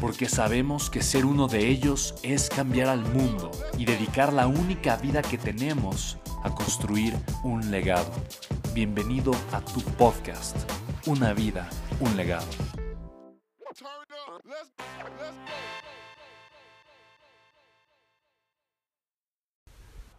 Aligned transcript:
porque 0.00 0.28
sabemos 0.28 0.90
que 0.90 1.02
ser 1.02 1.24
uno 1.24 1.48
de 1.48 1.68
ellos 1.68 2.14
es 2.22 2.48
cambiar 2.48 2.88
al 2.88 3.00
mundo 3.00 3.50
y 3.78 3.84
dedicar 3.84 4.32
la 4.32 4.46
única 4.46 4.96
vida 4.96 5.22
que 5.22 5.38
tenemos 5.38 6.18
a 6.42 6.54
construir 6.54 7.14
un 7.42 7.70
legado. 7.70 8.10
Bienvenido 8.74 9.32
a 9.52 9.60
tu 9.60 9.80
podcast, 9.96 10.56
Una 11.06 11.32
vida, 11.32 11.68
un 12.00 12.16
legado. 12.16 12.46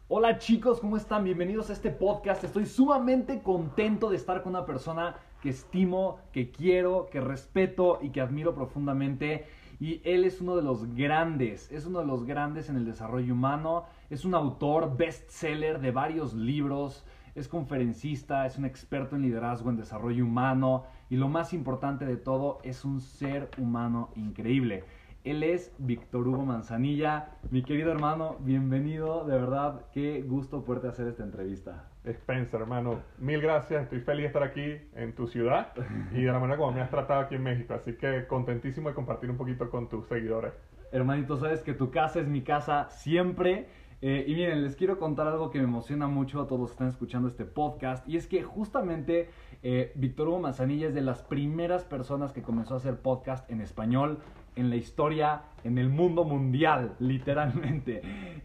Hola 0.10 0.38
chicos, 0.38 0.80
¿cómo 0.80 0.96
están? 0.96 1.26
Bienvenidos 1.26 1.70
a 1.70 1.74
este 1.74 1.92
podcast. 1.92 2.44
Estoy 2.46 2.66
sumamente 2.66 3.42
contento 3.42 4.10
de 4.10 4.16
estar 4.16 4.42
con 4.42 4.54
una 4.56 4.66
persona 4.66 5.18
que 5.42 5.50
estimo, 5.50 6.20
que 6.32 6.50
quiero, 6.50 7.10
que 7.12 7.20
respeto 7.20 8.00
y 8.02 8.10
que 8.10 8.22
admiro 8.22 8.56
profundamente. 8.56 9.46
Y 9.80 10.02
él 10.04 10.26
es 10.26 10.42
uno 10.42 10.56
de 10.56 10.64
los 10.64 10.96
grandes, 10.96 11.72
es 11.72 11.86
uno 11.86 12.00
de 12.00 12.06
los 12.06 12.26
grandes 12.26 12.70
en 12.70 12.78
el 12.78 12.86
desarrollo 12.86 13.34
humano, 13.34 13.86
es 14.10 14.26
un 14.26 14.34
autor 14.34 14.98
bestseller 14.98 15.80
de 15.80 15.92
varios 15.92 16.34
libros, 16.34 17.06
es 17.36 17.48
conferencista, 17.48 18.48
es 18.48 18.58
un 18.58 18.66
experto 18.66 19.16
en 19.16 19.22
liderazgo, 19.22 19.70
en 19.70 19.78
desarrollo 19.78 20.26
humano 20.26 20.86
y 21.10 21.18
lo 21.18 21.28
más 21.28 21.54
importante 21.54 22.06
de 22.06 22.18
todo, 22.18 22.58
es 22.64 22.84
un 22.84 23.02
ser 23.02 23.52
humano 23.60 24.10
increíble. 24.16 24.84
Él 25.24 25.44
es 25.44 25.74
Víctor 25.78 26.28
Hugo 26.28 26.46
Manzanilla. 26.46 27.36
Mi 27.52 27.62
querido 27.62 27.92
hermano, 27.92 28.38
bienvenido. 28.40 29.26
De 29.26 29.34
verdad, 29.34 29.86
qué 29.92 30.22
gusto 30.22 30.64
poderte 30.64 30.88
hacer 30.88 31.08
esta 31.08 31.24
entrevista. 31.24 31.90
Spencer, 32.14 32.62
hermano, 32.62 33.02
mil 33.18 33.42
gracias. 33.42 33.84
Estoy 33.84 34.00
feliz 34.02 34.24
de 34.24 34.28
estar 34.28 34.44
aquí 34.44 34.78
en 34.96 35.14
tu 35.14 35.28
ciudad 35.28 35.74
y 36.12 36.22
de 36.22 36.32
la 36.32 36.40
manera 36.40 36.58
como 36.58 36.72
me 36.72 36.82
has 36.82 36.90
tratado 36.90 37.22
aquí 37.22 37.36
en 37.36 37.44
México. 37.44 37.74
Así 37.74 37.94
que 37.94 38.26
contentísimo 38.28 38.90
de 38.90 38.96
compartir 38.96 39.30
un 39.30 39.38
poquito 39.38 39.70
con 39.70 39.90
tus 39.90 40.08
seguidores. 40.08 40.54
Hermanito, 40.92 41.38
sabes 41.38 41.62
que 41.62 41.74
tu 41.74 41.92
casa 41.92 42.20
es 42.20 42.28
mi 42.28 42.42
casa 42.42 42.90
siempre. 42.90 43.68
Eh, 44.02 44.26
y 44.28 44.36
miren, 44.36 44.64
les 44.64 44.76
quiero 44.76 45.00
contar 45.00 45.28
algo 45.28 45.50
que 45.50 45.58
me 45.58 45.64
emociona 45.64 46.08
mucho 46.08 46.40
a 46.42 46.48
todos 46.48 46.62
los 46.62 46.70
que 46.70 46.74
están 46.74 46.88
escuchando 46.90 47.28
este 47.28 47.46
podcast. 47.46 48.08
Y 48.08 48.18
es 48.18 48.28
que 48.28 48.44
justamente 48.44 49.30
eh, 49.64 49.92
Víctor 49.96 50.28
Hugo 50.28 50.40
Manzanilla 50.40 50.88
es 50.88 50.94
de 50.94 51.02
las 51.02 51.24
primeras 51.24 51.84
personas 51.84 52.32
que 52.32 52.44
comenzó 52.44 52.76
a 52.76 52.78
hacer 52.78 52.98
podcast 53.00 53.50
en 53.50 53.62
español 53.62 54.20
en 54.56 54.70
la 54.70 54.76
historia, 54.76 55.44
en 55.64 55.78
el 55.78 55.90
mundo 55.90 56.24
mundial, 56.24 56.96
literalmente. 57.00 58.02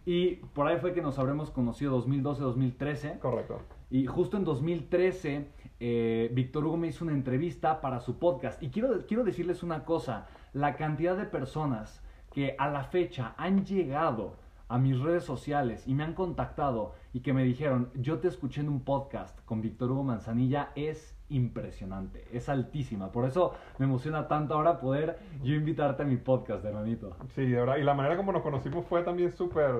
Y 0.06 0.36
por 0.54 0.66
ahí 0.66 0.78
fue 0.78 0.92
que 0.92 1.02
nos 1.02 1.18
habremos 1.18 1.50
conocido 1.50 2.02
2012-2013. 2.06 3.18
Correcto. 3.18 3.60
Y 3.90 4.06
justo 4.06 4.36
en 4.38 4.44
2013, 4.44 5.48
eh, 5.80 6.30
Víctor 6.32 6.64
Hugo 6.64 6.76
me 6.78 6.88
hizo 6.88 7.04
una 7.04 7.12
entrevista 7.12 7.80
para 7.80 8.00
su 8.00 8.18
podcast. 8.18 8.62
Y 8.62 8.70
quiero, 8.70 9.06
quiero 9.06 9.24
decirles 9.24 9.62
una 9.62 9.84
cosa, 9.84 10.28
la 10.54 10.76
cantidad 10.76 11.16
de 11.16 11.26
personas 11.26 12.02
que 12.32 12.54
a 12.58 12.68
la 12.70 12.84
fecha 12.84 13.34
han 13.36 13.66
llegado 13.66 14.36
a 14.72 14.78
mis 14.78 14.98
redes 14.98 15.24
sociales 15.24 15.86
y 15.86 15.92
me 15.92 16.02
han 16.02 16.14
contactado 16.14 16.94
y 17.12 17.20
que 17.20 17.34
me 17.34 17.44
dijeron, 17.44 17.90
yo 17.94 18.20
te 18.20 18.28
escuché 18.28 18.62
en 18.62 18.70
un 18.70 18.84
podcast 18.84 19.38
con 19.44 19.60
Víctor 19.60 19.90
Hugo 19.90 20.02
Manzanilla, 20.02 20.70
es 20.76 21.14
impresionante, 21.28 22.24
es 22.32 22.48
altísima. 22.48 23.12
Por 23.12 23.26
eso 23.26 23.52
me 23.78 23.84
emociona 23.84 24.28
tanto 24.28 24.54
ahora 24.54 24.80
poder 24.80 25.18
yo 25.42 25.54
invitarte 25.54 26.04
a 26.04 26.06
mi 26.06 26.16
podcast, 26.16 26.64
hermanito. 26.64 27.14
Sí, 27.34 27.44
de 27.44 27.58
verdad. 27.58 27.76
Y 27.76 27.82
la 27.82 27.92
manera 27.92 28.16
como 28.16 28.32
nos 28.32 28.40
conocimos 28.40 28.86
fue 28.86 29.02
también 29.02 29.30
súper, 29.30 29.74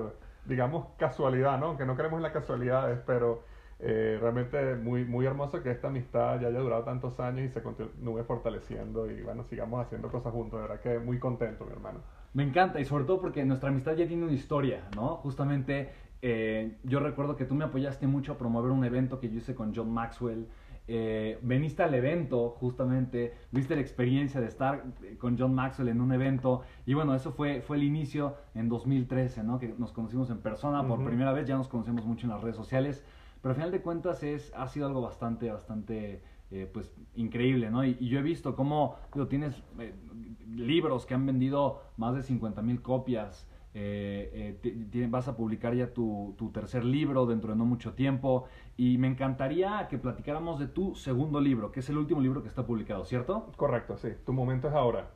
digamos, 0.45 0.85
casualidad, 0.99 1.59
¿no? 1.59 1.75
Que 1.75 1.87
no 1.87 1.95
creemos 1.95 2.17
en 2.17 2.23
las 2.23 2.31
casualidades, 2.31 2.99
pero 3.03 3.41
eh, 3.79 4.19
realmente 4.21 4.75
muy, 4.75 5.05
muy 5.05 5.25
hermoso 5.25 5.63
que 5.63 5.71
esta 5.71 5.87
amistad 5.87 6.39
ya 6.39 6.49
haya 6.49 6.59
durado 6.59 6.83
tantos 6.83 7.19
años 7.19 7.45
y 7.45 7.49
se 7.49 7.63
continúe 7.63 8.23
fortaleciendo 8.25 9.09
y 9.09 9.23
bueno, 9.23 9.43
sigamos 9.43 9.83
haciendo 9.83 10.11
cosas 10.11 10.31
juntos. 10.31 10.61
De 10.61 10.67
verdad 10.67 10.81
que 10.83 10.99
muy 10.99 11.17
contento, 11.17 11.65
mi 11.65 11.71
hermano. 11.71 12.22
Me 12.33 12.43
encanta 12.43 12.79
y 12.79 12.85
sobre 12.85 13.05
todo 13.05 13.21
porque 13.21 13.45
nuestra 13.45 13.69
amistad 13.69 13.95
ya 13.95 14.07
tiene 14.07 14.23
una 14.23 14.33
historia, 14.33 14.87
¿no? 14.95 15.17
Justamente 15.17 15.91
eh, 16.21 16.77
yo 16.83 16.99
recuerdo 16.99 17.35
que 17.35 17.45
tú 17.45 17.55
me 17.55 17.65
apoyaste 17.65 18.07
mucho 18.07 18.33
a 18.33 18.37
promover 18.37 18.71
un 18.71 18.83
evento 18.83 19.19
que 19.19 19.29
yo 19.29 19.37
hice 19.37 19.53
con 19.53 19.75
John 19.75 19.91
Maxwell 19.91 20.47
eh, 20.85 21.39
veniste 21.41 21.81
al 21.81 21.93
evento 21.93 22.49
justamente, 22.59 23.33
viste 23.51 23.73
la 23.73 23.81
experiencia 23.81 24.41
de 24.41 24.47
estar 24.47 24.83
eh, 25.03 25.15
con 25.17 25.37
John 25.37 25.55
Maxwell 25.55 25.87
en 25.87 26.01
un 26.01 26.11
evento 26.11 26.63
y 26.85 26.93
bueno, 26.93 27.15
eso 27.15 27.31
fue, 27.31 27.61
fue 27.61 27.77
el 27.77 27.83
inicio 27.83 28.35
en 28.53 28.67
2013, 28.67 29.43
¿no? 29.43 29.59
Que 29.59 29.73
nos 29.77 29.93
conocimos 29.93 30.29
en 30.29 30.39
persona 30.39 30.85
por 30.85 31.03
primera 31.05 31.31
vez, 31.31 31.47
ya 31.47 31.55
nos 31.55 31.69
conocemos 31.69 32.05
mucho 32.05 32.25
en 32.27 32.31
las 32.31 32.41
redes 32.41 32.57
sociales, 32.57 33.01
pero 33.41 33.51
al 33.51 33.55
final 33.55 33.71
de 33.71 33.81
cuentas 33.81 34.23
es, 34.23 34.51
ha 34.55 34.67
sido 34.67 34.87
algo 34.87 35.01
bastante, 35.01 35.49
bastante... 35.49 36.21
Eh, 36.55 36.69
pues 36.71 36.93
increíble, 37.15 37.71
¿no? 37.71 37.83
Y, 37.83 37.95
yo 38.07 38.19
he 38.19 38.21
visto 38.21 38.55
cómo 38.55 38.95
digo, 39.11 39.27
tienes 39.27 39.63
libros 40.47 41.07
que 41.07 41.15
han 41.15 41.25
vendido 41.25 41.81
más 41.97 42.13
de 42.13 42.21
50 42.21 42.61
mil 42.61 42.83
copias, 42.83 43.49
eh, 43.73 44.59
eh 44.63 45.07
vas 45.09 45.27
a 45.27 45.35
publicar 45.35 45.73
ya 45.73 45.91
tu, 45.95 46.35
tercer 46.53 46.85
libro 46.85 47.25
dentro 47.25 47.53
de 47.53 47.57
no 47.57 47.65
mucho 47.65 47.93
tiempo 47.93 48.45
y 48.77 48.99
me 48.99 49.07
encantaría 49.07 49.87
que 49.89 49.97
platicáramos 49.97 50.59
de 50.59 50.67
tu 50.67 50.93
segundo 50.93 51.41
libro, 51.41 51.71
que 51.71 51.79
es 51.79 51.89
el 51.89 51.97
último 51.97 52.21
libro 52.21 52.43
que 52.43 52.49
está 52.49 52.67
publicado, 52.67 53.03
¿cierto? 53.03 53.51
Correcto, 53.57 53.97
sí. 53.97 54.09
Tu 54.23 54.31
momento 54.31 54.67
es 54.67 54.75
ahora. 54.75 55.09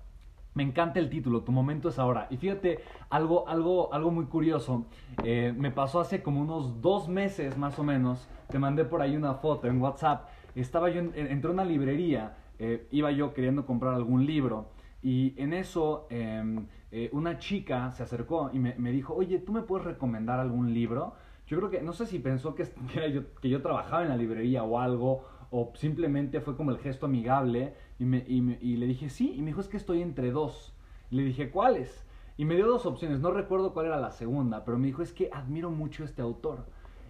Me 0.56 0.64
encanta 0.64 1.00
el 1.00 1.12
título, 1.12 1.44
Tu 1.44 1.52
momento 1.52 1.90
es 1.90 2.00
ahora. 2.00 2.26
Y 2.31 2.38
fíjate, 2.38 2.80
algo, 3.12 3.47
algo, 3.47 3.94
algo 3.94 4.09
muy 4.09 4.26
curioso. 4.26 4.88
Eh, 5.24 5.53
me 5.56 5.70
pasó 5.70 6.00
hace 6.00 6.24
como 6.24 6.42
unos 6.42 6.81
dos 6.81 7.08
meses 7.08 7.59
más 7.59 7.78
o 7.78 7.84
menos. 7.84 8.28
Te 8.50 8.58
mandé 8.58 8.84
por 8.84 9.03
ahí 9.03 9.16
una 9.16 9.36
foto 9.36 9.68
en 9.68 9.80
WhatsApp. 9.80 10.28
Estaba 10.62 10.90
yo, 10.90 11.01
en, 11.01 11.13
entré 11.16 11.51
una 11.51 11.66
librería, 11.66 12.38
eh, 12.59 12.88
iba 12.91 13.12
yo 13.12 13.34
queriendo 13.34 13.66
comprar 13.66 13.94
algún 13.94 14.25
libro. 14.25 14.69
Y 15.01 15.34
en 15.38 15.53
eso 15.53 16.07
em, 16.09 16.68
eh, 16.91 17.09
una 17.13 17.38
chica 17.38 17.91
se 17.91 18.03
acercó 18.03 18.50
y 18.53 18.59
me, 18.59 18.91
dijo, 18.91 19.13
oye, 19.13 19.40
¿tú 19.40 19.51
me 19.51 19.62
puedes 19.62 19.85
recomendar 19.85 20.40
algún 20.40 20.73
libro? 20.73 21.13
Yo 21.46 21.57
creo 21.57 21.69
que, 21.69 21.81
no 21.81 21.94
sé 21.94 22.06
si 22.06 22.19
pensó 22.19 22.56
que, 22.56 22.66
yo, 23.13 23.34
que 23.40 23.50
yo 23.50 23.62
trabajaba 23.62 24.03
en 24.03 24.09
la 24.09 24.17
librería 24.17 24.63
o 24.63 24.79
algo, 24.79 25.23
o 25.51 25.72
simplemente 25.75 26.41
fue 26.41 26.57
como 26.57 26.72
el 26.72 26.79
gesto 26.79 27.06
amigable, 27.06 27.73
y, 28.00 28.06
me, 28.06 28.25
y, 28.28 28.78
le 28.78 28.85
dije, 28.85 29.09
sí, 29.09 29.34
y 29.35 29.41
me 29.41 29.47
dijo, 29.47 29.62
es 29.62 29.67
que 29.67 29.78
estoy 29.78 30.01
entre 30.01 30.31
dos. 30.31 30.73
Y 31.09 31.16
le 31.16 31.23
dije, 31.23 31.52
¿cuáles? 31.52 32.05
Y 32.37 32.46
me 32.46 32.55
dio 32.55 32.67
dos 32.67 32.85
opciones, 32.85 33.20
no 33.20 33.32
recuerdo 33.32 33.73
cuál 33.73 33.87
era 33.87 33.99
la 33.99 34.11
segunda, 34.11 34.66
pero 34.66 34.78
me 34.78 34.87
dijo, 34.87 35.02
es 35.02 35.14
que 35.14 35.29
admiro 35.32 35.72
mucho 35.72 36.03
este 36.03 36.22
autor. 36.22 36.66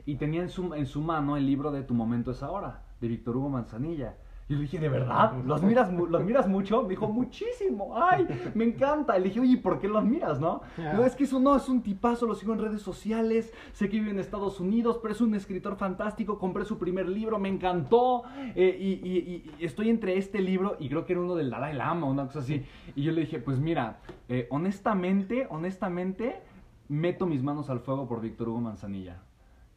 Y 0.06 0.16
tenía 0.16 0.42
en 0.42 0.50
su, 0.50 0.74
en 0.74 0.86
su 0.86 1.02
mano 1.02 1.36
el 1.36 1.46
libro 1.46 1.72
de 1.72 1.84
Tu 1.84 1.94
momento 1.94 2.32
es 2.32 2.44
ahora, 2.44 2.84
de 3.00 3.08
Víctor 3.08 3.38
Hugo 3.38 3.50
Manzanilla. 3.50 4.16
Y 4.50 4.54
le 4.56 4.62
dije, 4.62 4.80
¿de 4.80 4.88
verdad? 4.88 5.34
¿Los 5.46 5.62
miras, 5.62 5.92
¿Los 5.92 6.24
miras 6.24 6.48
mucho? 6.48 6.84
Me 6.84 6.90
dijo, 6.90 7.10
muchísimo. 7.10 8.02
¡Ay! 8.02 8.26
Me 8.54 8.64
encanta. 8.64 9.18
Y 9.18 9.22
le 9.22 9.28
dije, 9.28 9.42
oye, 9.42 9.58
¿por 9.58 9.78
qué 9.78 9.90
los 9.90 10.06
miras, 10.06 10.40
no? 10.40 10.62
No, 10.78 11.04
es 11.04 11.18
que 11.18 11.26
eso 11.26 11.38
no, 11.40 11.58
es 11.58 11.68
un 11.68 11.82
tipazo, 11.82 12.26
lo 12.26 12.34
sigo 12.34 12.54
en 12.54 12.60
redes 12.60 12.82
sociales. 12.82 13.54
Sé 13.74 13.90
que 13.90 14.00
vive 14.00 14.12
en 14.12 14.20
Estados 14.20 14.62
Unidos, 14.62 15.00
pero 15.02 15.14
es 15.14 15.20
un 15.20 15.36
escritor 15.36 15.76
fantástico. 15.76 16.40
Compré 16.40 16.64
su 16.64 16.78
primer 16.78 17.10
libro, 17.10 17.40
me 17.40 17.50
encantó. 17.50 18.24
Eh, 18.56 18.78
y, 18.80 19.52
estoy 19.60 19.90
entre 19.90 20.18
este 20.18 20.40
libro 20.40 20.78
y 20.80 20.88
creo 20.88 21.06
que 21.06 21.12
era 21.12 21.22
uno 21.22 21.36
del 21.36 21.50
Dalai 21.50 21.76
Lama, 21.76 22.08
una 22.08 22.28
cosa 22.28 22.40
así. 22.40 22.64
Y 22.96 23.04
yo 23.04 23.12
le 23.12 23.22
dije, 23.22 23.40
pues 23.40 23.60
mira, 23.60 24.00
eh, 24.30 24.48
honestamente, 24.50 25.46
honestamente, 25.50 26.40
meto 26.88 27.26
mis 27.26 27.44
manos 27.44 27.70
al 27.70 27.82
fuego 27.82 28.08
por 28.08 28.22
Víctor 28.22 28.48
Hugo 28.48 28.62
Manzanilla. 28.62 29.27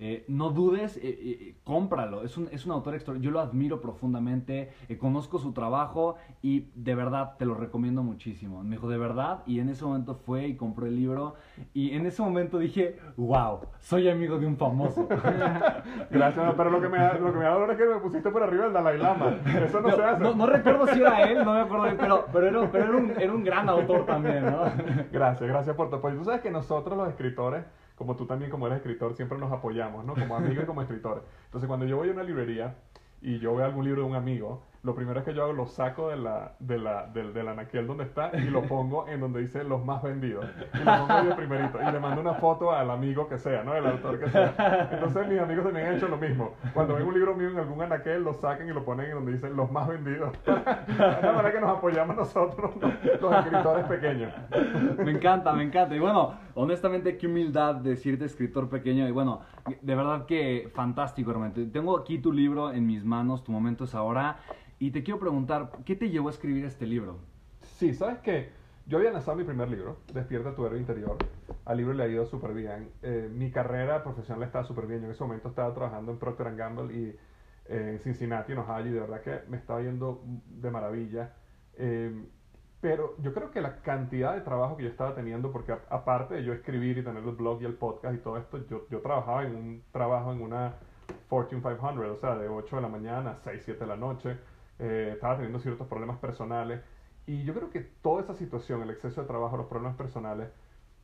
Eh, 0.02 0.25
no 0.29 0.49
dudes, 0.49 0.97
eh, 0.97 1.00
eh, 1.02 1.55
cómpralo. 1.62 2.25
Es 2.25 2.38
un, 2.38 2.49
es 2.50 2.64
un 2.64 2.73
autor 2.73 2.94
extraordinario. 2.94 3.31
Yo 3.31 3.32
lo 3.35 3.41
admiro 3.41 3.82
profundamente, 3.82 4.70
conozco 4.99 5.38
su 5.38 5.52
trabajo 5.52 6.17
y 6.41 6.70
de 6.75 6.94
verdad 6.94 7.37
te 7.38 7.44
lo 7.44 7.55
recomiendo 7.55 8.02
muchísimo. 8.02 8.64
Me 8.64 8.76
dijo, 8.76 8.88
de 8.88 8.97
verdad, 8.97 9.43
y 9.44 9.61
en 9.61 9.69
ese 9.69 9.85
momento 9.85 10.14
fue 10.14 10.49
y 10.49 10.56
compró 10.56 10.87
el 10.87 10.97
libro. 10.97 11.35
Y 11.75 11.94
en 11.94 12.06
ese 12.06 12.23
momento 12.23 12.58
dije, 12.58 12.99
wow, 13.19 13.61
soy 13.79 14.08
amigo 14.08 14.38
de 14.38 14.47
un 14.47 14.56
famoso. 14.56 15.06
Gracias, 16.11 16.55
pero 16.56 16.70
lo 16.70 16.81
que 16.81 16.88
me 16.88 16.97
da, 16.97 17.19
lo 17.19 17.31
que 17.31 17.38
me 17.38 17.44
da 17.44 17.52
dolor 17.52 17.70
es 17.73 17.76
que 17.76 17.85
me 17.85 18.00
pusiste 18.00 18.31
por 18.31 18.43
arriba 18.43 18.67
el 18.67 18.73
Dalai 18.73 18.97
Lama. 18.97 19.37
Eso 19.62 19.82
no, 19.82 19.91
se 19.91 20.02
hace. 20.02 20.35
No, 20.35 20.47
recuerdo 20.47 20.87
si 20.87 20.99
era 20.99 21.31
él, 21.31 21.44
no 21.44 21.52
me 21.52 21.61
acuerdo, 21.61 21.94
pero, 21.99 22.25
pero, 22.32 22.47
era, 22.49 22.73
pero 22.73 22.85
era, 22.85 22.97
un, 22.97 23.11
era 23.20 23.32
un 23.35 23.44
gran 23.44 23.69
autor 23.69 24.06
también, 24.06 24.47
¿no? 24.47 24.62
Gracias, 25.12 25.47
gracias 25.47 25.76
por 25.76 25.91
tu 25.91 25.97
apoyo. 25.97 26.17
Tú 26.17 26.25
sabes 26.25 26.41
que 26.41 26.50
nosotros 26.50 26.97
los 26.97 27.08
escritores 27.08 27.64
como 28.00 28.17
tú 28.17 28.25
también 28.25 28.50
como 28.50 28.67
eres 28.67 28.79
escritor, 28.79 29.14
siempre 29.14 29.37
nos 29.37 29.52
apoyamos, 29.52 30.06
¿no? 30.06 30.14
Como 30.14 30.35
amigos 30.35 30.64
y 30.64 30.67
como 30.67 30.81
escritores. 30.81 31.23
Entonces, 31.44 31.69
cuando 31.69 31.85
yo 31.85 31.99
voy 31.99 32.08
a 32.08 32.12
una 32.12 32.23
librería 32.23 32.76
y 33.20 33.38
yo 33.41 33.55
veo 33.55 33.67
algún 33.67 33.85
libro 33.85 34.00
de 34.00 34.08
un 34.08 34.14
amigo, 34.14 34.62
lo 34.82 34.94
primero 34.94 35.21
es 35.21 35.27
que 35.27 35.35
yo 35.35 35.43
hago, 35.43 35.53
lo 35.53 35.67
saco 35.67 36.09
de 36.09 36.17
la, 36.17 36.55
de 36.59 36.79
la, 36.79 37.06
del, 37.06 37.35
del 37.35 37.49
anaquel 37.49 37.87
donde 37.87 38.05
está 38.05 38.31
y 38.35 38.49
lo 38.49 38.62
pongo 38.62 39.06
en 39.09 39.21
donde 39.21 39.41
dice 39.41 39.62
los 39.62 39.85
más 39.85 40.03
vendidos. 40.03 40.47
Y 40.73 40.79
lo 40.79 41.06
pongo 41.06 41.25
yo 41.25 41.37
primerito. 41.37 41.79
Y 41.87 41.93
le 41.93 42.00
mando 42.00 42.23
una 42.23 42.35
foto 42.35 42.73
al 42.73 42.91
amigo 42.91 43.29
que 43.29 43.37
sea, 43.37 43.62
¿no? 43.62 43.75
El 43.75 43.87
autor 43.87 44.19
que 44.19 44.31
sea. 44.31 44.88
Entonces 44.91 45.29
mis 45.29 45.38
amigos 45.38 45.65
también 45.65 45.87
han 45.87 45.94
hecho 45.97 46.09
lo 46.09 46.17
mismo. 46.17 46.55
Cuando 46.73 46.94
ven 46.94 47.06
un 47.06 47.12
libro 47.12 47.35
mío 47.35 47.50
en 47.50 47.59
algún 47.59 47.82
anaquel, 47.82 48.25
lo 48.25 48.32
sacan 48.32 48.69
y 48.69 48.73
lo 48.73 48.82
ponen 48.85 49.06
en 49.06 49.17
donde 49.17 49.32
dice 49.32 49.50
los 49.50 49.71
más 49.71 49.87
vendidos. 49.87 50.32
De 50.47 51.26
la 51.26 51.33
manera 51.33 51.53
que 51.53 51.61
nos 51.61 51.76
apoyamos 51.76 52.17
nosotros, 52.17 52.71
los 53.21 53.35
escritores 53.35 53.85
pequeños. 53.87 54.33
Me 54.99 55.11
encanta, 55.11 55.53
me 55.53 55.65
encanta. 55.65 55.94
Y 55.94 55.99
bueno, 55.99 56.35
honestamente, 56.55 57.19
qué 57.19 57.26
humildad 57.26 57.76
decirte 57.76 58.25
escritor 58.25 58.69
pequeño. 58.71 59.06
Y 59.06 59.11
bueno, 59.11 59.43
de 59.81 59.94
verdad 59.94 60.25
que 60.25 60.71
fantástico, 60.75 61.33
realmente. 61.33 61.67
Tengo 61.67 61.99
aquí 61.99 62.19
tu 62.19 62.33
libro 62.33 62.73
en 62.73 62.87
mis 62.87 63.05
manos, 63.05 63.44
tu 63.44 63.53
momento 63.53 63.85
es 63.85 63.94
ahora. 63.94 64.38
Y 64.82 64.93
te 64.93 65.03
quiero 65.03 65.21
preguntar, 65.21 65.71
¿qué 65.85 65.94
te 65.94 66.09
llevó 66.09 66.29
a 66.29 66.31
escribir 66.31 66.65
este 66.65 66.87
libro? 66.87 67.19
Sí, 67.61 67.93
¿sabes 67.93 68.21
qué? 68.21 68.49
Yo 68.87 68.97
había 68.97 69.12
lanzado 69.12 69.37
mi 69.37 69.44
primer 69.44 69.69
libro, 69.69 69.99
Despierta 70.15 70.55
tu 70.55 70.65
héroe 70.65 70.79
interior. 70.79 71.19
Al 71.67 71.77
libro 71.77 71.93
le 71.93 72.03
ha 72.03 72.09
ido 72.09 72.25
súper 72.25 72.55
bien. 72.55 72.88
Eh, 73.03 73.29
mi 73.31 73.50
carrera 73.50 74.03
profesional 74.03 74.43
estaba 74.43 74.65
súper 74.65 74.87
bien. 74.87 75.00
Yo 75.00 75.05
en 75.05 75.12
ese 75.12 75.23
momento 75.23 75.50
estaba 75.50 75.75
trabajando 75.75 76.12
en 76.12 76.19
Procter 76.19 76.56
Gamble 76.56 76.94
y 76.97 77.09
eh, 77.67 77.91
en 77.91 77.99
Cincinnati, 77.99 78.53
en 78.53 78.59
Ohio, 78.59 78.87
y 78.87 78.91
de 78.93 79.00
verdad 79.00 79.21
que 79.21 79.41
me 79.50 79.59
estaba 79.59 79.82
yendo 79.82 80.23
de 80.49 80.71
maravilla. 80.71 81.35
Eh, 81.75 82.25
pero 82.81 83.17
yo 83.19 83.35
creo 83.35 83.50
que 83.50 83.61
la 83.61 83.83
cantidad 83.83 84.35
de 84.35 84.41
trabajo 84.41 84.79
que 84.79 84.85
yo 84.85 84.88
estaba 84.88 85.15
teniendo, 85.15 85.53
porque 85.53 85.73
aparte 85.91 86.37
de 86.37 86.43
yo 86.43 86.55
escribir 86.55 86.97
y 86.97 87.05
tener 87.05 87.23
el 87.23 87.33
blog 87.33 87.61
y 87.61 87.67
el 87.67 87.75
podcast 87.75 88.15
y 88.15 88.19
todo 88.19 88.38
esto, 88.38 88.67
yo, 88.67 88.87
yo 88.88 89.00
trabajaba 89.03 89.44
en 89.44 89.56
un 89.56 89.83
trabajo 89.93 90.33
en 90.33 90.41
una 90.41 90.73
Fortune 91.29 91.61
500, 91.61 91.99
o 91.99 92.17
sea, 92.17 92.35
de 92.37 92.49
8 92.49 92.76
de 92.76 92.83
la 92.83 92.88
mañana 92.88 93.33
a 93.33 93.37
6, 93.37 93.61
7 93.62 93.81
de 93.81 93.87
la 93.87 93.97
noche 93.97 94.38
eh, 94.81 95.11
estaba 95.12 95.35
teniendo 95.37 95.61
ciertos 95.61 95.87
problemas 95.87 96.19
personales. 96.19 96.81
Y 97.27 97.44
yo 97.44 97.55
creo 97.55 97.71
que 97.71 97.81
toda 97.81 98.23
esa 98.23 98.35
situación, 98.35 98.82
el 98.82 98.91
exceso 98.91 99.21
de 99.21 99.27
trabajo, 99.27 99.56
los 99.59 99.67
problemas 99.67 99.97
personales, 99.97 100.49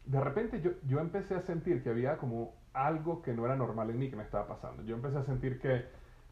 de 0.06 0.20
repente 0.20 0.62
yo, 0.62 0.70
yo 0.87 0.99
empecé 1.00 1.34
a 1.34 1.43
sentir 1.43 1.82
que 1.82 1.90
había 1.90 2.17
como 2.17 2.55
algo 2.73 3.20
que 3.20 3.34
no 3.34 3.44
era 3.44 3.55
normal 3.55 3.90
en 3.90 3.99
mí 3.99 4.08
que 4.08 4.17
me 4.17 4.23
estaba 4.23 4.46
pasando. 4.49 4.82
Yo 4.82 4.96
empecé 4.96 5.19
a 5.19 5.25
sentir 5.25 5.61
que 5.61 5.84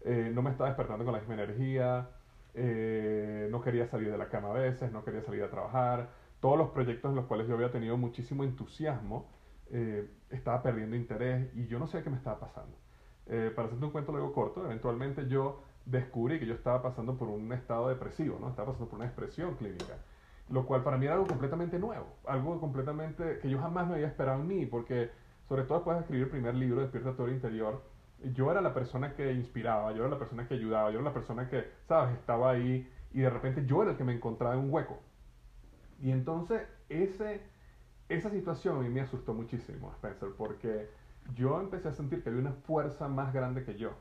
eh, 0.04 0.30
no 0.34 0.40
me 0.40 0.50
estaba 0.50 0.70
despertando 0.70 1.04
con 1.04 1.12
la 1.12 1.20
misma 1.20 1.34
energía, 1.34 2.08
eh, 2.54 3.48
no 3.50 3.60
quería 3.60 3.86
salir 3.86 4.10
de 4.10 4.16
la 4.16 4.28
cama 4.30 4.50
a 4.50 4.54
veces, 4.54 4.90
no 4.90 5.04
quería 5.04 5.20
salir 5.22 5.42
a 5.42 5.50
trabajar. 5.50 6.08
Todos 6.40 6.56
los 6.56 6.70
proyectos 6.70 7.10
en 7.10 7.16
los 7.16 7.26
cuales 7.26 7.46
yo 7.46 7.54
había 7.54 7.70
tenido 7.70 7.98
muchísimo 7.98 8.44
entusiasmo, 8.44 9.28
estaba 10.30 10.62
perdiendo 10.62 10.94
interés 10.94 11.48
y 11.56 11.66
yo 11.66 11.78
no 11.78 11.86
sé 11.88 12.02
qué 12.02 12.10
me 12.10 12.16
estaba 12.16 12.38
pasando. 12.38 12.76
para 13.26 13.66
hacerte 13.66 13.84
un 13.84 13.90
cuento 13.90 14.12
luego 14.12 14.32
corto, 14.32 14.64
eventualmente 14.64 15.26
yo 15.26 15.62
descubrí 15.86 16.38
que 16.38 16.46
yo 16.46 16.54
estaba 16.54 16.82
pasando 16.82 17.16
por 17.16 17.28
un 17.28 17.52
estado 17.52 17.88
depresivo, 17.88 18.38
¿no? 18.40 18.48
Estaba 18.48 18.68
pasando 18.68 18.88
por 18.88 18.98
una 18.98 19.06
expresión 19.06 19.54
clínica. 19.56 19.94
Lo 20.48 20.66
cual 20.66 20.82
para 20.82 20.98
mí 20.98 21.06
era 21.06 21.14
algo 21.14 21.26
completamente 21.26 21.78
nuevo, 21.78 22.06
algo 22.26 22.60
completamente 22.60 23.38
que 23.38 23.48
yo 23.48 23.58
jamás 23.58 23.86
me 23.88 23.94
había 23.94 24.08
esperado 24.08 24.40
en 24.40 24.46
mí, 24.46 24.66
porque 24.66 25.10
sobre 25.48 25.64
todo 25.64 25.78
después 25.78 25.96
de 25.96 26.00
escribir 26.02 26.24
el 26.24 26.30
primer 26.30 26.54
libro, 26.54 26.80
Despierta 26.82 27.16
tu 27.16 27.26
interior, 27.28 27.82
yo 28.32 28.50
era 28.50 28.60
la 28.60 28.74
persona 28.74 29.14
que 29.14 29.32
inspiraba, 29.32 29.92
yo 29.92 30.02
era 30.02 30.10
la 30.10 30.18
persona 30.18 30.46
que 30.46 30.54
ayudaba, 30.54 30.90
yo 30.90 30.98
era 30.98 31.08
la 31.08 31.14
persona 31.14 31.48
que, 31.48 31.64
¿sabes?, 31.86 32.14
estaba 32.18 32.50
ahí 32.50 32.90
y 33.12 33.20
de 33.20 33.30
repente 33.30 33.64
yo 33.66 33.82
era 33.82 33.92
el 33.92 33.96
que 33.96 34.04
me 34.04 34.14
encontraba 34.14 34.54
en 34.54 34.60
un 34.60 34.70
hueco. 34.72 34.98
Y 36.00 36.10
entonces 36.10 36.62
ese, 36.88 37.42
esa 38.08 38.30
situación 38.30 38.78
a 38.78 38.80
mí 38.80 38.88
me 38.88 39.00
asustó 39.00 39.32
muchísimo, 39.32 39.90
Spencer, 39.92 40.30
porque 40.36 40.90
yo 41.34 41.58
empecé 41.60 41.88
a 41.88 41.92
sentir 41.92 42.22
que 42.22 42.28
había 42.28 42.42
una 42.42 42.52
fuerza 42.52 43.08
más 43.08 43.32
grande 43.32 43.64
que 43.64 43.76
yo 43.76 43.94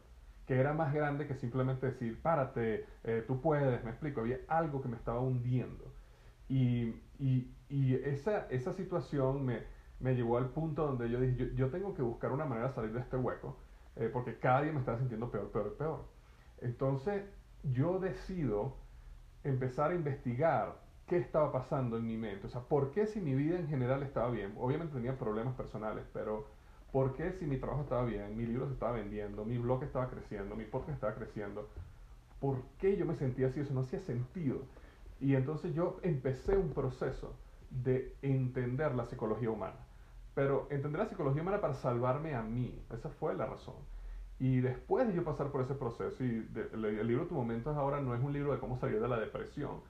que 0.45 0.59
era 0.59 0.73
más 0.73 0.93
grande 0.93 1.27
que 1.27 1.35
simplemente 1.35 1.87
decir, 1.87 2.21
párate, 2.21 2.85
eh, 3.03 3.23
tú 3.27 3.41
puedes, 3.41 3.83
me 3.83 3.91
explico, 3.91 4.21
había 4.21 4.39
algo 4.47 4.81
que 4.81 4.89
me 4.89 4.97
estaba 4.97 5.19
hundiendo. 5.19 5.93
Y, 6.49 6.95
y, 7.19 7.49
esa, 8.03 8.47
esa 8.49 8.73
situación 8.73 9.45
me, 9.45 9.63
me, 9.99 10.13
llevó 10.13 10.37
al 10.37 10.49
punto 10.49 10.85
donde 10.85 11.09
yo 11.09 11.19
dije, 11.19 11.35
yo, 11.35 11.45
yo, 11.55 11.71
tengo 11.71 11.95
que 11.95 12.01
buscar 12.01 12.31
una 12.31 12.45
manera 12.45 12.67
de 12.67 12.73
salir 12.73 12.93
de 12.93 12.99
este 12.99 13.17
hueco, 13.17 13.57
eh, 13.95 14.09
porque 14.11 14.37
cada 14.37 14.61
día 14.61 14.71
me 14.71 14.79
estaba 14.79 14.99
sintiendo 14.99 15.31
peor, 15.31 15.51
peor, 15.51 15.75
peor. 15.77 16.05
Entonces 16.61 17.23
yo 17.63 17.99
decido 17.99 18.75
empezar 19.43 19.91
a 19.91 19.95
investigar 19.95 20.75
qué 21.07 21.17
estaba 21.17 21.51
pasando 21.51 21.97
en 21.97 22.05
mi 22.05 22.17
mente, 22.17 22.47
o 22.47 22.49
sea, 22.49 22.61
por 22.61 22.91
qué 22.91 23.07
si 23.07 23.19
mi 23.19 23.33
vida 23.33 23.57
en 23.57 23.67
general 23.67 24.03
estaba 24.03 24.29
bien, 24.29 24.53
obviamente 24.57 24.93
tenía 24.93 25.17
problemas 25.17 25.55
personales, 25.55 26.05
pero 26.13 26.47
¿Por 26.93 27.15
qué 27.15 27.31
si 27.31 27.47
mi 27.47 27.57
trabajo 27.57 27.81
estaba 27.81 28.05
bien, 28.05 28.37
mi 28.37 28.45
libro 28.45 28.67
se 28.67 28.73
estaba 28.73 28.91
vendiendo, 28.91 29.43
mi 29.45 29.57
blog 29.57 29.81
estaba 29.81 30.11
creciendo, 30.11 30.55
mi 30.55 30.65
podcast 30.65 30.91
estaba 30.93 31.15
creciendo? 31.15 31.67
¿Por 32.39 32.61
qué 32.77 32.95
yo 32.95 33.07
me 33.07 33.15
sentía 33.15 33.47
así? 33.47 33.61
Eso 33.61 33.73
no 33.73 33.79
hacía 33.79 33.99
sentido. 33.99 34.59
Y 35.19 35.33
entonces 35.33 35.73
yo 35.73 35.97
empecé 36.03 36.55
un 36.55 36.69
proceso 36.69 37.33
de 37.71 38.15
entender 38.21 38.93
la 38.93 39.05
psicología 39.05 39.49
humana. 39.49 39.87
Pero 40.35 40.67
entender 40.69 40.99
la 40.99 41.07
psicología 41.07 41.41
humana 41.41 41.61
para 41.61 41.73
salvarme 41.73 42.35
a 42.35 42.43
mí. 42.43 42.79
Esa 42.93 43.09
fue 43.09 43.33
la 43.33 43.47
razón. 43.47 43.75
Y 44.37 44.61
después 44.61 45.07
de 45.07 45.15
yo 45.15 45.23
pasar 45.23 45.49
por 45.49 45.61
ese 45.61 45.73
proceso, 45.73 46.23
y 46.23 46.47
el 46.73 47.07
libro 47.07 47.25
Tu 47.25 47.33
Momento 47.33 47.71
ahora 47.71 48.01
no 48.01 48.13
es 48.13 48.21
un 48.21 48.33
libro 48.33 48.53
de 48.53 48.59
cómo 48.59 48.77
salir 48.77 49.01
de 49.01 49.07
la 49.07 49.19
depresión, 49.19 49.81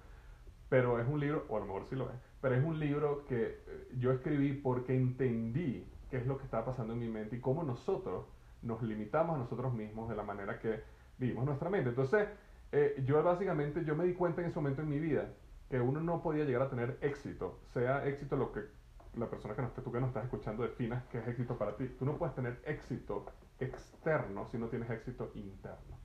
pero 0.69 1.01
es 1.01 1.07
un 1.09 1.19
libro, 1.19 1.45
o 1.49 1.57
a 1.57 1.59
lo 1.59 1.65
mejor 1.65 1.85
sí 1.89 1.97
lo 1.97 2.05
es, 2.05 2.15
pero 2.39 2.55
es 2.55 2.63
un 2.63 2.79
libro 2.79 3.25
que 3.25 3.61
eh, 3.67 3.87
yo 3.99 4.13
escribí 4.13 4.53
porque 4.53 4.95
entendí 4.95 5.85
qué 6.13 6.19
es 6.19 6.27
lo 6.27 6.37
que 6.37 6.43
estaba 6.43 6.63
pasando 6.63 6.93
en 6.93 6.99
mi 6.99 7.09
mente 7.09 7.37
y 7.37 7.39
cómo 7.39 7.63
nosotros 7.63 8.25
nos 8.61 8.83
limitamos 8.83 9.35
a 9.35 9.39
nosotros 9.39 9.73
mismos 9.73 10.07
de 10.09 10.15
la 10.15 10.21
manera 10.21 10.59
que 10.59 10.83
vivimos 11.17 11.43
nuestra 11.43 11.71
mente. 11.71 11.89
Entonces, 11.89 12.29
eh, 12.71 13.01
yo 13.03 13.23
básicamente, 13.23 13.83
yo 13.83 13.95
me 13.95 14.03
di 14.03 14.13
cuenta 14.13 14.41
en 14.41 14.49
ese 14.49 14.59
momento 14.59 14.83
en 14.83 14.89
mi 14.89 14.99
vida 14.99 15.33
que 15.71 15.79
uno 15.79 16.01
no 16.01 16.21
podía 16.21 16.45
llegar 16.45 16.61
a 16.61 16.69
tener 16.69 16.99
éxito, 17.01 17.61
sea 17.73 18.05
éxito 18.05 18.37
lo 18.37 18.51
que 18.51 18.59
la 19.15 19.27
persona 19.27 19.55
que 19.55 19.63
nos, 19.63 19.73
tú 19.73 19.91
que 19.91 19.99
nos 19.99 20.09
estás 20.09 20.25
escuchando 20.25 20.61
definas 20.61 21.03
que 21.05 21.17
es 21.17 21.27
éxito 21.27 21.57
para 21.57 21.75
ti. 21.77 21.87
Tú 21.97 22.05
no 22.05 22.15
puedes 22.15 22.35
tener 22.35 22.61
éxito 22.63 23.25
externo 23.59 24.45
si 24.51 24.59
no 24.59 24.67
tienes 24.67 24.91
éxito 24.91 25.31
interno. 25.33 25.97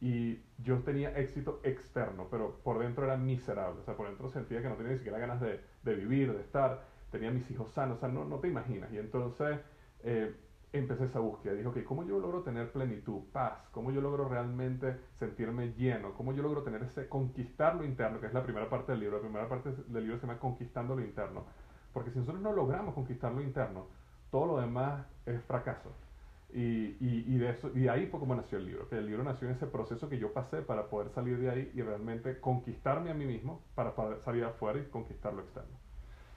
Y 0.00 0.40
yo 0.64 0.78
tenía 0.78 1.10
éxito 1.18 1.60
externo, 1.62 2.26
pero 2.30 2.56
por 2.64 2.78
dentro 2.78 3.04
era 3.04 3.18
miserable. 3.18 3.82
O 3.82 3.84
sea, 3.84 3.98
por 3.98 4.08
dentro 4.08 4.30
sentía 4.30 4.62
que 4.62 4.68
no 4.70 4.76
tenía 4.76 4.92
ni 4.92 4.98
siquiera 4.98 5.18
ganas 5.18 5.42
de, 5.42 5.60
de 5.82 5.94
vivir, 5.94 6.32
de 6.32 6.40
estar 6.40 6.91
tenía 7.12 7.30
mis 7.30 7.48
hijos 7.50 7.70
sanos, 7.70 7.98
o 7.98 8.00
sea, 8.00 8.08
no, 8.08 8.24
no 8.24 8.40
te 8.40 8.48
imaginas. 8.48 8.92
Y 8.92 8.98
entonces 8.98 9.60
eh, 10.02 10.34
empecé 10.72 11.04
esa 11.04 11.20
búsqueda. 11.20 11.52
Dije, 11.54 11.68
ok, 11.68 11.84
¿cómo 11.84 12.04
yo 12.04 12.18
logro 12.18 12.42
tener 12.42 12.72
plenitud, 12.72 13.20
paz? 13.32 13.68
¿Cómo 13.70 13.92
yo 13.92 14.00
logro 14.00 14.28
realmente 14.28 14.98
sentirme 15.14 15.74
lleno? 15.74 16.14
¿Cómo 16.14 16.32
yo 16.32 16.42
logro 16.42 16.62
tener 16.62 16.82
ese, 16.82 17.08
conquistar 17.08 17.76
lo 17.76 17.84
interno, 17.84 18.18
que 18.18 18.26
es 18.26 18.34
la 18.34 18.42
primera 18.42 18.68
parte 18.68 18.92
del 18.92 19.02
libro? 19.02 19.18
La 19.18 19.22
primera 19.22 19.48
parte 19.48 19.70
del 19.70 20.02
libro 20.02 20.18
se 20.18 20.26
llama 20.26 20.40
Conquistando 20.40 20.96
lo 20.96 21.02
interno. 21.02 21.44
Porque 21.92 22.10
si 22.10 22.18
nosotros 22.18 22.42
no 22.42 22.52
logramos 22.52 22.94
conquistar 22.94 23.32
lo 23.32 23.42
interno, 23.42 23.86
todo 24.30 24.46
lo 24.46 24.60
demás 24.60 25.06
es 25.26 25.42
fracaso. 25.44 25.92
Y, 26.54 26.96
y, 27.00 27.24
y, 27.28 27.38
de 27.38 27.50
eso, 27.50 27.70
y 27.74 27.88
ahí 27.88 28.06
fue 28.06 28.20
como 28.20 28.34
nació 28.34 28.58
el 28.58 28.66
libro, 28.66 28.86
que 28.88 28.98
el 28.98 29.06
libro 29.06 29.24
nació 29.24 29.48
en 29.48 29.54
ese 29.54 29.66
proceso 29.66 30.08
que 30.10 30.18
yo 30.18 30.34
pasé 30.34 30.60
para 30.60 30.88
poder 30.88 31.08
salir 31.10 31.38
de 31.38 31.50
ahí 31.50 31.72
y 31.74 31.80
realmente 31.80 32.40
conquistarme 32.40 33.10
a 33.10 33.14
mí 33.14 33.24
mismo 33.24 33.62
para 33.74 33.94
poder 33.94 34.20
salir 34.20 34.44
afuera 34.44 34.78
y 34.78 34.84
conquistar 34.84 35.32
lo 35.32 35.42
externo. 35.42 35.81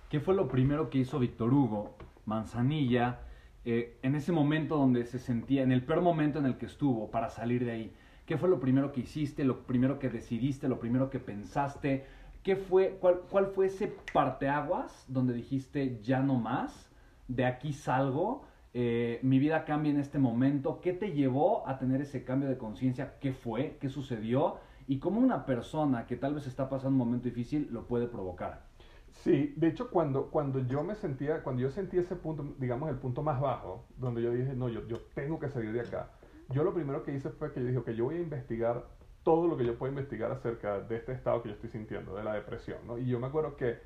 ¿Qué 0.09 0.19
fue 0.19 0.35
lo 0.35 0.47
primero 0.47 0.91
que 0.91 0.99
hizo 0.99 1.17
Víctor 1.17 1.51
Hugo 1.51 1.95
Manzanilla 2.25 3.21
eh, 3.65 3.97
en 4.03 4.13
ese 4.13 4.31
momento 4.31 4.77
donde 4.77 5.03
se 5.05 5.17
sentía, 5.17 5.63
en 5.63 5.71
el 5.71 5.83
peor 5.83 6.01
momento 6.01 6.37
en 6.37 6.45
el 6.45 6.57
que 6.57 6.67
estuvo 6.67 7.09
para 7.09 7.29
salir 7.29 7.65
de 7.65 7.71
ahí? 7.71 7.93
¿Qué 8.27 8.37
fue 8.37 8.47
lo 8.47 8.59
primero 8.59 8.91
que 8.91 9.01
hiciste, 9.01 9.43
lo 9.43 9.65
primero 9.65 9.97
que 9.97 10.09
decidiste, 10.09 10.67
lo 10.67 10.79
primero 10.79 11.09
que 11.09 11.19
pensaste? 11.19 12.05
¿Qué 12.43 12.55
fue, 12.55 12.97
cuál, 13.01 13.21
cuál 13.31 13.47
fue 13.47 13.65
ese 13.65 13.95
parteaguas 14.13 15.05
donde 15.07 15.33
dijiste 15.33 15.99
ya 16.03 16.21
no 16.21 16.35
más, 16.35 16.87
de 17.27 17.45
aquí 17.45 17.73
salgo, 17.73 18.45
eh, 18.75 19.19
mi 19.23 19.39
vida 19.39 19.65
cambia 19.65 19.91
en 19.91 19.99
este 19.99 20.19
momento? 20.19 20.81
¿Qué 20.81 20.93
te 20.93 21.13
llevó 21.13 21.67
a 21.67 21.79
tener 21.79 22.01
ese 22.01 22.23
cambio 22.23 22.47
de 22.47 22.59
conciencia? 22.59 23.15
¿Qué 23.19 23.33
fue? 23.33 23.77
¿Qué 23.81 23.89
sucedió? 23.89 24.57
Y 24.87 24.99
cómo 24.99 25.19
una 25.19 25.47
persona 25.47 26.05
que 26.05 26.15
tal 26.15 26.35
vez 26.35 26.45
está 26.45 26.69
pasando 26.69 26.91
un 26.91 27.07
momento 27.07 27.27
difícil 27.27 27.69
lo 27.71 27.87
puede 27.87 28.05
provocar. 28.05 28.74
Sí, 29.15 29.53
de 29.57 29.67
hecho 29.67 29.89
cuando, 29.89 30.29
cuando 30.29 30.59
yo 30.59 30.83
me 30.83 30.95
sentía, 30.95 31.41
cuando 31.41 31.61
yo 31.61 31.71
sentí 31.71 31.97
ese 31.97 32.15
punto, 32.15 32.55
digamos 32.59 32.89
el 32.89 32.97
punto 32.97 33.23
más 33.23 33.39
bajo, 33.41 33.87
donde 33.97 34.21
yo 34.21 34.31
dije, 34.31 34.53
no, 34.53 34.69
yo, 34.69 34.85
yo 34.87 35.01
tengo 35.15 35.39
que 35.39 35.49
salir 35.49 35.73
de 35.73 35.81
acá, 35.81 36.11
yo 36.49 36.63
lo 36.63 36.73
primero 36.73 37.03
que 37.03 37.13
hice 37.13 37.29
fue 37.31 37.51
que 37.51 37.61
yo 37.61 37.67
dije, 37.67 37.83
que 37.83 37.95
yo 37.95 38.05
voy 38.05 38.15
a 38.15 38.19
investigar 38.19 38.85
todo 39.23 39.47
lo 39.47 39.57
que 39.57 39.65
yo 39.65 39.77
puedo 39.77 39.91
investigar 39.91 40.31
acerca 40.31 40.79
de 40.81 40.97
este 40.97 41.13
estado 41.13 41.41
que 41.41 41.49
yo 41.49 41.55
estoy 41.55 41.69
sintiendo, 41.71 42.15
de 42.15 42.23
la 42.23 42.33
depresión, 42.33 42.85
¿no? 42.85 42.99
Y 42.99 43.07
yo 43.07 43.19
me 43.19 43.27
acuerdo 43.27 43.55
que 43.55 43.79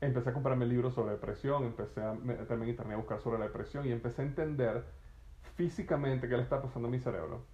empecé 0.00 0.30
a 0.30 0.32
comprarme 0.32 0.66
libros 0.66 0.94
sobre 0.94 1.12
depresión, 1.12 1.64
empecé 1.64 2.02
a 2.02 2.14
meterme 2.14 2.64
en 2.64 2.70
internet 2.70 2.94
a 2.94 2.98
buscar 2.98 3.20
sobre 3.20 3.38
la 3.38 3.44
depresión 3.46 3.86
y 3.86 3.92
empecé 3.92 4.22
a 4.22 4.24
entender 4.24 4.84
físicamente 5.54 6.28
qué 6.28 6.36
le 6.36 6.42
está 6.42 6.60
pasando 6.60 6.88
a 6.88 6.90
mi 6.90 6.98
cerebro. 6.98 7.46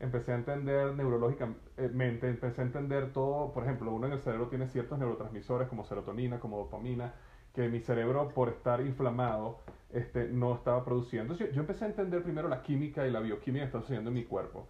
Empecé 0.00 0.32
a 0.32 0.34
entender 0.36 0.94
neurológicamente, 0.94 2.28
empecé 2.28 2.60
a 2.60 2.64
entender 2.64 3.12
todo, 3.12 3.52
por 3.52 3.62
ejemplo, 3.62 3.92
uno 3.92 4.06
en 4.06 4.12
el 4.14 4.20
cerebro 4.20 4.48
tiene 4.48 4.66
ciertos 4.68 4.98
neurotransmisores 4.98 5.68
como 5.68 5.84
serotonina, 5.84 6.40
como 6.40 6.58
dopamina, 6.58 7.14
que 7.54 7.68
mi 7.68 7.80
cerebro 7.80 8.28
por 8.30 8.48
estar 8.48 8.80
inflamado 8.80 9.60
este, 9.92 10.28
no 10.28 10.54
estaba 10.54 10.84
produciendo. 10.84 11.32
Entonces 11.32 11.54
yo, 11.54 11.60
empecé 11.60 11.84
a 11.84 11.88
entender 11.88 12.22
primero 12.22 12.48
la 12.48 12.62
química 12.62 13.06
y 13.06 13.10
la 13.10 13.20
bioquímica 13.20 13.64
que 13.64 13.66
está 13.66 13.80
sucediendo 13.80 14.10
en 14.10 14.14
mi 14.14 14.24
cuerpo. 14.24 14.66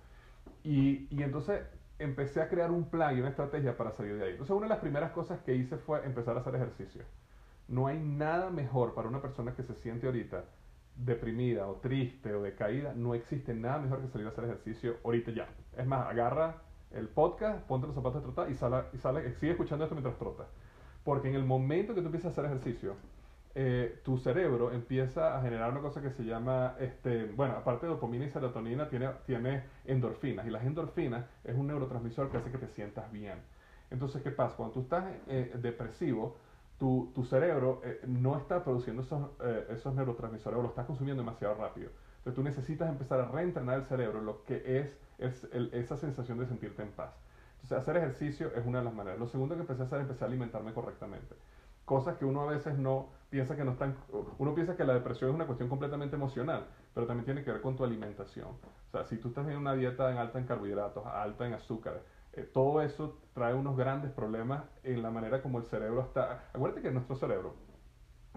Y, 0.63 1.09
y 1.11 1.23
entonces 1.23 1.63
empecé 1.99 2.43
a 2.43 2.49
crear 2.49 2.71
un 2.71 2.85
plan 2.91 3.17
y 3.17 3.21
una 3.21 3.31
estrategia 3.31 3.77
para 3.77 3.93
salir 3.93 4.17
de 4.17 4.25
ahí. 4.25 4.31
Entonces 4.33 4.55
una 4.55 4.67
de 4.67 4.71
las 4.71 4.81
primeras 4.81 5.13
cosas 5.13 5.41
que 5.41 5.55
hice 5.55 5.79
fue 5.79 6.05
empezar 6.05 6.37
a 6.37 6.41
hacer 6.41 6.55
ejercicio. 6.57 7.03
No 7.69 7.87
hay 7.87 7.99
nada 7.99 8.51
mejor 8.51 8.95
para 8.95 9.09
una 9.09 9.23
persona 9.23 9.55
que 9.55 9.63
se 9.63 9.75
siente 9.75 10.07
ahorita 10.07 10.45
deprimida 10.97 11.67
o 11.67 11.77
triste 11.77 12.35
o 12.35 12.43
decaída, 12.43 12.93
no 12.95 13.15
existe 13.15 13.55
nada 13.55 13.79
mejor 13.79 14.01
que 14.01 14.09
salir 14.09 14.27
a 14.27 14.31
hacer 14.31 14.45
ejercicio 14.45 14.97
ahorita 15.05 15.33
ya. 15.33 15.49
Es 15.77 15.87
más, 15.87 16.07
agarra 16.09 16.57
el 16.93 17.09
podcast, 17.09 17.67
ponte 17.67 17.87
los 17.87 17.95
zapatos 17.95 18.23
de 18.23 18.33
trotar 18.33 18.51
y 18.51 18.55
sale, 18.55 18.85
y 18.93 18.99
sale, 18.99 19.35
sigue 19.35 19.53
escuchando 19.53 19.85
esto 19.85 19.95
mientras 19.95 20.17
trotas. 20.19 20.47
Porque 21.03 21.29
en 21.29 21.35
el 21.35 21.45
momento 21.45 21.95
que 21.95 22.01
tú 22.01 22.07
empiezas 22.07 22.29
a 22.29 22.33
hacer 22.33 22.45
ejercicio, 22.47 22.95
eh, 23.57 24.01
tu 24.05 24.19
cerebro 24.19 24.73
empieza 24.73 25.37
a 25.39 25.43
generar 25.43 25.71
una 25.71 25.81
cosa 25.81 26.01
que 26.01 26.11
se 26.11 26.25
llama, 26.25 26.75
este, 26.81 27.27
bueno, 27.27 27.55
aparte 27.55 27.87
de 27.87 27.93
dopamina 27.93 28.25
y 28.25 28.31
serotonina, 28.31 28.89
tiene, 28.89 29.11
tiene 29.27 29.65
endorfinas. 29.85 30.47
Y 30.47 30.51
las 30.51 30.65
endorfinas 30.65 31.27
es 31.45 31.55
un 31.55 31.67
neurotransmisor 31.67 32.31
que 32.31 32.39
hace 32.39 32.51
que 32.51 32.59
te 32.59 32.69
sientas 32.69 33.11
bien. 33.13 33.39
Entonces, 33.91 34.23
¿qué 34.23 34.31
pasa? 34.31 34.57
Cuando 34.57 34.75
tú 34.75 34.81
estás 34.81 35.05
eh, 35.29 35.53
depresivo, 35.61 36.37
tu, 36.79 37.13
tu 37.15 37.25
cerebro 37.25 37.81
eh, 37.85 38.01
no 38.07 38.37
está 38.37 38.65
produciendo 38.65 39.03
esos, 39.03 39.31
esos 39.71 39.95
neurotransmisores 39.95 40.59
o 40.59 40.63
lo 40.63 40.69
está 40.69 40.87
consumiendo 40.87 41.23
demasiado 41.23 41.55
rápido. 41.55 41.91
Entonces, 42.19 42.35
tú 42.35 42.43
necesitas 42.43 42.89
empezar 42.89 43.21
a 43.21 43.29
reentrenar 43.29 43.79
el 43.79 43.85
cerebro, 43.85 44.23
lo 44.23 44.45
que 44.45 44.79
es, 44.79 44.99
es 45.19 45.45
esa 45.73 45.97
sensación 45.97 46.39
de 46.39 46.47
sentirte 46.47 46.83
en 46.83 46.91
paz. 46.91 47.15
Entonces, 47.57 47.79
hacer 47.79 47.97
ejercicio 47.99 48.51
es 48.55 48.65
una 48.67 48.79
de 48.79 48.85
las 48.85 48.95
maneras. 48.95 49.19
Lo 49.19 49.27
segundo 49.27 49.55
que 49.55 49.61
empecé 49.61 49.83
a 49.83 49.85
hacer, 49.85 50.01
empecé 50.01 50.25
a 50.25 50.27
alimentarme 50.27 50.73
correctamente. 50.73 51.35
Cosas 51.85 52.17
que 52.17 52.25
uno 52.25 52.41
a 52.43 52.47
veces 52.47 52.79
no 52.79 53.09
piensa 53.31 53.57
que 53.57 53.65
no 53.65 53.73
están... 53.73 53.97
Uno 54.39 54.55
piensa 54.55 54.75
que 54.77 54.85
la 54.85 54.95
depresión 54.95 55.31
es 55.31 55.37
una 55.37 55.47
cuestión 55.47 55.69
completamente 55.69 56.17
emocional, 56.17 56.67
pero 56.95 57.07
también 57.07 57.27
tiene 57.27 57.45
que 57.45 57.53
ver 57.53 57.61
con 57.61 57.77
tu 57.77 57.85
alimentación. 57.85 58.49
O 58.49 58.91
sea, 58.91 59.05
si 59.05 59.19
tú 59.19 59.29
estás 59.29 59.47
en 59.49 59.57
una 59.57 59.75
dieta 59.75 60.11
en 60.11 60.19
alta 60.19 60.39
en 60.39 60.47
carbohidratos, 60.47 61.05
alta 61.07 61.47
en 61.47 61.55
azúcar, 61.55 62.01
eh, 62.37 62.51
todo 62.53 62.83
eso 62.83 63.19
trae 63.33 63.55
unos 63.55 63.77
grandes 63.77 64.11
problemas 64.13 64.65
en 64.83 65.03
la 65.03 65.11
manera 65.11 65.43
como 65.43 65.59
el 65.59 65.65
cerebro 65.65 66.03
está... 66.03 66.45
Acuérdate 66.53 66.83
que 66.83 66.91
nuestro 66.91 67.17
cerebro 67.17 67.55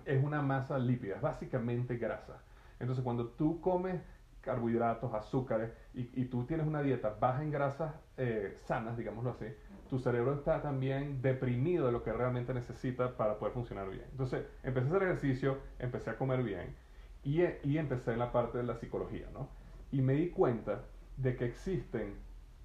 es 0.06 0.24
una 0.24 0.42
masa 0.42 0.78
lípida, 0.78 1.16
es 1.16 1.22
básicamente 1.22 1.98
grasa. 1.98 2.42
Entonces, 2.80 3.04
cuando 3.04 3.28
tú 3.30 3.60
comes 3.62 4.02
carbohidratos, 4.42 5.14
azúcares, 5.14 5.72
y, 5.94 6.26
tú 6.26 6.46
tienes 6.46 6.66
una 6.66 6.82
dieta 6.82 7.18
baja 7.20 7.44
en 7.44 7.52
grasas 7.52 7.94
eh, 8.16 8.56
sanas, 8.66 8.98
digámoslo 8.98 9.32
así, 9.32 9.46
tu 9.90 10.00
cerebro 10.00 10.34
está 10.36 10.62
también 10.62 11.22
deprimido 11.22 11.88
de 11.88 11.92
lo 11.92 12.04
que 12.04 12.14
realmente 12.14 12.54
necesita 12.54 13.18
para 13.18 13.38
poder 13.38 13.54
funcionar 13.54 13.90
bien. 13.90 14.06
Entonces, 14.12 14.46
empecé 14.64 14.88
a 14.88 14.90
hacer 14.90 15.04
ejercicio, 15.04 15.58
empecé 15.80 16.12
a 16.12 16.18
comer 16.18 16.44
bien, 16.44 16.76
y, 17.24 17.42
y 17.64 17.78
empecé 17.78 18.14
en 18.14 18.20
la 18.20 18.32
parte 18.32 18.58
de 18.58 18.64
la 18.64 18.76
psicología, 18.76 19.28
¿no? 19.34 19.50
Y 19.92 20.02
me 20.02 20.14
di 20.14 20.30
cuenta 20.30 20.84
de 21.18 21.36
que 21.36 21.46
existen 21.46 22.16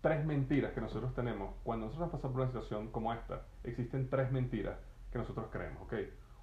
tres 0.02 0.24
mentiras 0.26 0.72
que 0.72 0.80
nosotros 0.82 1.14
tenemos 1.14 1.54
cuando 1.64 1.86
nosotros 1.86 2.10
pasamos 2.10 2.32
por 2.32 2.42
una 2.42 2.50
situación 2.50 2.88
como 2.88 3.14
esta. 3.14 3.46
Existen 3.64 4.10
tres 4.10 4.30
mentiras 4.30 4.76
que 5.10 5.18
nosotros 5.18 5.46
creemos, 5.50 5.82
¿ok? 5.84 5.94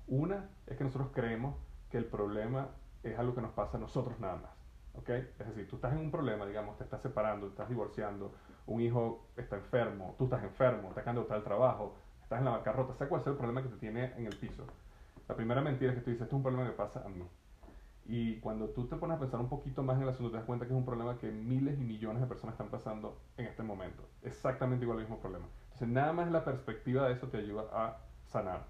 Una 0.08 0.50
es 0.66 0.78
que 0.78 0.84
nosotros 0.84 1.10
creemos 1.14 1.56
que 1.92 1.98
el 1.98 2.06
problema 2.06 2.70
es 3.04 3.20
algo 3.20 3.36
que 3.36 3.42
nos 3.42 3.52
pasa 3.52 3.78
a 3.78 3.80
nosotros 3.80 4.20
nada 4.20 4.38
más. 4.38 4.60
¿ok? 4.96 5.10
Es 5.10 5.48
decir, 5.48 5.68
tú 5.68 5.76
estás 5.76 5.94
en 5.94 6.00
un 6.00 6.12
problema, 6.12 6.46
digamos, 6.46 6.78
te 6.78 6.84
estás 6.84 7.02
separando, 7.02 7.48
estás 7.48 7.70
divorciando, 7.70 8.34
un 8.68 8.82
hijo 8.82 9.28
está 9.38 9.58
enfermo, 9.58 10.16
tú 10.18 10.26
estás 10.26 10.44
enfermo, 10.44 10.92
te 10.94 11.02
acaban 11.02 11.16
de 11.16 11.22
botar 11.22 11.38
el 11.38 11.44
trabajo, 11.44 11.96
estás 12.24 12.40
en 12.40 12.46
la 12.46 12.52
bancarrota, 12.52 12.96
sea 12.96 13.08
cuál 13.08 13.24
sea 13.24 13.32
el 13.32 13.38
problema 13.38 13.64
que 13.64 13.70
te 13.70 13.78
tiene 13.78 14.14
en 14.18 14.26
el 14.26 14.36
piso. 14.38 14.66
La 15.28 15.36
primera 15.36 15.62
mentira 15.62 15.92
es 15.92 15.98
que 15.98 16.04
tú 16.04 16.10
dices, 16.12 16.24
esto 16.24 16.36
es 16.36 16.38
un 16.38 16.44
problema 16.44 16.70
que 16.70 16.76
pasa 16.76 17.04
a 17.06 17.10
mí. 17.10 17.24
Y 18.12 18.40
cuando 18.40 18.70
tú 18.70 18.88
te 18.88 18.96
pones 18.96 19.18
a 19.18 19.20
pensar 19.20 19.40
un 19.40 19.50
poquito 19.50 19.84
más 19.84 19.98
en 19.98 20.04
el 20.04 20.10
asunto, 20.10 20.32
te 20.32 20.38
das 20.38 20.46
cuenta 20.46 20.66
que 20.66 20.74
es 20.74 20.78
un 20.78 20.84
problema 20.84 21.20
que 21.20 21.32
miles 21.32 21.80
y 21.80 21.84
millones 21.84 22.22
de 22.22 22.28
personas 22.28 22.54
están 22.54 22.70
pasando 22.70 23.20
en 23.38 23.46
este 23.46 23.62
momento. 23.62 24.02
Exactamente 24.24 24.84
igual 24.84 24.98
el 24.98 25.04
mismo 25.04 25.20
problema. 25.20 25.46
Entonces, 25.66 25.90
nada 25.90 26.12
más 26.12 26.32
la 26.32 26.44
perspectiva 26.44 27.08
de 27.08 27.14
eso 27.14 27.28
te 27.28 27.38
ayuda 27.38 27.66
a 27.72 27.98
sanar. 28.26 28.66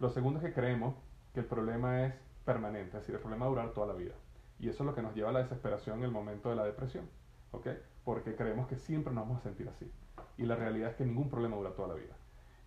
Lo 0.00 0.10
segundo 0.10 0.40
es 0.40 0.44
que 0.44 0.52
creemos 0.52 0.96
que 1.32 1.38
el 1.38 1.46
problema 1.46 2.04
es 2.04 2.14
permanente, 2.44 2.96
es 2.96 3.02
decir, 3.04 3.14
el 3.14 3.20
problema 3.20 3.44
va 3.44 3.52
a 3.52 3.54
durar 3.54 3.74
toda 3.74 3.86
la 3.86 3.94
vida. 3.94 4.14
Y 4.58 4.68
eso 4.68 4.82
es 4.82 4.86
lo 4.88 4.94
que 4.94 5.02
nos 5.02 5.14
lleva 5.14 5.28
a 5.28 5.32
la 5.32 5.42
desesperación 5.42 5.98
en 5.98 6.04
el 6.06 6.10
momento 6.10 6.50
de 6.50 6.56
la 6.56 6.64
depresión. 6.64 7.08
¿ok? 7.52 7.68
Porque 8.04 8.34
creemos 8.34 8.66
que 8.66 8.76
siempre 8.76 9.12
nos 9.12 9.24
vamos 9.24 9.38
a 9.38 9.42
sentir 9.42 9.68
así. 9.68 9.90
Y 10.36 10.44
la 10.44 10.56
realidad 10.56 10.90
es 10.90 10.96
que 10.96 11.04
ningún 11.04 11.28
problema 11.28 11.56
dura 11.56 11.74
toda 11.74 11.88
la 11.88 11.94
vida. 11.94 12.14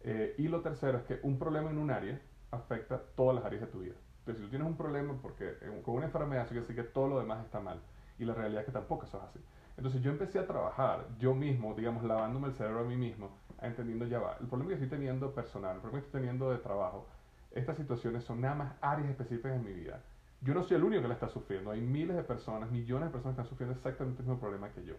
Eh, 0.02 0.36
y 0.38 0.48
lo 0.48 0.62
tercero 0.62 0.98
es 0.98 1.04
que 1.04 1.20
un 1.24 1.38
problema 1.38 1.70
en 1.70 1.78
un 1.78 1.92
área 1.92 2.22
afecta 2.52 3.02
todas 3.16 3.36
las 3.36 3.46
áreas 3.46 3.62
de 3.62 3.68
tu 3.68 3.80
vida. 3.80 3.96
Entonces, 4.24 4.38
si 4.38 4.44
tú 4.44 4.50
tienes 4.50 4.68
un 4.68 4.78
problema 4.78 5.14
porque 5.22 5.58
eh, 5.62 5.82
con 5.84 5.96
una 5.96 6.06
enfermedad, 6.06 6.44
eso 6.44 6.52
quiere 6.52 6.68
decir 6.68 6.76
que 6.76 6.90
todo 6.92 7.08
lo 7.08 7.20
demás 7.20 7.44
está 7.44 7.60
mal. 7.60 7.80
Y 8.18 8.26
la 8.26 8.34
realidad 8.34 8.62
es 8.62 8.66
que 8.68 8.72
tampoco 8.72 9.06
eso 9.06 9.18
es 9.18 9.24
así. 9.24 9.40
Entonces 9.76 10.02
yo 10.02 10.12
empecé 10.12 10.40
a 10.40 10.48
trabajar 10.48 11.06
yo 11.20 11.34
mismo, 11.34 11.74
digamos, 11.74 12.04
lavándome 12.04 12.48
el 12.48 12.54
cerebro 12.54 12.82
a 12.82 12.84
mí 12.84 12.96
mismo, 12.96 13.32
entendiendo 13.60 14.06
ya 14.06 14.20
va, 14.20 14.38
el 14.40 14.48
problema 14.48 14.70
que 14.70 14.76
estoy 14.76 14.90
teniendo 14.90 15.34
personal, 15.34 15.76
el 15.76 15.82
problema 15.82 16.02
que 16.02 16.06
estoy 16.08 16.22
teniendo 16.22 16.52
de 16.52 16.58
trabajo, 16.58 17.08
estas 17.52 17.78
situaciones 17.78 18.24
son 18.24 18.40
nada 18.40 18.56
más 18.56 18.74
áreas 18.82 19.10
específicas 19.10 19.54
en 19.54 19.64
mi 19.64 19.74
vida 19.74 20.00
yo 20.44 20.54
no 20.54 20.64
soy 20.64 20.78
el 20.78 20.84
único 20.84 21.02
que 21.02 21.08
la 21.08 21.14
está 21.14 21.30
sufriendo. 21.30 21.72
Hay 21.72 21.82
miles 21.82 22.16
de 22.16 22.24
personas, 22.24 22.70
millones 22.70 23.08
de 23.08 23.12
personas 23.12 23.36
que 23.36 23.42
están 23.42 23.50
sufriendo 23.50 23.76
exactamente 23.76 24.22
el 24.22 24.28
mismo 24.28 24.42
problema 24.42 24.70
que 24.70 24.84
yo. 24.84 24.96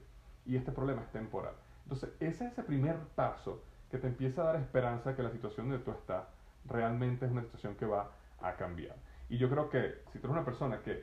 Y 0.47 0.57
este 0.57 0.73
problema 0.73 1.02
es 1.02 1.12
temporal. 1.12 1.54
Entonces, 1.83 2.11
ese 2.21 2.47
es 2.47 2.52
ese 2.52 2.62
primer 2.62 2.97
paso 3.14 3.62
que 3.90 3.99
te 3.99 4.07
empieza 4.07 4.43
a 4.43 4.47
dar 4.47 4.57
esperanza 4.57 5.14
que 5.14 5.23
la 5.23 5.31
situación 5.31 5.69
donde 5.69 5.85
tú 5.85 5.90
estás 5.90 6.25
realmente 6.64 7.26
es 7.26 7.33
una 7.33 7.43
situación 7.43 7.75
que 7.75 7.85
va 7.85 8.11
a 8.40 8.54
cambiar. 8.54 8.97
Y 9.35 9.38
yo 9.38 9.50
creo 9.50 9.69
que 9.69 9.97
si 10.12 10.21
tú 10.21 10.29
eres 10.29 10.37
una 10.37 10.45
persona 10.45 10.81
que 10.81 11.03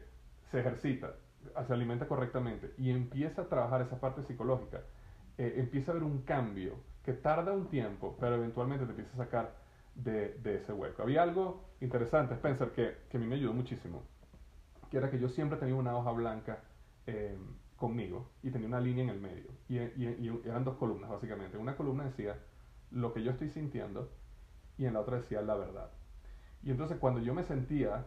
se 0.52 0.62
ejercita, 0.62 1.16
se 1.68 1.74
alimenta 1.74 2.08
correctamente 2.08 2.74
y 2.78 2.90
empieza 2.90 3.42
a 3.42 3.50
trabajar 3.50 3.82
esa 3.82 4.00
parte 4.00 4.24
psicológica, 4.24 4.84
eh, 5.38 5.56
empieza 5.58 5.92
a 5.92 5.96
haber 5.96 6.06
un 6.06 6.22
cambio 6.22 6.76
que 7.04 7.12
tarda 7.12 7.52
un 7.52 7.68
tiempo, 7.68 8.16
pero 8.22 8.36
eventualmente 8.36 8.86
te 8.86 8.92
empieza 8.92 9.12
a 9.16 9.26
sacar 9.26 9.54
de, 9.96 10.36
de 10.36 10.56
ese 10.56 10.72
hueco. 10.72 11.04
Había 11.04 11.24
algo 11.24 11.66
interesante, 11.82 12.36
Spencer, 12.36 12.72
que, 12.72 13.00
que 13.10 13.18
a 13.18 13.20
mí 13.20 13.28
me 13.28 13.36
ayudó 13.36 13.52
muchísimo 13.52 14.02
que 14.90 14.98
era 14.98 15.10
que 15.10 15.20
yo 15.20 15.28
siempre 15.28 15.58
tenía 15.58 15.76
una 15.76 15.98
hoja 15.98 16.12
blanca 16.12 16.60
eh, 17.08 17.38
conmigo 17.76 18.30
y 18.44 18.52
tenía 18.52 18.68
una 18.68 18.80
línea 18.80 19.04
en 19.04 19.10
el 19.10 19.20
medio. 19.20 19.50
Y, 19.68 19.78
eran 20.48 20.64
dos 20.64 20.78
columnas, 20.78 21.10
básicamente. 21.10 21.58
Una 21.58 21.76
columna 21.76 22.06
decía 22.06 22.38
lo 22.92 23.14
que 23.14 23.24
yo 23.24 23.32
estoy 23.32 23.50
sintiendo 23.50 24.10
y 24.78 24.86
en 24.86 24.94
la 24.94 25.02
otra 25.02 25.18
decía 25.18 25.42
la 25.42 25.56
verdad. 25.56 25.92
Y 26.64 26.72
entonces 26.72 26.98
cuando 26.98 27.20
yo 27.22 27.34
me 27.34 27.44
sentía 27.44 28.06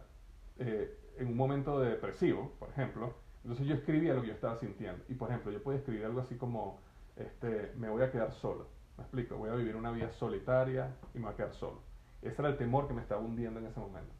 eh, 0.59 0.97
en 1.17 1.27
un 1.27 1.37
momento 1.37 1.79
de 1.79 1.91
depresivo, 1.91 2.53
por 2.59 2.69
ejemplo, 2.69 3.13
entonces 3.43 3.67
yo 3.67 3.75
escribía 3.75 4.13
lo 4.13 4.21
que 4.21 4.29
yo 4.29 4.33
estaba 4.33 4.55
sintiendo. 4.57 5.03
Y 5.07 5.13
por 5.13 5.29
ejemplo, 5.29 5.51
yo 5.51 5.61
podía 5.61 5.79
escribir 5.79 6.05
algo 6.05 6.21
así 6.21 6.35
como, 6.35 6.79
este, 7.15 7.73
me 7.77 7.89
voy 7.89 8.03
a 8.03 8.11
quedar 8.11 8.31
solo. 8.33 8.67
Me 8.97 9.03
explico, 9.03 9.37
voy 9.37 9.49
a 9.49 9.55
vivir 9.55 9.75
una 9.75 9.91
vida 9.91 10.09
solitaria 10.11 10.95
y 11.13 11.19
me 11.19 11.25
voy 11.25 11.33
a 11.33 11.37
quedar 11.37 11.53
solo. 11.53 11.81
Ese 12.21 12.41
era 12.41 12.49
el 12.49 12.57
temor 12.57 12.87
que 12.87 12.93
me 12.93 13.01
estaba 13.01 13.21
hundiendo 13.21 13.59
en 13.59 13.67
ese 13.67 13.79
momento. 13.79 14.13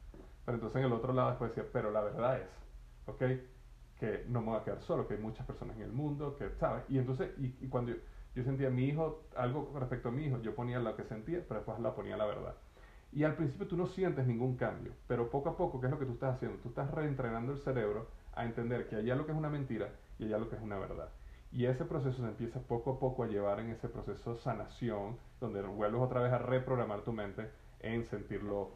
Pero 0.45 0.57
entonces 0.57 0.79
en 0.79 0.85
el 0.85 0.93
otro 0.93 1.11
lado 1.11 1.29
después 1.29 1.55
decía, 1.55 1.67
pero 1.73 1.89
la 1.89 2.01
verdad 2.01 2.39
es, 2.39 2.47
¿ok? 3.07 3.23
Que 3.97 4.25
no 4.27 4.41
me 4.41 4.47
voy 4.49 4.59
a 4.59 4.63
quedar 4.63 4.81
solo, 4.81 5.07
que 5.07 5.15
hay 5.15 5.19
muchas 5.19 5.45
personas 5.47 5.75
en 5.77 5.83
el 5.83 5.91
mundo, 5.91 6.35
que, 6.35 6.51
¿sabes? 6.59 6.83
Y 6.87 6.99
entonces, 6.99 7.31
y, 7.39 7.67
cuando 7.67 7.93
yo, 8.35 8.43
sentía 8.43 8.67
a 8.67 8.71
mi 8.71 8.85
hijo, 8.85 9.23
algo 9.35 9.73
respecto 9.79 10.09
a 10.09 10.11
mi 10.11 10.25
hijo, 10.25 10.39
yo 10.41 10.53
ponía 10.53 10.79
lo 10.79 10.95
que 10.95 11.03
sentía, 11.03 11.43
pero 11.47 11.61
después 11.61 11.79
la 11.79 11.95
ponía 11.95 12.15
la 12.15 12.25
verdad. 12.25 12.55
Y 13.15 13.23
al 13.23 13.37
principio 13.37 13.65
tú 13.65 13.77
no 13.77 13.87
sientes 13.87 14.27
ningún 14.27 14.57
cambio, 14.57 14.91
pero 15.07 15.29
poco 15.29 15.47
a 15.47 15.55
poco, 15.55 15.79
¿qué 15.79 15.87
es 15.87 15.91
lo 15.91 15.97
que 15.97 16.05
tú 16.05 16.11
estás 16.11 16.35
haciendo? 16.35 16.57
Tú 16.57 16.67
estás 16.67 16.91
reentrenando 16.91 17.53
el 17.53 17.59
cerebro 17.59 18.09
a 18.33 18.43
entender 18.43 18.89
que 18.89 18.97
allá 18.97 19.15
lo 19.15 19.25
que 19.25 19.31
es 19.31 19.37
una 19.37 19.47
mentira 19.47 19.87
y 20.19 20.25
allá 20.25 20.37
lo 20.37 20.49
que 20.49 20.57
es 20.57 20.61
una 20.61 20.77
verdad. 20.77 21.07
Y 21.49 21.65
ese 21.65 21.85
proceso 21.85 22.21
se 22.21 22.27
empieza 22.27 22.59
poco 22.59 22.91
a 22.91 22.99
poco 22.99 23.23
a 23.23 23.27
llevar 23.27 23.61
en 23.61 23.69
ese 23.69 23.87
proceso 23.87 24.33
de 24.33 24.41
sanación, 24.41 25.17
donde 25.39 25.61
vuelves 25.61 26.01
otra 26.01 26.19
vez 26.19 26.33
a 26.33 26.39
reprogramar 26.39 27.03
tu 27.03 27.13
mente 27.13 27.49
en 27.79 28.03
sentirlo 28.03 28.71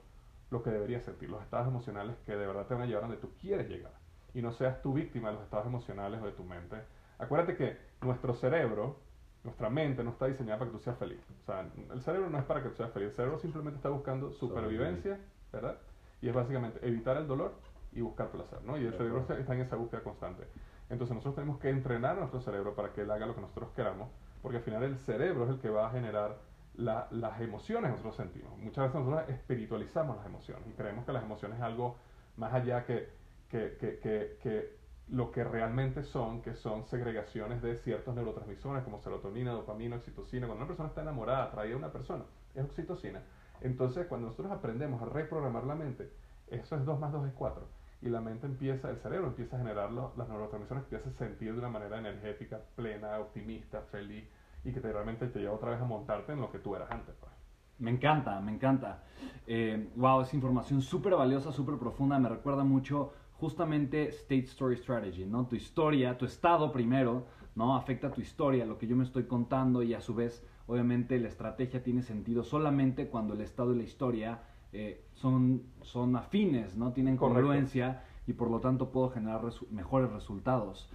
lo 0.52 0.64
que 0.64 0.70
deberías 0.70 1.04
sentir, 1.04 1.30
los 1.30 1.44
estados 1.44 1.68
emocionales 1.68 2.16
que 2.26 2.38
de 2.38 2.48
verdad 2.48 2.66
te 2.66 2.76
van 2.76 2.84
a 2.84 2.86
llevar 2.86 3.04
donde 3.04 3.18
tú 3.18 3.32
quieres 3.42 3.68
llegar. 3.68 3.92
Y 4.34 4.42
no 4.42 4.54
seas 4.54 4.82
tú 4.82 4.94
víctima 4.94 5.30
de 5.30 5.36
los 5.36 5.44
estados 5.44 5.68
emocionales 5.68 6.22
o 6.22 6.26
de 6.26 6.32
tu 6.32 6.46
mente. 6.46 6.78
Acuérdate 7.18 7.58
que 7.58 7.78
nuestro 8.02 8.34
cerebro, 8.34 9.02
nuestra 9.44 9.70
mente 9.70 10.04
no 10.04 10.12
está 10.12 10.28
diseñada 10.28 10.60
para 10.60 10.72
que 10.72 10.78
tú 10.78 10.84
seas 10.84 10.98
feliz. 10.98 11.20
O 11.42 11.46
sea, 11.46 11.66
el 11.94 12.02
cerebro 12.02 12.30
no 12.30 12.38
es 12.38 12.46
para 12.46 12.62
que 12.62 12.70
tú 12.70 12.76
seas 12.76 12.92
feliz. 12.92 13.10
El 13.10 13.16
cerebro 13.16 13.40
simplemente 13.40 13.78
está 13.78 13.90
buscando 13.90 14.32
supervivencia 14.32 15.20
¿verdad? 15.52 15.78
Y 16.22 16.30
es 16.30 16.36
básicamente 16.36 16.80
evitar 16.86 17.18
el 17.18 17.28
dolor 17.28 17.54
y 17.92 18.02
buscar 18.02 18.30
placer, 18.30 18.62
¿no? 18.64 18.78
Y 18.78 18.86
el 18.86 18.94
cerebro 18.94 19.26
está 19.28 19.54
en 19.54 19.62
esa 19.62 19.76
búsqueda 19.76 20.04
constante. 20.04 20.44
Entonces 20.90 21.16
nosotros 21.16 21.36
tenemos 21.36 21.60
que 21.60 21.70
entrenar 21.70 22.18
a 22.18 22.20
nuestro 22.20 22.42
cerebro 22.42 22.76
para 22.76 22.94
que 22.94 23.02
él 23.02 23.12
haga 23.12 23.26
lo 23.26 23.36
que 23.36 23.42
nosotros 23.42 23.70
queramos, 23.76 24.10
porque 24.42 24.58
al 24.58 24.64
final 24.64 24.84
el 24.84 24.98
cerebro 24.98 25.46
es 25.46 25.52
el 25.52 25.60
que 25.60 25.70
va 25.70 25.88
a 25.88 25.92
generar 25.92 26.38
las 26.76 27.42
emociones 27.42 27.90
que 27.90 27.98
nosotros 27.98 28.16
sentimos. 28.16 28.58
Muchas 28.58 28.86
veces 28.86 29.06
nosotros 29.06 29.30
espiritualizamos 29.30 30.18
las 30.18 30.26
emociones 30.26 30.66
y 30.68 30.72
creemos 30.72 31.06
que 31.06 31.12
las 31.12 31.24
emociones 31.24 31.58
es 31.58 31.64
algo 31.64 31.98
más 32.38 32.54
allá 32.54 32.86
que, 32.86 33.10
que, 33.50 33.76
que, 33.80 34.00
que, 34.42 34.79
lo 35.12 35.32
que 35.32 35.44
realmente 35.44 36.04
son, 36.04 36.42
que 36.42 36.56
son 36.56 36.86
segregaciones 36.86 37.62
de 37.62 37.76
ciertos 37.78 38.14
neurotransmisores 38.16 38.84
como 38.84 39.00
serotonina, 39.00 39.52
dopamina, 39.52 39.96
oxitocina. 39.96 40.46
Cuando 40.46 40.64
una 40.64 40.68
persona 40.68 40.90
está 40.90 41.02
enamorada, 41.02 41.46
atraída 41.46 41.76
a 41.76 41.78
una 41.78 41.92
persona, 41.92 42.24
es 42.54 42.64
oxitocina. 42.64 43.22
Entonces, 43.62 44.08
cuando 44.08 44.28
nosotros 44.28 44.52
aprendemos 44.52 45.02
a 45.02 45.06
reprogramar 45.06 45.64
la 45.64 45.76
mente, 45.76 46.12
eso 46.48 46.76
es 46.76 46.86
2 46.86 47.00
más 47.00 47.12
2 47.12 47.28
es 47.28 47.34
4. 47.34 47.68
Y 48.02 48.10
la 48.10 48.22
mente 48.22 48.46
empieza, 48.46 48.90
el 48.90 48.98
cerebro 48.98 49.28
empieza 49.28 49.58
a 49.58 49.60
generar 49.60 49.92
las 49.92 50.30
neurotransmisores, 50.30 50.84
empieza 50.84 51.10
a 51.10 51.14
sentir 51.14 51.54
de 51.54 51.60
una 51.60 51.70
manera 51.70 51.98
energética, 51.98 52.62
plena, 52.76 53.20
optimista, 53.20 53.82
feliz, 53.92 54.24
y 54.64 54.72
que 54.72 54.80
te, 54.80 54.92
realmente 54.92 55.28
te 55.28 55.40
lleva 55.40 55.54
otra 55.54 55.72
vez 55.72 55.82
a 55.82 55.86
montarte 55.86 56.34
en 56.34 56.42
lo 56.42 56.52
que 56.52 56.60
tú 56.60 56.76
eras 56.76 56.90
antes. 56.92 57.16
Pues. 57.20 57.32
Me 57.80 57.92
encanta, 57.92 58.40
me 58.42 58.54
encanta. 58.54 59.04
Eh, 59.48 59.90
wow, 59.96 60.22
es 60.22 60.34
información 60.34 60.82
súper 60.82 61.16
valiosa, 61.16 61.52
súper 61.52 61.78
profunda. 61.78 62.20
Me 62.20 62.30
recuerda 62.30 62.64
mucho 62.64 63.14
justamente 63.40 64.10
State 64.10 64.46
Story 64.46 64.76
Strategy, 64.78 65.26
¿no? 65.26 65.46
Tu 65.48 65.56
historia, 65.56 66.18
tu 66.18 66.26
estado 66.26 66.72
primero, 66.72 67.26
¿no? 67.56 67.76
Afecta 67.76 68.12
tu 68.12 68.22
historia, 68.22 68.66
lo 68.66 68.78
que 68.78 68.88
yo 68.88 68.96
me 68.96 69.04
estoy 69.04 69.24
contando 69.24 69.82
y 69.82 69.94
a 69.94 70.02
su 70.02 70.14
vez, 70.14 70.46
obviamente, 70.68 71.20
la 71.20 71.30
estrategia 71.30 71.82
tiene 71.82 72.02
sentido 72.02 72.44
solamente 72.44 73.08
cuando 73.08 73.34
el 73.34 73.42
estado 73.42 73.74
y 73.74 73.78
la 73.78 73.84
historia 73.84 74.40
eh, 74.74 75.06
son, 75.14 75.64
son 75.82 76.16
afines, 76.16 76.76
¿no? 76.76 76.92
Tienen 76.92 77.18
congruencia 77.18 78.04
y 78.28 78.34
por 78.34 78.52
lo 78.52 78.60
tanto 78.60 78.92
puedo 78.92 79.10
generar 79.10 79.42
mejores 79.72 80.12
resultados. 80.12 80.90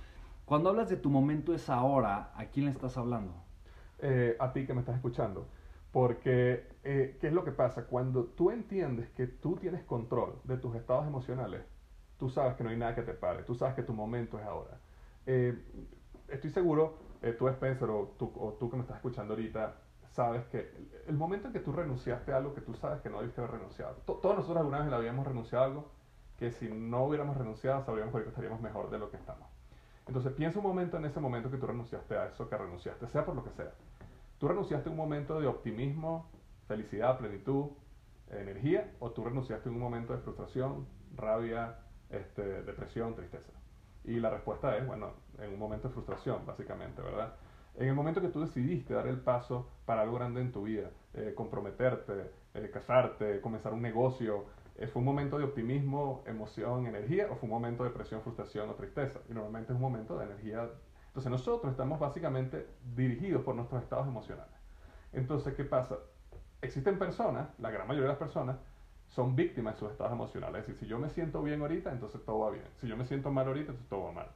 Cuando 0.45 0.69
hablas 0.69 0.91
de 0.91 0.97
tu 0.97 1.09
momento 1.09 1.55
es 1.55 1.71
ahora, 1.71 2.31
¿a 2.37 2.45
quién 2.47 2.67
le 2.67 2.73
estás 2.73 2.97
hablando? 2.99 3.33
Eh, 4.01 4.37
a 4.39 4.53
ti 4.53 4.67
que 4.67 4.75
me 4.75 4.81
estás 4.81 4.97
escuchando. 4.97 5.49
Porque, 5.91 6.67
eh, 6.83 7.17
¿qué 7.21 7.29
es 7.29 7.33
lo 7.33 7.45
que 7.45 7.53
pasa? 7.53 7.87
Cuando 7.87 8.25
tú 8.25 8.51
entiendes 8.51 9.09
que 9.11 9.27
tú 9.27 9.57
tienes 9.57 9.83
control 9.85 10.35
de 10.45 10.59
tus 10.59 10.75
estados 10.75 11.07
emocionales, 11.07 11.63
tú 12.19 12.29
sabes 12.29 12.55
que 12.55 12.65
no 12.65 12.71
hay 12.71 12.77
nada 12.77 12.95
que 12.95 13.03
te 13.03 13.15
pare, 13.15 13.43
tú 13.43 13.55
sabes 13.55 13.75
que 13.75 13.83
tu 13.83 13.93
momento 13.93 14.39
es 14.39 14.45
ahora. 14.45 14.79
Eh, 15.27 15.57
estoy 16.29 16.51
seguro, 16.51 16.99
tú 17.39 17.49
Spencer 17.49 17.89
o 17.89 18.15
tú, 18.19 18.33
o 18.37 18.53
tú 18.53 18.71
que 18.71 18.77
me 18.77 18.83
estás 18.83 18.97
escuchando 18.97 19.35
ahorita, 19.35 19.75
sabes 20.15 20.45
que 20.47 20.71
el 21.09 21.17
momento 21.17 21.49
en 21.49 21.53
que 21.53 21.61
tú 21.61 21.73
renunciaste 21.73 22.33
a 22.33 22.37
algo 22.37 22.55
que 22.55 22.61
tú 22.61 22.75
sabes 22.75 23.01
que 23.01 23.11
no 23.11 23.19
debiste 23.19 23.41
haber 23.41 23.55
renunciado. 23.55 23.95
todos 24.05 24.37
nosotros 24.37 24.59
alguna 24.59 24.79
vez 24.79 24.89
le 24.89 24.97
habíamos 24.97 25.27
renunciado 25.27 25.65
a 25.65 25.67
algo 25.67 25.91
que 26.39 26.51
si 26.53 26.69
no 26.69 27.05
hubiéramos 27.05 27.37
renunciado 27.37 27.85
sabríamos 27.85 28.15
que 28.15 28.29
estaríamos 28.29 28.61
mejor 28.61 28.91
de 28.91 28.99
lo 28.99 29.11
que 29.11 29.17
estamos. 29.17 29.49
Entonces 30.07 30.33
piensa 30.33 30.59
un 30.59 30.67
momento 30.67 30.99
en 30.99 31.07
ese 31.07 31.19
momento 31.21 31.51
que 31.51 31.57
tú 31.57 31.67
renunciaste 31.67 32.17
a 32.17 32.27
eso 32.27 32.49
que 32.49 32.57
renunciaste, 32.57 33.07
sea 33.09 33.25
por 33.25 33.35
lo 33.35 33.43
que 33.43 33.51
sea. 33.51 33.73
Tú 34.39 34.49
renunciaste 34.49 34.89
a 34.89 34.93
un 34.93 34.99
momento 34.99 35.41
de 35.41 35.47
optimismo, 35.47 36.29
felicidad, 36.69 37.19
plenitud, 37.19 37.71
energía, 38.31 38.93
o 39.01 39.11
tú 39.11 39.25
renunciaste 39.25 39.69
a 39.69 39.73
un 39.73 39.79
momento 39.79 40.13
de 40.13 40.21
frustración, 40.21 40.87
rabia, 41.17 41.79
este, 42.17 42.63
depresión, 42.63 43.15
tristeza. 43.15 43.53
Y 44.05 44.21
la 44.21 44.31
respuesta 44.31 44.77
es, 44.77 44.87
bueno, 44.87 45.13
en 45.39 45.53
un 45.53 45.59
momento 45.59 45.89
de 45.89 45.95
frustración, 45.95 46.45
básicamente, 46.47 47.01
¿verdad? 47.03 47.35
En 47.77 47.89
el 47.89 47.95
momento 47.95 48.21
que 48.21 48.29
tú 48.29 48.41
decidiste 48.41 48.95
dar 48.95 49.07
el 49.07 49.21
paso 49.21 49.69
para 49.87 50.03
algo 50.03 50.17
grande 50.17 50.41
en 50.41 50.53
tu 50.53 50.63
vida, 50.63 50.91
eh, 51.15 51.33
comprometerte, 51.35 52.31
eh, 52.55 52.71
casarte, 52.73 53.41
comenzar 53.41 53.73
un 53.73 53.83
negocio, 53.83 54.45
eh, 54.77 54.89
¿Fue 54.89 55.01
un 55.01 55.07
momento 55.07 55.39
de 55.39 55.45
optimismo, 55.45 56.25
emoción, 56.27 56.87
energía 56.87 57.29
o 57.31 57.37
fue 57.37 57.45
un 57.45 57.51
momento 57.51 57.85
de 57.85 57.91
depresión, 57.91 58.23
frustración 58.23 58.69
o 58.71 58.75
tristeza? 58.75 59.21
Y 59.29 59.33
normalmente 59.33 59.73
es 59.73 59.77
un 59.77 59.83
momento 59.83 60.19
de 60.19 60.25
energía. 60.25 60.69
Entonces 61.07 61.31
nosotros 61.31 61.71
estamos 61.71 62.01
básicamente 62.01 62.67
dirigidos 62.97 63.45
por 63.45 63.55
nuestros 63.55 63.83
estados 63.83 64.09
emocionales. 64.09 64.53
Entonces, 65.13 65.55
¿qué 65.55 65.65
pasa? 65.65 65.99
Existen 66.61 66.99
personas, 66.99 67.49
la 67.61 67.71
gran 67.71 67.87
mayoría 67.87 68.09
de 68.09 68.15
las 68.15 68.19
personas, 68.19 68.57
son 69.15 69.37
víctimas 69.37 69.75
de 69.75 69.81
sus 69.81 69.93
estados 69.93 70.13
emocionales. 70.13 70.63
Es 70.63 70.67
decir, 70.67 70.81
si 70.81 70.87
yo 70.87 70.99
me 70.99 71.09
siento 71.09 71.41
bien 71.41 71.61
ahorita, 71.61 71.93
entonces 71.93 72.21
todo 72.25 72.41
va 72.41 72.51
bien. 72.51 72.65
Si 72.81 72.89
yo 72.89 72.97
me 72.97 73.07
siento 73.07 73.31
mal 73.31 73.47
ahorita, 73.47 73.71
entonces 73.71 73.89
todo 73.89 74.07
va 74.07 74.13
mal. 74.13 74.27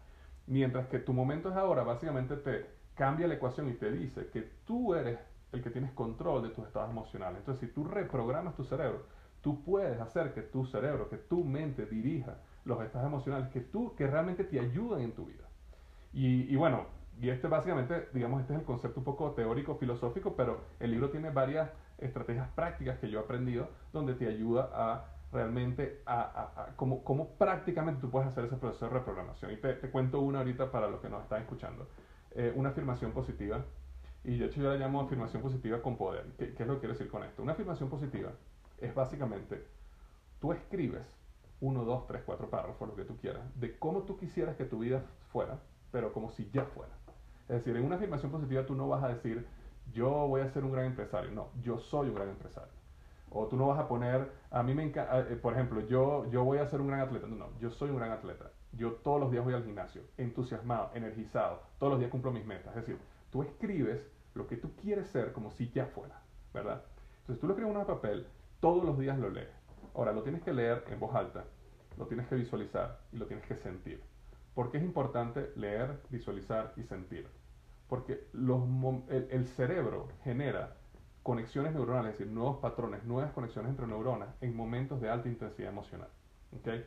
Mientras 0.46 0.86
que 0.86 1.00
tu 1.00 1.12
momento 1.12 1.50
es 1.50 1.56
ahora, 1.56 1.82
básicamente 1.82 2.36
te 2.36 2.66
cambia 2.94 3.26
la 3.26 3.34
ecuación 3.34 3.68
y 3.68 3.74
te 3.74 3.90
dice 3.90 4.28
que 4.28 4.42
tú 4.64 4.94
eres 4.94 5.18
el 5.50 5.62
que 5.62 5.70
tienes 5.70 5.90
control 5.92 6.44
de 6.44 6.50
tus 6.50 6.64
estados 6.64 6.90
emocionales. 6.90 7.40
Entonces, 7.40 7.68
si 7.68 7.74
tú 7.74 7.84
reprogramas 7.84 8.54
tu 8.54 8.64
cerebro, 8.64 9.02
tú 9.40 9.64
puedes 9.64 10.00
hacer 10.00 10.32
que 10.32 10.42
tu 10.42 10.64
cerebro, 10.64 11.08
que 11.08 11.16
tu 11.16 11.42
mente 11.42 11.84
dirija 11.86 12.36
los 12.64 12.80
estados 12.84 13.08
emocionales 13.08 13.48
que 13.48 13.60
tú, 13.60 13.96
que 13.96 14.06
realmente 14.06 14.44
te 14.44 14.60
ayudan 14.60 15.00
en 15.00 15.12
tu 15.12 15.26
vida. 15.26 15.44
Y, 16.12 16.54
bueno, 16.54 16.86
y 17.20 17.30
este 17.30 17.48
básicamente, 17.48 18.08
digamos, 18.14 18.40
este 18.42 18.52
es 18.52 18.60
el 18.60 18.64
concepto 18.64 19.00
un 19.00 19.04
poco 19.04 19.32
teórico, 19.32 19.74
filosófico, 19.74 20.36
pero 20.36 20.60
el 20.78 20.92
libro 20.92 21.10
tiene 21.10 21.30
varias 21.30 21.68
estrategias 21.98 22.48
prácticas 22.50 22.98
que 22.98 23.10
yo 23.10 23.20
he 23.20 23.22
aprendido 23.22 23.68
donde 23.92 24.14
te 24.14 24.26
ayuda 24.26 24.70
a 24.72 25.04
realmente 25.32 26.00
a, 26.06 26.20
a, 26.56 26.76
cómo, 26.76 27.28
prácticamente 27.36 28.00
tú 28.00 28.10
puedes 28.10 28.28
hacer 28.28 28.44
ese 28.44 28.56
proceso 28.56 28.86
de 28.86 28.92
reprogramación. 28.92 29.52
Y 29.52 29.56
te, 29.56 29.76
cuento 29.90 30.20
una 30.20 30.38
ahorita 30.38 30.70
para 30.70 30.88
los 30.88 31.00
que 31.00 31.08
nos 31.08 31.22
están 31.22 31.42
escuchando. 31.42 31.86
Eh, 32.32 32.52
una 32.54 32.70
afirmación 32.70 33.12
positiva, 33.12 33.64
y 34.24 34.38
de 34.38 34.46
hecho 34.46 34.60
yo 34.60 34.70
la 34.70 34.76
llamo 34.76 35.00
afirmación 35.00 35.42
positiva 35.42 35.82
con 35.82 35.96
poder. 35.96 36.24
¿Qué, 36.38 36.54
¿Qué, 36.54 36.62
es 36.62 36.68
lo 36.68 36.74
que 36.74 36.80
quiero 36.80 36.94
decir 36.94 37.10
con 37.10 37.24
esto? 37.24 37.42
Una 37.42 37.52
afirmación 37.52 37.88
positiva 37.88 38.30
es 38.78 38.94
básicamente, 38.94 39.66
tú 40.40 40.52
escribes 40.52 41.06
uno, 41.60 41.84
dos, 41.84 42.06
tres, 42.06 42.22
cuatro 42.24 42.48
párrafos, 42.48 42.88
lo 42.88 42.94
que 42.94 43.04
tú 43.04 43.16
quieras, 43.16 43.42
de 43.58 43.78
cómo 43.78 44.02
tú 44.02 44.16
quisieras 44.16 44.56
que 44.56 44.64
tu 44.64 44.78
vida 44.78 45.02
fuera, 45.32 45.58
pero 45.90 46.12
como 46.12 46.30
si 46.30 46.48
ya 46.52 46.64
fuera. 46.64 46.92
Es 47.48 47.56
decir, 47.56 47.76
en 47.76 47.84
una 47.84 47.96
afirmación 47.96 48.30
positiva 48.30 48.64
tú 48.66 48.74
no 48.74 48.88
vas 48.88 49.02
a 49.02 49.08
decir, 49.08 49.46
yo 49.92 50.10
voy 50.28 50.40
a 50.40 50.48
ser 50.50 50.64
un 50.64 50.72
gran 50.72 50.86
empresario. 50.86 51.30
No, 51.30 51.50
yo 51.62 51.78
soy 51.78 52.08
un 52.08 52.14
gran 52.14 52.28
empresario. 52.28 52.72
O 53.30 53.46
tú 53.46 53.56
no 53.56 53.68
vas 53.68 53.78
a 53.78 53.88
poner, 53.88 54.30
a 54.50 54.62
mí 54.62 54.74
me 54.74 54.84
encanta, 54.84 55.20
eh, 55.20 55.36
por 55.36 55.52
ejemplo, 55.52 55.86
yo, 55.86 56.30
yo 56.30 56.44
voy 56.44 56.58
a 56.58 56.66
ser 56.66 56.80
un 56.80 56.88
gran 56.88 57.00
atleta. 57.00 57.26
No, 57.26 57.36
no, 57.36 57.58
yo 57.60 57.70
soy 57.70 57.90
un 57.90 57.96
gran 57.96 58.10
atleta. 58.10 58.50
Yo 58.72 58.92
todos 58.92 59.20
los 59.20 59.30
días 59.30 59.44
voy 59.44 59.54
al 59.54 59.64
gimnasio, 59.64 60.02
entusiasmado, 60.16 60.90
energizado, 60.94 61.62
todos 61.78 61.92
los 61.92 61.98
días 61.98 62.10
cumplo 62.10 62.30
mis 62.30 62.44
metas. 62.44 62.76
Es 62.76 62.86
decir, 62.86 62.98
tú 63.30 63.42
escribes 63.42 64.06
lo 64.34 64.46
que 64.46 64.56
tú 64.56 64.74
quieres 64.76 65.08
ser 65.08 65.32
como 65.32 65.50
si 65.50 65.70
ya 65.70 65.86
fuera, 65.86 66.20
¿verdad? 66.52 66.82
Entonces 67.20 67.40
tú 67.40 67.46
lo 67.46 67.54
escribes 67.54 67.74
en 67.74 67.80
un 67.80 67.86
papel, 67.86 68.26
todos 68.60 68.84
los 68.84 68.98
días 68.98 69.18
lo 69.18 69.30
lees. 69.30 69.48
Ahora, 69.94 70.12
lo 70.12 70.22
tienes 70.22 70.42
que 70.42 70.52
leer 70.52 70.84
en 70.88 71.00
voz 71.00 71.14
alta, 71.14 71.44
lo 71.96 72.06
tienes 72.06 72.28
que 72.28 72.36
visualizar 72.36 73.00
y 73.12 73.16
lo 73.16 73.26
tienes 73.26 73.44
que 73.46 73.56
sentir. 73.56 74.02
¿Por 74.54 74.70
qué 74.70 74.78
es 74.78 74.84
importante 74.84 75.50
leer, 75.56 76.00
visualizar 76.10 76.72
y 76.76 76.82
sentir? 76.84 77.28
Porque 77.88 78.26
los, 78.32 78.62
el, 79.08 79.46
cerebro 79.46 80.08
genera 80.22 80.76
conexiones 81.22 81.72
neuronales, 81.72 82.12
es 82.12 82.18
decir, 82.18 82.32
nuevos 82.32 82.58
patrones, 82.58 83.04
nuevas 83.04 83.32
conexiones 83.32 83.70
entre 83.70 83.86
neuronas 83.86 84.28
en 84.40 84.54
momentos 84.54 85.00
de 85.00 85.08
alta 85.08 85.28
intensidad 85.28 85.70
emocional. 85.70 86.08
¿okay? 86.58 86.84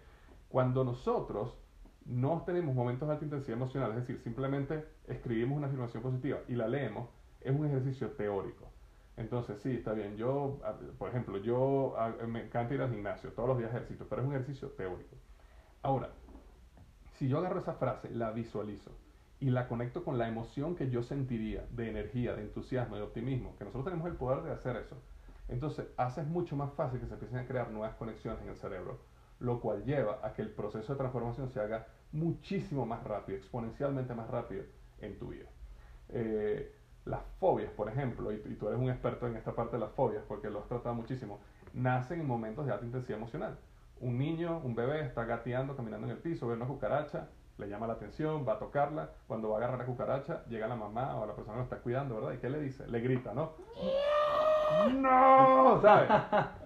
Cuando 0.50 0.84
nosotros 0.84 1.58
no 2.06 2.44
tenemos 2.46 2.76
momentos 2.76 3.08
de 3.08 3.14
alta 3.14 3.26
intensidad 3.26 3.58
emocional, 3.58 3.92
es 3.92 3.98
decir, 3.98 4.20
simplemente 4.20 4.86
escribimos 5.08 5.58
una 5.58 5.68
afirmación 5.68 6.04
positiva 6.04 6.40
y 6.48 6.56
la 6.56 6.68
leemos, 6.68 7.10
es 7.42 7.52
un 7.52 7.66
ejercicio 7.66 8.12
teórico. 8.12 8.72
Entonces, 9.18 9.62
sí, 9.62 9.72
está 9.72 9.94
bien. 9.94 10.18
Yo, 10.18 10.60
por 10.98 11.10
ejemplo, 11.10 11.38
yo 11.38 11.96
me 12.28 12.46
encanta 12.46 12.74
ir 12.74 12.82
al 12.82 12.90
gimnasio, 12.90 13.32
todos 13.34 13.50
los 13.50 13.58
días 13.58 13.72
ejercito, 13.72 14.08
pero 14.10 14.22
es 14.22 14.28
un 14.28 14.34
ejercicio 14.34 14.70
teórico. 14.70 15.16
Ahora, 15.82 16.10
si 17.14 17.28
yo 17.28 17.40
agarro 17.40 17.60
esa 17.60 17.74
frase, 17.74 18.10
la 18.12 18.32
visualizo 18.32 18.92
y 19.42 19.50
la 19.50 19.68
conecto 19.68 20.06
con 20.06 20.18
la 20.20 20.28
emoción 20.28 20.76
que 20.76 20.90
yo 20.90 21.02
sentiría 21.02 21.66
de 21.72 21.90
energía, 21.90 22.36
de 22.36 22.44
entusiasmo, 22.44 22.96
de 22.96 23.02
optimismo, 23.02 23.56
que 23.58 23.66
nosotros 23.66 23.86
tenemos 23.86 24.08
el 24.08 24.16
poder 24.16 24.44
de 24.44 24.52
hacer 24.52 24.78
eso, 24.78 24.96
entonces 25.50 25.88
hace 25.98 26.22
mucho 26.24 26.56
más 26.56 26.72
fácil 26.74 27.00
que 27.00 27.08
se 27.08 27.16
empiecen 27.16 27.40
a 27.40 27.48
crear 27.48 27.72
nuevas 27.72 27.96
conexiones 27.96 28.40
en 28.44 28.50
el 28.50 28.56
cerebro, 28.56 29.00
lo 29.40 29.60
cual 29.60 29.84
lleva 29.84 30.20
a 30.24 30.34
que 30.34 30.44
el 30.44 30.50
proceso 30.50 30.94
de 30.94 31.00
transformación 31.00 31.50
se 31.50 31.60
haga 31.60 31.88
muchísimo 32.12 32.86
más 32.86 33.04
rápido, 33.04 33.38
exponencialmente 33.40 34.14
más 34.14 34.30
rápido 34.30 34.64
en 35.00 35.18
tu 35.18 35.30
vida. 35.30 35.50
Eh, 36.10 36.76
las 37.06 37.22
fobias, 37.40 37.72
por 37.72 37.90
ejemplo, 37.90 38.32
y, 38.32 38.38
tú 38.38 38.68
eres 38.68 38.80
un 38.80 38.92
experto 38.92 39.28
en 39.28 39.36
esta 39.36 39.56
parte 39.56 39.78
de 39.78 39.80
las 39.80 39.92
fobias 39.92 40.24
porque 40.28 40.52
lo 40.52 40.60
has 40.60 40.68
tratado 40.68 40.94
muchísimo, 40.94 41.40
nacen 41.74 42.20
en 42.20 42.28
momentos 42.28 42.68
de 42.68 42.74
alta 42.74 42.86
intensidad 42.86 43.18
emocional. 43.18 43.58
Un 44.00 44.20
niño, 44.20 44.60
un 44.64 44.76
bebé 44.76 45.02
está 45.02 45.26
gateando, 45.26 45.76
caminando 45.76 46.06
en 46.06 46.12
el 46.12 46.20
piso, 46.20 46.48
ve 46.48 46.54
una 46.54 46.68
cucaracha, 46.68 47.30
le 47.58 47.68
llama 47.68 47.88
la 47.88 47.94
atención, 47.94 48.46
va 48.48 48.54
a 48.54 48.60
tocarla, 48.60 49.10
cuando 49.28 49.50
va 49.50 49.56
a 49.56 49.58
agarrar 49.60 49.80
la 49.80 49.86
cucaracha, 49.86 50.44
llega 50.46 50.68
la 50.68 50.76
mamá 50.76 51.16
o 51.18 51.26
la 51.26 51.36
persona 51.36 51.54
que 51.54 51.60
lo 51.60 51.64
está 51.64 51.78
cuidando, 51.78 52.16
¿verdad? 52.16 52.34
¿Y 52.34 52.38
qué 52.38 52.50
le 52.50 52.60
dice? 52.60 52.88
Le 52.88 53.00
grita, 53.00 53.34
¿no? 53.34 53.54
¡No! 54.94 55.82
¿Sabes? 55.82 56.10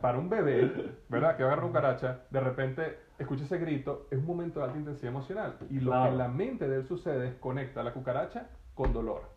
Para 0.02 0.18
un 0.18 0.30
bebé, 0.30 0.96
¿verdad? 1.10 1.36
Que 1.36 1.44
va 1.44 1.50
a 1.50 1.54
agarrar 1.54 1.68
cucaracha, 1.68 2.20
de 2.30 2.40
repente 2.40 3.00
escucha 3.18 3.44
ese 3.44 3.58
grito, 3.58 4.08
es 4.12 4.20
un 4.20 4.26
momento 4.26 4.60
de 4.60 4.66
alta 4.66 4.78
intensidad 4.78 5.12
emocional. 5.12 5.58
Y 5.70 5.80
lo 5.80 5.92
que 5.92 6.08
en 6.10 6.18
la 6.18 6.28
mente 6.28 6.68
de 6.68 6.78
él 6.78 6.88
sucede 6.88 7.30
es 7.30 7.36
conecta 7.36 7.82
a 7.82 7.84
la 7.84 7.94
cucaracha 7.94 8.50
con 8.74 8.94
dolor. 8.94 9.34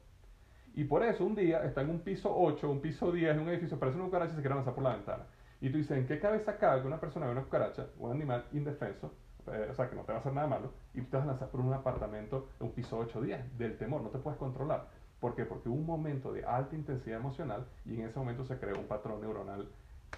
Y 0.74 0.84
por 0.84 1.02
eso 1.02 1.24
un 1.24 1.34
día 1.34 1.64
está 1.64 1.80
en 1.80 1.90
un 1.90 2.00
piso 2.00 2.32
8, 2.32 2.70
un 2.70 2.80
piso 2.80 3.10
10, 3.10 3.32
en 3.32 3.40
un 3.40 3.48
edificio, 3.48 3.78
parece 3.78 3.96
una 3.96 4.06
cucaracha 4.06 4.32
y 4.32 4.36
se 4.36 4.42
quiere 4.42 4.54
lanzar 4.54 4.74
por 4.74 4.84
la 4.84 4.94
ventana. 4.94 5.24
Y 5.60 5.70
tú 5.70 5.78
dices, 5.78 5.96
¿en 5.98 6.06
qué 6.06 6.20
cabeza 6.20 6.56
cabe 6.56 6.82
que 6.82 6.86
una 6.86 7.00
persona 7.00 7.26
ve 7.26 7.32
una 7.32 7.42
cucaracha, 7.42 7.86
un 7.98 8.12
animal 8.12 8.44
indefenso, 8.52 9.12
eh, 9.46 9.68
o 9.70 9.74
sea, 9.74 9.88
que 9.88 9.96
no 9.96 10.02
te 10.02 10.12
va 10.12 10.18
a 10.18 10.20
hacer 10.20 10.32
nada 10.32 10.46
malo, 10.46 10.72
y 10.94 11.02
te 11.02 11.16
vas 11.16 11.24
a 11.24 11.28
lanzar 11.28 11.48
por 11.48 11.60
un 11.60 11.72
apartamento 11.72 12.48
en 12.60 12.66
un 12.66 12.72
piso 12.72 12.98
8 12.98 13.20
días, 13.22 13.58
del 13.58 13.76
temor, 13.78 14.02
no 14.02 14.10
te 14.10 14.18
puedes 14.18 14.38
controlar. 14.38 14.88
¿Por 15.20 15.34
qué? 15.34 15.44
Porque 15.44 15.68
hubo 15.68 15.76
un 15.76 15.86
momento 15.86 16.32
de 16.32 16.44
alta 16.44 16.76
intensidad 16.76 17.18
emocional 17.18 17.66
y 17.84 17.94
en 17.94 18.06
ese 18.06 18.18
momento 18.18 18.44
se 18.44 18.58
creó 18.58 18.78
un 18.78 18.86
patrón 18.86 19.20
neuronal 19.20 19.68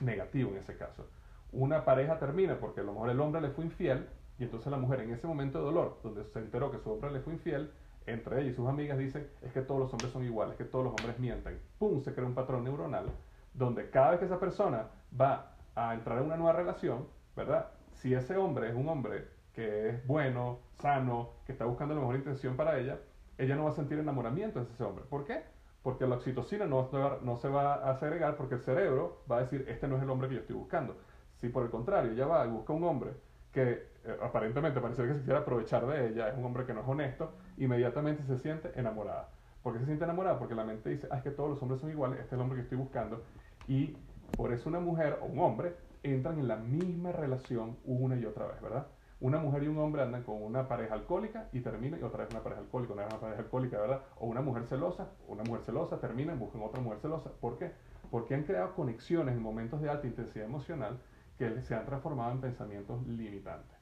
negativo 0.00 0.50
en 0.50 0.58
ese 0.58 0.76
caso. 0.76 1.06
Una 1.52 1.84
pareja 1.84 2.18
termina 2.18 2.58
porque 2.60 2.80
a 2.80 2.84
lo 2.84 2.92
mejor 2.92 3.10
el 3.10 3.20
hombre 3.20 3.40
le 3.40 3.50
fue 3.50 3.64
infiel 3.64 4.08
y 4.38 4.44
entonces 4.44 4.70
la 4.70 4.76
mujer 4.76 5.00
en 5.00 5.10
ese 5.10 5.26
momento 5.26 5.58
de 5.58 5.64
dolor, 5.64 5.98
donde 6.02 6.24
se 6.24 6.38
enteró 6.38 6.70
que 6.70 6.78
su 6.78 6.90
hombre 6.90 7.10
le 7.10 7.20
fue 7.20 7.32
infiel, 7.32 7.72
entre 8.06 8.40
ella 8.40 8.50
y 8.50 8.54
sus 8.54 8.68
amigas 8.68 8.98
dicen, 8.98 9.26
es 9.42 9.52
que 9.52 9.62
todos 9.62 9.80
los 9.80 9.92
hombres 9.92 10.12
son 10.12 10.24
iguales, 10.24 10.56
que 10.56 10.64
todos 10.64 10.84
los 10.84 10.94
hombres 10.94 11.18
mienten. 11.18 11.58
¡Pum! 11.78 12.02
Se 12.02 12.14
crea 12.14 12.26
un 12.26 12.34
patrón 12.34 12.64
neuronal 12.64 13.06
donde 13.54 13.90
cada 13.90 14.10
vez 14.10 14.20
que 14.20 14.26
esa 14.26 14.38
persona 14.38 14.86
va 15.18 15.52
a 15.74 15.94
entrar 15.94 16.18
en 16.18 16.24
una 16.24 16.36
nueva 16.36 16.52
relación, 16.52 17.06
¿verdad? 17.36 17.68
Si 18.00 18.14
ese 18.14 18.34
hombre 18.38 18.70
es 18.70 18.74
un 18.74 18.88
hombre 18.88 19.28
que 19.52 19.90
es 19.90 20.06
bueno, 20.06 20.60
sano, 20.78 21.32
que 21.44 21.52
está 21.52 21.66
buscando 21.66 21.94
la 21.94 22.00
mejor 22.00 22.16
intención 22.16 22.56
para 22.56 22.78
ella, 22.78 22.98
ella 23.36 23.56
no 23.56 23.64
va 23.64 23.70
a 23.70 23.74
sentir 23.74 23.98
enamoramiento 23.98 24.64
de 24.64 24.72
ese 24.72 24.82
hombre. 24.84 25.04
¿Por 25.04 25.26
qué? 25.26 25.42
Porque 25.82 26.06
la 26.06 26.14
oxitocina 26.14 26.64
no, 26.64 26.88
no 27.22 27.36
se 27.36 27.48
va 27.50 27.74
a 27.74 27.94
segregar 27.96 28.36
porque 28.36 28.54
el 28.54 28.62
cerebro 28.62 29.22
va 29.30 29.36
a 29.36 29.40
decir, 29.40 29.66
este 29.68 29.86
no 29.86 29.98
es 29.98 30.02
el 30.02 30.08
hombre 30.08 30.30
que 30.30 30.36
yo 30.36 30.40
estoy 30.40 30.56
buscando. 30.56 30.96
Si 31.36 31.50
por 31.50 31.62
el 31.62 31.70
contrario 31.70 32.12
ella 32.12 32.26
va 32.26 32.46
y 32.46 32.48
busca 32.48 32.72
un 32.72 32.84
hombre 32.84 33.10
que 33.52 33.90
eh, 34.04 34.16
aparentemente 34.22 34.80
parece 34.80 35.06
que 35.06 35.14
se 35.16 35.22
quiere 35.22 35.38
aprovechar 35.38 35.86
de 35.86 36.08
ella, 36.08 36.30
es 36.30 36.38
un 36.38 36.44
hombre 36.46 36.64
que 36.64 36.72
no 36.72 36.80
es 36.80 36.88
honesto, 36.88 37.32
inmediatamente 37.58 38.22
se 38.24 38.38
siente 38.38 38.72
enamorada. 38.76 39.28
¿Por 39.62 39.74
qué 39.74 39.80
se 39.80 39.84
siente 39.84 40.04
enamorada? 40.04 40.38
Porque 40.38 40.54
la 40.54 40.64
mente 40.64 40.88
dice, 40.88 41.06
ah, 41.10 41.18
es 41.18 41.22
que 41.22 41.32
todos 41.32 41.50
los 41.50 41.60
hombres 41.60 41.82
son 41.82 41.90
iguales, 41.90 42.18
este 42.18 42.28
es 42.28 42.32
el 42.32 42.40
hombre 42.40 42.56
que 42.56 42.62
estoy 42.62 42.78
buscando. 42.78 43.24
Y 43.68 43.94
por 44.38 44.54
eso 44.54 44.70
una 44.70 44.80
mujer 44.80 45.18
o 45.20 45.26
un 45.26 45.38
hombre 45.40 45.74
entran 46.02 46.38
en 46.38 46.48
la 46.48 46.56
misma 46.56 47.12
relación 47.12 47.76
una 47.84 48.16
y 48.16 48.24
otra 48.24 48.46
vez, 48.46 48.60
¿verdad? 48.60 48.86
Una 49.20 49.38
mujer 49.38 49.64
y 49.64 49.68
un 49.68 49.78
hombre 49.78 50.02
andan 50.02 50.22
con 50.22 50.42
una 50.42 50.66
pareja 50.66 50.94
alcohólica 50.94 51.48
y 51.52 51.60
terminan 51.60 52.00
y 52.00 52.02
otra 52.02 52.24
vez 52.24 52.32
una 52.32 52.42
pareja 52.42 52.62
alcohólica, 52.62 52.94
una 52.94 53.02
vez 53.02 53.12
una 53.12 53.20
pareja 53.20 53.42
alcohólica, 53.42 53.78
¿verdad? 53.78 54.00
O 54.18 54.26
una 54.26 54.40
mujer 54.40 54.64
celosa, 54.64 55.10
una 55.28 55.42
mujer 55.42 55.62
celosa, 55.62 56.00
terminan, 56.00 56.38
buscan 56.38 56.62
otra 56.62 56.80
mujer 56.80 57.00
celosa. 57.00 57.30
¿Por 57.40 57.58
qué? 57.58 57.72
Porque 58.10 58.34
han 58.34 58.44
creado 58.44 58.74
conexiones 58.74 59.36
en 59.36 59.42
momentos 59.42 59.82
de 59.82 59.90
alta 59.90 60.06
intensidad 60.06 60.46
emocional 60.46 60.98
que 61.38 61.60
se 61.62 61.74
han 61.74 61.84
transformado 61.84 62.32
en 62.32 62.40
pensamientos 62.40 63.06
limitantes. 63.06 63.76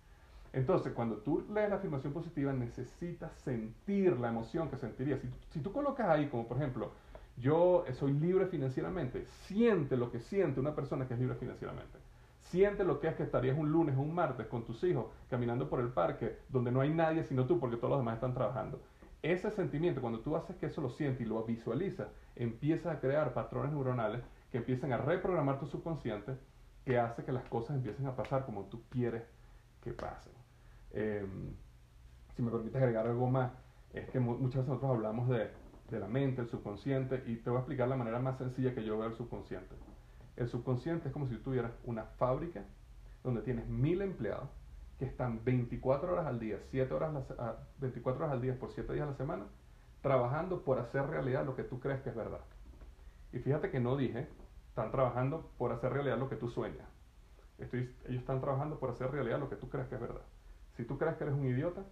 Entonces, 0.53 0.93
cuando 0.93 1.19
tú 1.19 1.45
lees 1.53 1.71
la 1.71 1.77
afirmación 1.77 2.13
positiva, 2.13 2.53
necesitas 2.53 3.31
sentir 3.43 4.19
la 4.19 4.31
emoción 4.31 4.69
que 4.71 4.77
sentirías. 4.77 5.21
Si, 5.21 5.29
si 5.51 5.61
tú 5.61 5.73
colocas 5.73 6.09
ahí, 6.09 6.29
como 6.29 6.49
por 6.49 6.57
ejemplo, 6.57 6.91
yo 7.37 7.85
soy 7.93 8.13
libre 8.13 8.47
financieramente, 8.47 9.25
siente 9.47 9.97
lo 9.97 10.11
que 10.11 10.19
siente 10.19 10.59
una 10.59 10.75
persona 10.75 11.07
que 11.07 11.15
es 11.15 11.21
libre 11.21 11.37
financieramente. 11.37 11.99
Siente 12.51 12.83
lo 12.83 12.99
que 12.99 13.09
es 13.09 13.15
que 13.15 13.25
estarías 13.25 13.59
un 13.59 13.71
lunes 13.71 13.97
o 13.97 14.01
un 14.01 14.15
martes 14.15 14.47
con 14.47 14.65
tus 14.65 14.83
hijos 14.85 15.07
caminando 15.29 15.69
por 15.69 15.81
el 15.81 15.89
parque 15.89 16.39
donde 16.49 16.73
no 16.73 16.81
hay 16.81 16.89
nadie 16.89 17.23
sino 17.25 17.47
tú 17.47 17.61
porque 17.61 17.77
todos 17.77 17.91
los 17.91 18.01
demás 18.01 18.15
están 18.15 18.33
trabajando. 18.33 18.81
Ese 19.23 19.51
sentimiento, 19.51 20.01
cuando 20.01 20.21
tú 20.21 20.35
haces 20.35 20.57
que 20.57 20.67
eso 20.67 20.81
lo 20.81 20.89
siente 20.89 21.25
y 21.25 21.27
lo 21.27 21.43
visualizas, 21.45 22.09
empiezas 22.37 22.97
a 22.97 23.01
crear 23.01 23.35
patrones 23.35 23.73
neuronales 23.73 24.23
que 24.51 24.59
empiezan 24.59 24.93
a 24.93 24.97
reprogramar 24.97 25.59
tu 25.59 25.67
subconsciente 25.67 26.37
que 26.87 26.99
hace 26.99 27.23
que 27.23 27.33
las 27.33 27.45
cosas 27.45 27.77
empiecen 27.77 28.07
a 28.07 28.17
pasar 28.17 28.47
como 28.47 28.65
tú 28.65 28.83
quieres 28.89 29.25
que 29.83 29.93
pasen. 29.93 30.33
Em, 30.93 31.55
si 32.35 32.41
me 32.41 32.51
permites 32.51 32.81
agregar 32.81 33.07
algo 33.07 33.29
más, 33.29 33.53
es 33.93 34.09
que 34.09 34.21
muchas 34.21 34.63
veces 34.63 34.69
nosotros 34.69 34.93
hablamos 34.93 35.29
de, 35.29 35.51
de, 35.91 35.99
la 35.99 36.09
mente, 36.09 36.41
el 36.41 36.49
subconsciente, 36.49 37.25
y 37.27 37.37
te 37.37 37.51
voy 37.51 37.59
a 37.59 37.61
explicar 37.61 37.89
la 37.89 37.97
manera 37.97 38.19
más 38.21 38.39
sencilla 38.39 38.75
que 38.75 38.85
yo 38.85 38.97
veo 38.97 39.09
el 39.09 39.15
subconsciente. 39.15 39.75
El 40.39 40.49
subconsciente 40.49 41.09
es 41.09 41.13
como 41.13 41.27
si 41.27 41.37
tuvieras 41.37 41.73
una 41.85 42.05
fábrica 42.05 42.63
donde 43.25 43.43
tienes 43.43 43.67
mil 43.69 44.01
empleados 44.03 44.49
que 44.97 45.05
están 45.05 45.45
24 45.45 46.13
horas 46.13 46.27
al 46.27 46.39
día, 46.39 46.61
7 46.71 46.95
horas, 46.95 47.13
24 47.79 48.25
horas 48.25 48.33
al 48.33 48.41
día 48.41 48.57
por 48.57 48.71
7 48.71 48.93
días 48.93 49.09
a 49.09 49.11
la 49.11 49.17
semana, 49.17 49.47
trabajando 50.01 50.63
por 50.63 50.79
hacer 50.79 51.07
realidad 51.09 51.45
lo 51.45 51.57
que 51.57 51.65
tú 51.65 51.81
crees 51.81 52.01
que 52.03 52.11
es 52.11 52.15
verdad. 52.15 52.41
Y 53.33 53.41
fíjate 53.41 53.71
que 53.71 53.81
no 53.81 53.97
dije 53.97 54.29
están 54.69 54.93
trabajando 54.93 55.51
por 55.59 55.73
hacer 55.73 55.93
realidad 55.93 56.19
lo 56.19 56.29
que 56.29 56.37
tú 56.37 56.49
sueñas. 56.49 56.87
ellos 57.59 57.91
están 58.07 58.41
trabajando 58.41 58.79
por 58.79 58.91
hacer 58.91 59.11
realidad 59.11 59.41
lo 59.41 59.51
que 59.51 59.57
tú 59.57 59.69
crees 59.69 59.89
que 59.89 59.97
es 59.97 60.01
verdad. 60.01 60.23
Si 60.77 60.85
tú 60.85 60.99
crees 60.99 61.17
que 61.17 61.25
eres 61.25 61.35
un 61.35 61.47
idiota, 61.47 61.83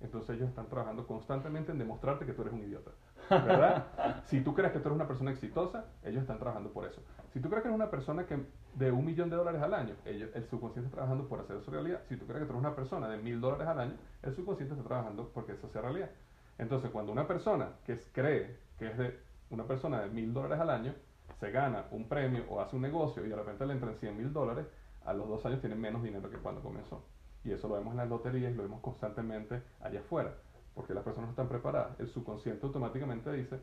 entonces 0.00 0.36
ellos 0.36 0.48
están 0.48 0.68
trabajando 0.68 1.06
constantemente 1.06 1.72
en 1.72 1.78
demostrarte 1.78 2.26
que 2.26 2.32
tú 2.32 2.42
eres 2.42 2.54
un 2.54 2.62
idiota. 2.62 2.90
¿Verdad? 3.30 4.22
si 4.24 4.42
tú 4.42 4.54
crees 4.54 4.72
que 4.72 4.78
tú 4.78 4.88
eres 4.88 4.96
una 4.96 5.08
persona 5.08 5.30
exitosa, 5.30 5.86
ellos 6.02 6.22
están 6.22 6.38
trabajando 6.38 6.70
por 6.70 6.86
eso. 6.86 7.02
Si 7.32 7.40
tú 7.40 7.48
crees 7.48 7.62
que 7.62 7.68
eres 7.68 7.76
una 7.76 7.90
persona 7.90 8.26
que 8.26 8.38
de 8.74 8.92
un 8.92 9.04
millón 9.04 9.30
de 9.30 9.36
dólares 9.36 9.62
al 9.62 9.72
año, 9.72 9.94
ellos, 10.04 10.30
el 10.34 10.44
subconsciente 10.46 10.88
está 10.88 10.96
trabajando 10.96 11.28
por 11.28 11.40
hacer 11.40 11.56
eso 11.56 11.70
realidad. 11.70 12.02
Si 12.08 12.16
tú 12.16 12.26
crees 12.26 12.42
que 12.42 12.46
tú 12.46 12.52
eres 12.52 12.60
una 12.60 12.74
persona 12.74 13.08
de 13.08 13.16
mil 13.18 13.40
dólares 13.40 13.66
al 13.66 13.80
año, 13.80 13.94
el 14.22 14.34
subconsciente 14.34 14.74
está 14.74 14.86
trabajando 14.86 15.30
porque 15.32 15.52
eso 15.52 15.68
sea 15.68 15.82
realidad. 15.82 16.10
Entonces, 16.58 16.90
cuando 16.90 17.12
una 17.12 17.26
persona 17.26 17.70
que 17.84 17.98
cree 18.12 18.58
que 18.78 18.88
es 18.90 18.98
de 18.98 19.18
una 19.50 19.64
persona 19.64 20.02
de 20.02 20.08
mil 20.10 20.32
dólares 20.32 20.60
al 20.60 20.70
año, 20.70 20.94
se 21.40 21.50
gana 21.50 21.86
un 21.90 22.08
premio 22.08 22.44
o 22.48 22.60
hace 22.60 22.76
un 22.76 22.82
negocio 22.82 23.24
y 23.24 23.28
de 23.28 23.36
repente 23.36 23.66
le 23.66 23.72
entran 23.72 23.96
100 23.96 24.16
mil 24.16 24.32
dólares, 24.32 24.66
a 25.04 25.12
los 25.12 25.28
dos 25.28 25.44
años 25.46 25.60
tiene 25.60 25.74
menos 25.74 26.02
dinero 26.02 26.30
que 26.30 26.38
cuando 26.38 26.62
comenzó. 26.62 27.02
Y 27.44 27.52
eso 27.52 27.68
lo 27.68 27.74
vemos 27.74 27.92
en 27.92 27.98
las 27.98 28.08
loterías 28.08 28.54
lo 28.54 28.62
vemos 28.62 28.80
constantemente 28.80 29.62
allá 29.80 30.00
afuera, 30.00 30.34
porque 30.74 30.94
las 30.94 31.04
personas 31.04 31.28
no 31.28 31.32
están 31.32 31.48
preparadas. 31.48 31.98
El 32.00 32.08
subconsciente 32.08 32.66
automáticamente 32.66 33.30
dice, 33.32 33.60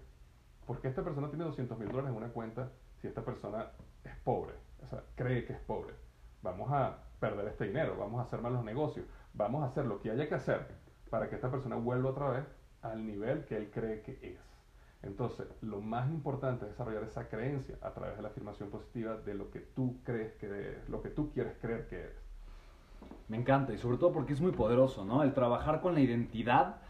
¿por 0.65 0.79
qué 0.79 0.87
esta 0.87 1.03
persona 1.03 1.29
tiene 1.29 1.45
200 1.45 1.77
mil 1.79 1.87
dólares 1.87 2.11
en 2.11 2.17
una 2.17 2.29
cuenta 2.29 2.71
si 3.01 3.07
esta 3.07 3.23
persona 3.23 3.71
es 4.03 4.15
pobre? 4.23 4.53
O 4.83 4.87
sea, 4.87 5.03
cree 5.15 5.45
que 5.45 5.53
es 5.53 5.59
pobre. 5.59 5.95
Vamos 6.41 6.71
a 6.71 6.97
perder 7.19 7.47
este 7.47 7.65
dinero, 7.65 7.97
vamos 7.97 8.19
a 8.19 8.23
hacer 8.23 8.41
malos 8.41 8.63
negocios, 8.63 9.05
vamos 9.33 9.63
a 9.63 9.67
hacer 9.67 9.85
lo 9.85 9.99
que 9.99 10.11
haya 10.11 10.27
que 10.27 10.35
hacer 10.35 10.67
para 11.09 11.29
que 11.29 11.35
esta 11.35 11.51
persona 11.51 11.75
vuelva 11.75 12.11
otra 12.11 12.29
vez 12.29 12.45
al 12.81 13.05
nivel 13.05 13.45
que 13.45 13.57
él 13.57 13.69
cree 13.71 14.01
que 14.01 14.19
es. 14.21 14.39
Entonces, 15.03 15.47
lo 15.61 15.81
más 15.81 16.09
importante 16.09 16.65
es 16.65 16.71
desarrollar 16.71 17.03
esa 17.03 17.27
creencia 17.27 17.77
a 17.81 17.91
través 17.91 18.15
de 18.15 18.21
la 18.21 18.29
afirmación 18.29 18.69
positiva 18.69 19.17
de 19.17 19.33
lo 19.33 19.49
que 19.49 19.59
tú 19.59 19.99
crees 20.03 20.33
que 20.33 20.81
lo 20.87 21.01
que 21.01 21.09
tú 21.09 21.31
quieres 21.31 21.57
creer 21.59 21.87
que 21.87 21.99
eres. 22.01 22.20
Me 23.27 23.37
encanta 23.37 23.73
y 23.73 23.77
sobre 23.77 23.97
todo 23.97 24.11
porque 24.11 24.33
es 24.33 24.41
muy 24.41 24.51
poderoso, 24.51 25.05
¿no? 25.05 25.23
El 25.23 25.33
trabajar 25.33 25.81
con 25.81 25.93
la 25.93 26.01
identidad, 26.01 26.81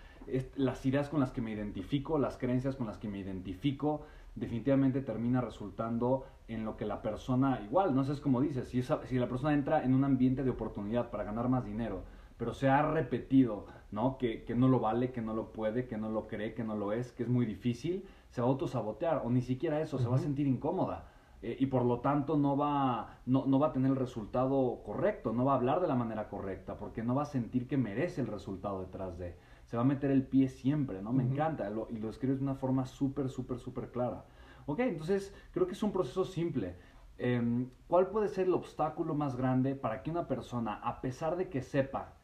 las 0.56 0.86
ideas 0.86 1.10
con 1.10 1.20
las 1.20 1.32
que 1.32 1.42
me 1.42 1.52
identifico, 1.52 2.18
las 2.18 2.38
creencias 2.38 2.76
con 2.76 2.88
las 2.88 2.98
que 2.98 3.08
me 3.08 3.20
identifico, 3.20 4.02
definitivamente 4.36 5.02
termina 5.02 5.42
resultando 5.42 6.26
en 6.48 6.66
lo 6.66 6.78
que 6.78 6.86
la 6.86 7.02
persona, 7.02 7.62
igual, 7.64 7.96
no 7.96 8.04
sé, 8.04 8.14
es 8.14 8.20
como 8.20 8.42
dices, 8.42 8.68
si, 8.70 8.82
si 8.82 9.20
la 9.20 9.28
persona 9.28 9.54
entra 9.54 9.84
en 9.84 9.94
un 9.94 10.04
ambiente 10.04 10.44
de 10.44 10.50
oportunidad 10.50 11.10
para 11.10 11.24
ganar 11.24 11.48
más 11.50 11.66
dinero, 11.66 12.04
pero 12.38 12.54
se 12.54 12.68
ha 12.70 12.82
repetido, 12.82 13.68
¿no? 13.92 14.18
Que, 14.18 14.44
que, 14.44 14.56
no 14.56 14.68
lo 14.68 14.80
vale, 14.80 15.12
que 15.12 15.22
no 15.22 15.34
lo 15.34 15.52
puede, 15.52 15.88
que 15.88 15.98
no 15.98 16.10
lo 16.10 16.28
cree, 16.28 16.54
que 16.54 16.64
no 16.64 16.76
lo 16.76 16.92
es, 16.92 17.12
que 17.12 17.24
es 17.24 17.30
muy 17.30 17.46
difícil, 17.46 18.04
se 18.32 18.42
va 18.42 18.48
a 18.48 18.50
autosabotear, 18.50 19.22
o 19.24 19.30
ni 19.30 19.42
siquiera 19.42 19.80
eso, 19.80 20.00
se 20.00 20.08
va 20.08 20.16
a 20.16 20.20
sentir 20.20 20.48
incómoda. 20.48 21.11
Eh, 21.42 21.58
y 21.60 21.66
por 21.66 21.86
lo 21.86 22.00
tanto 22.02 22.38
no 22.38 22.56
va, 22.56 23.20
no, 23.26 23.46
no, 23.46 23.60
va 23.60 23.68
a 23.68 23.74
tener 23.74 23.92
el 23.92 23.98
resultado 23.98 24.82
correcto, 24.86 25.34
no 25.34 25.46
va 25.46 25.54
a 25.54 25.56
hablar 25.56 25.82
de 25.82 25.88
la 25.88 25.96
manera 25.96 26.30
correcta, 26.30 26.78
porque 26.78 27.04
no 27.04 27.16
va 27.16 27.24
a 27.24 27.26
sentir 27.26 27.68
que 27.68 27.78
merece 27.78 28.22
el 28.22 28.28
resultado 28.28 28.82
detrás 28.82 29.18
de. 29.18 29.36
Se 29.66 29.78
va 29.78 29.84
a 29.84 29.86
meter 29.86 30.12
el 30.12 30.28
pie 30.28 30.50
siempre, 30.50 31.02
¿no? 31.02 31.14
Me 31.14 31.24
encanta, 31.24 31.72
y 31.90 31.98
lo 31.98 32.10
escribes 32.10 32.40
de 32.40 32.44
una 32.44 32.56
forma 32.56 32.86
súper, 32.86 33.30
súper, 33.30 33.58
súper 33.58 33.90
clara. 33.92 34.26
Ok, 34.66 34.80
entonces 34.82 35.34
creo 35.52 35.66
que 35.66 35.74
es 35.74 35.84
un 35.84 35.92
proceso 35.92 36.26
simple. 36.26 36.76
Em, 37.18 37.70
¿Cuál 37.88 38.08
puede 38.08 38.28
ser 38.28 38.48
el 38.48 38.54
obstáculo 38.54 39.16
más 39.16 39.36
grande 39.36 39.76
para 39.76 40.04
que 40.04 40.12
una 40.12 40.28
persona, 40.28 40.76
a 40.76 41.02
pesar 41.02 41.38
de 41.38 41.50
que 41.50 41.62
sepa 41.62 42.16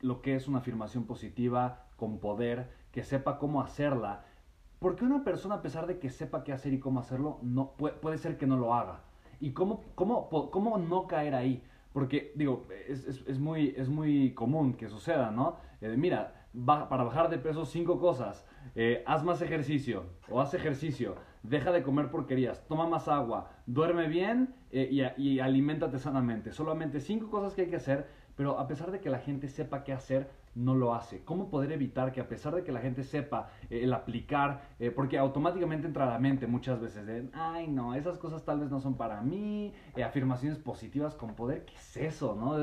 lo 0.00 0.22
que 0.22 0.34
es 0.34 0.48
una 0.48 0.58
afirmación 0.58 1.04
positiva 1.04 1.86
con 1.96 2.18
poder, 2.18 2.70
que 2.92 3.02
sepa 3.02 3.38
cómo 3.38 3.62
hacerla. 3.62 4.24
Porque 4.82 5.04
una 5.04 5.22
persona, 5.22 5.56
a 5.56 5.62
pesar 5.62 5.86
de 5.86 5.98
que 5.98 6.10
sepa 6.10 6.42
qué 6.42 6.52
hacer 6.52 6.74
y 6.74 6.80
cómo 6.80 7.00
hacerlo, 7.00 7.38
no, 7.42 7.72
puede, 7.76 8.18
ser 8.18 8.36
que 8.36 8.46
no 8.46 8.56
lo 8.56 8.74
haga. 8.74 9.00
¿Y 9.40 9.52
cómo, 9.52 9.84
cómo, 9.94 10.28
cómo 10.28 10.76
no 10.76 11.06
caer 11.06 11.34
ahí? 11.34 11.62
Porque, 11.92 12.32
digo, 12.34 12.66
es, 12.88 13.06
es, 13.06 13.38
muy, 13.38 13.74
es 13.76 13.88
muy 13.88 14.34
común 14.34 14.74
que 14.74 14.88
suceda, 14.88 15.30
¿no? 15.30 15.56
Eh, 15.80 15.94
mira, 15.96 16.34
para 16.66 17.04
bajar 17.04 17.30
de 17.30 17.38
peso 17.38 17.64
cinco 17.64 18.00
cosas. 18.00 18.46
Eh, 18.74 19.02
haz 19.06 19.24
más 19.24 19.40
ejercicio 19.40 20.04
o 20.28 20.40
haz 20.40 20.54
ejercicio. 20.54 21.14
Deja 21.42 21.70
de 21.70 21.82
comer 21.82 22.10
porquerías. 22.10 22.66
Toma 22.66 22.86
más 22.86 23.08
agua. 23.08 23.50
Duerme 23.66 24.08
bien 24.08 24.54
eh, 24.70 24.88
y, 24.90 25.22
y 25.22 25.40
aliméntate 25.40 25.98
sanamente. 25.98 26.52
Solamente 26.52 27.00
cinco 27.00 27.30
cosas 27.30 27.54
que 27.54 27.62
hay 27.62 27.68
que 27.68 27.76
hacer 27.76 28.08
pero 28.42 28.58
a 28.58 28.66
pesar 28.66 28.90
de 28.90 28.98
que 28.98 29.08
la 29.08 29.20
gente 29.20 29.46
sepa 29.46 29.84
qué 29.84 29.92
hacer, 29.92 30.28
no 30.56 30.74
lo 30.74 30.96
hace. 30.96 31.22
¿Cómo 31.24 31.48
poder 31.48 31.70
evitar 31.70 32.10
que 32.10 32.20
a 32.20 32.28
pesar 32.28 32.56
de 32.56 32.64
que 32.64 32.72
la 32.72 32.80
gente 32.80 33.04
sepa 33.04 33.50
eh, 33.70 33.84
el 33.84 33.92
aplicar, 33.92 34.62
eh, 34.80 34.90
porque 34.90 35.16
automáticamente 35.16 35.86
entra 35.86 36.08
a 36.08 36.10
la 36.10 36.18
mente 36.18 36.48
muchas 36.48 36.80
veces 36.80 37.06
de, 37.06 37.28
ay 37.34 37.68
no, 37.68 37.94
esas 37.94 38.18
cosas 38.18 38.44
tal 38.44 38.58
vez 38.58 38.68
no 38.68 38.80
son 38.80 38.96
para 38.96 39.20
mí, 39.20 39.72
eh, 39.94 40.02
afirmaciones 40.02 40.58
positivas 40.58 41.14
con 41.14 41.36
poder, 41.36 41.64
¿qué 41.66 41.74
es 41.76 41.96
eso? 41.96 42.34
¿no? 42.34 42.56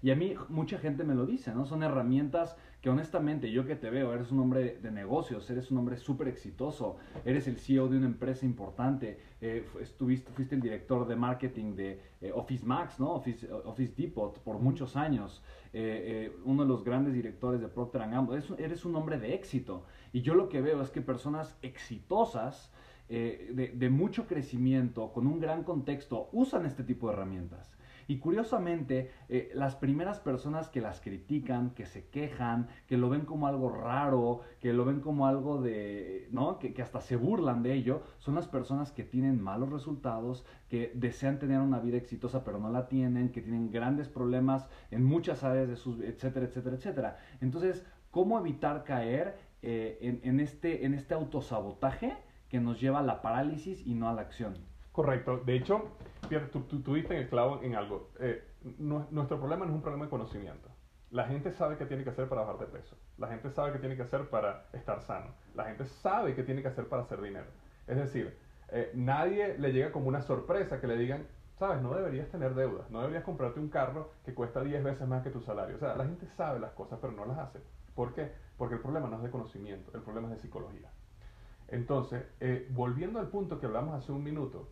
y 0.00 0.10
a 0.10 0.16
mí 0.16 0.36
mucha 0.48 0.78
gente 0.78 1.04
me 1.04 1.14
lo 1.14 1.26
dice, 1.26 1.52
¿no? 1.54 1.66
Son 1.66 1.82
herramientas 1.82 2.56
que 2.86 2.90
honestamente 2.90 3.50
yo 3.50 3.66
que 3.66 3.74
te 3.74 3.90
veo, 3.90 4.14
eres 4.14 4.30
un 4.30 4.38
hombre 4.38 4.78
de 4.80 4.92
negocios, 4.92 5.50
eres 5.50 5.72
un 5.72 5.78
hombre 5.78 5.96
súper 5.96 6.28
exitoso, 6.28 6.98
eres 7.24 7.48
el 7.48 7.56
CEO 7.56 7.88
de 7.88 7.96
una 7.96 8.06
empresa 8.06 8.46
importante, 8.46 9.18
eh, 9.40 9.66
estuviste, 9.80 10.30
fuiste 10.30 10.54
el 10.54 10.60
director 10.60 11.04
de 11.08 11.16
marketing 11.16 11.74
de 11.74 12.00
eh, 12.20 12.30
Office 12.32 12.64
Max, 12.64 13.00
¿no? 13.00 13.12
Office, 13.12 13.52
Office 13.64 13.92
Depot 13.96 14.38
por 14.38 14.60
muchos 14.60 14.94
años, 14.94 15.42
uno 16.44 16.62
de 16.62 16.68
los 16.68 16.84
grandes 16.84 17.12
directores 17.12 17.60
de 17.60 17.66
Procter 17.66 18.02
Gamble, 18.02 18.40
eres 18.56 18.84
un 18.84 18.94
hombre 18.94 19.18
de 19.18 19.34
éxito. 19.34 19.84
Y 20.12 20.22
yo 20.22 20.36
lo 20.36 20.48
que 20.48 20.60
veo 20.60 20.80
es 20.80 20.90
que 20.90 21.02
personas 21.02 21.58
exitosas, 21.62 22.72
de 23.08 23.88
mucho 23.90 24.28
crecimiento, 24.28 25.12
con 25.12 25.26
un 25.26 25.40
gran 25.40 25.64
contexto, 25.64 26.28
usan 26.30 26.64
este 26.64 26.84
tipo 26.84 27.08
de 27.08 27.14
herramientas. 27.14 27.75
Y 28.08 28.18
curiosamente, 28.18 29.10
eh, 29.28 29.50
las 29.54 29.74
primeras 29.74 30.20
personas 30.20 30.68
que 30.68 30.80
las 30.80 31.00
critican, 31.00 31.70
que 31.70 31.86
se 31.86 32.08
quejan, 32.08 32.68
que 32.86 32.96
lo 32.96 33.08
ven 33.08 33.22
como 33.22 33.46
algo 33.46 33.68
raro, 33.68 34.40
que 34.60 34.72
lo 34.72 34.84
ven 34.84 35.00
como 35.00 35.26
algo 35.26 35.60
de, 35.60 36.28
¿no? 36.30 36.58
Que, 36.58 36.74
hasta 36.80 37.00
se 37.00 37.16
burlan 37.16 37.62
de 37.62 37.74
ello, 37.74 38.02
son 38.18 38.36
las 38.36 38.46
personas 38.46 38.92
que 38.92 39.02
tienen 39.02 39.42
malos 39.42 39.70
resultados, 39.70 40.44
que 40.68 40.92
desean 40.94 41.38
tener 41.38 41.60
una 41.60 41.80
vida 41.80 41.96
exitosa 41.96 42.44
pero 42.44 42.58
no 42.58 42.70
la 42.70 42.88
tienen, 42.88 43.30
que 43.30 43.42
tienen 43.42 43.70
grandes 43.70 44.08
problemas 44.08 44.68
en 44.90 45.04
muchas 45.04 45.42
áreas 45.42 45.68
de 45.68 45.76
sus, 45.76 46.00
etcétera, 46.00 46.46
etcétera, 46.46 46.76
etcétera. 46.76 47.18
Entonces, 47.40 47.84
¿cómo 48.10 48.38
evitar 48.38 48.84
caer 48.84 49.36
eh, 49.62 49.98
en, 50.00 50.20
en, 50.22 50.40
este, 50.40 50.86
en 50.86 50.94
este 50.94 51.14
autosabotaje 51.14 52.16
que 52.48 52.60
nos 52.60 52.80
lleva 52.80 53.00
a 53.00 53.02
la 53.02 53.20
parálisis 53.22 53.84
y 53.84 53.94
no 53.94 54.08
a 54.08 54.12
la 54.12 54.22
acción? 54.22 54.54
Correcto. 54.92 55.42
De 55.44 55.56
hecho, 55.56 55.90
tú, 56.52 56.62
tú, 56.62 56.94
diste 56.94 57.18
el 57.18 57.28
clavo 57.28 57.62
en 57.62 57.74
algo. 57.74 58.10
Eh, 58.20 58.42
nuestro 58.78 59.38
problema 59.38 59.64
no 59.64 59.72
es 59.72 59.76
un 59.76 59.82
problema 59.82 60.04
de 60.04 60.10
conocimiento. 60.10 60.68
La 61.10 61.24
gente 61.26 61.52
sabe 61.52 61.76
qué 61.76 61.86
tiene 61.86 62.04
que 62.04 62.10
hacer 62.10 62.28
para 62.28 62.42
bajar 62.42 62.58
de 62.58 62.66
peso. 62.66 62.96
La 63.16 63.28
gente 63.28 63.50
sabe 63.50 63.72
qué 63.72 63.78
tiene 63.78 63.96
que 63.96 64.02
hacer 64.02 64.28
para 64.28 64.66
estar 64.72 65.00
sano. 65.02 65.34
La 65.54 65.64
gente 65.64 65.86
sabe 65.86 66.34
qué 66.34 66.42
tiene 66.42 66.62
que 66.62 66.68
hacer 66.68 66.88
para 66.88 67.02
hacer 67.02 67.20
dinero. 67.20 67.46
Es 67.86 67.96
decir, 67.96 68.36
eh, 68.68 68.90
nadie 68.94 69.56
le 69.58 69.72
llega 69.72 69.92
como 69.92 70.08
una 70.08 70.22
sorpresa 70.22 70.80
que 70.80 70.88
le 70.88 70.96
digan, 70.96 71.26
sabes, 71.58 71.80
no 71.80 71.94
deberías 71.94 72.28
tener 72.28 72.54
deudas, 72.54 72.90
no 72.90 73.00
deberías 73.00 73.24
comprarte 73.24 73.60
un 73.60 73.68
carro 73.68 74.10
que 74.24 74.34
cuesta 74.34 74.60
10 74.62 74.82
veces 74.82 75.06
más 75.06 75.22
que 75.22 75.30
tu 75.30 75.40
salario. 75.40 75.76
O 75.76 75.78
sea, 75.78 75.96
la 75.96 76.04
gente 76.04 76.26
sabe 76.36 76.58
las 76.58 76.72
cosas, 76.72 76.98
pero 77.00 77.12
no 77.12 77.24
las 77.24 77.38
hace. 77.38 77.60
¿Por 77.94 78.12
qué? 78.12 78.32
Porque 78.58 78.74
el 78.74 78.80
problema 78.80 79.08
no 79.08 79.16
es 79.16 79.22
de 79.22 79.30
conocimiento, 79.30 79.92
el 79.94 80.02
problema 80.02 80.28
es 80.28 80.34
de 80.34 80.40
psicología. 80.40 80.90
Entonces, 81.68 82.24
eh, 82.40 82.68
volviendo 82.70 83.18
al 83.18 83.28
punto 83.28 83.58
que 83.58 83.66
hablamos 83.66 83.94
hace 83.94 84.12
un 84.12 84.22
minuto, 84.22 84.68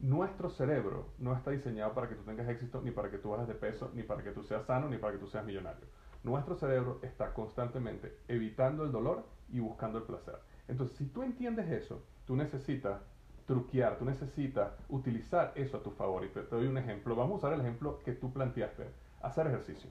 nuestro 0.00 0.50
cerebro 0.50 1.08
no 1.18 1.34
está 1.34 1.50
diseñado 1.50 1.92
para 1.92 2.08
que 2.08 2.14
tú 2.14 2.22
tengas 2.22 2.48
éxito, 2.48 2.80
ni 2.82 2.90
para 2.90 3.10
que 3.10 3.18
tú 3.18 3.30
bajes 3.30 3.48
de 3.48 3.54
peso, 3.54 3.90
ni 3.94 4.02
para 4.02 4.22
que 4.22 4.30
tú 4.30 4.42
seas 4.42 4.64
sano, 4.64 4.88
ni 4.88 4.96
para 4.96 5.12
que 5.12 5.18
tú 5.18 5.26
seas 5.26 5.44
millonario. 5.44 5.86
Nuestro 6.22 6.54
cerebro 6.54 7.00
está 7.02 7.32
constantemente 7.32 8.18
evitando 8.28 8.84
el 8.84 8.92
dolor 8.92 9.24
y 9.50 9.60
buscando 9.60 9.98
el 9.98 10.04
placer. 10.04 10.36
Entonces, 10.68 10.96
si 10.96 11.06
tú 11.06 11.22
entiendes 11.22 11.68
eso, 11.70 12.02
tú 12.26 12.36
necesitas 12.36 13.00
truquear, 13.46 13.98
tú 13.98 14.04
necesitas 14.04 14.72
utilizar 14.88 15.52
eso 15.54 15.78
a 15.78 15.82
tu 15.82 15.90
favor. 15.90 16.24
Y 16.24 16.28
te, 16.28 16.42
doy 16.42 16.66
un 16.66 16.76
ejemplo. 16.76 17.16
Vamos 17.16 17.32
a 17.32 17.36
usar 17.38 17.52
el 17.54 17.60
ejemplo 17.60 17.98
que 18.04 18.12
tú 18.12 18.32
planteaste, 18.32 18.84
hacer 19.22 19.46
ejercicio. 19.46 19.90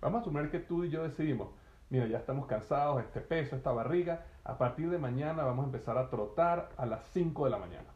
Vamos 0.00 0.20
a 0.20 0.24
suponer 0.24 0.50
que 0.50 0.58
tú 0.58 0.84
y 0.84 0.90
yo 0.90 1.04
decidimos, 1.04 1.48
mira, 1.88 2.06
ya 2.06 2.18
estamos 2.18 2.46
cansados, 2.46 3.02
este 3.02 3.20
peso, 3.20 3.56
esta 3.56 3.72
barriga, 3.72 4.26
a 4.44 4.58
partir 4.58 4.90
de 4.90 4.98
mañana 4.98 5.44
vamos 5.44 5.64
a 5.64 5.66
empezar 5.66 5.96
a 5.96 6.10
trotar 6.10 6.70
a 6.76 6.84
las 6.84 7.04
5 7.12 7.44
de 7.44 7.50
la 7.50 7.58
mañana. 7.58 7.95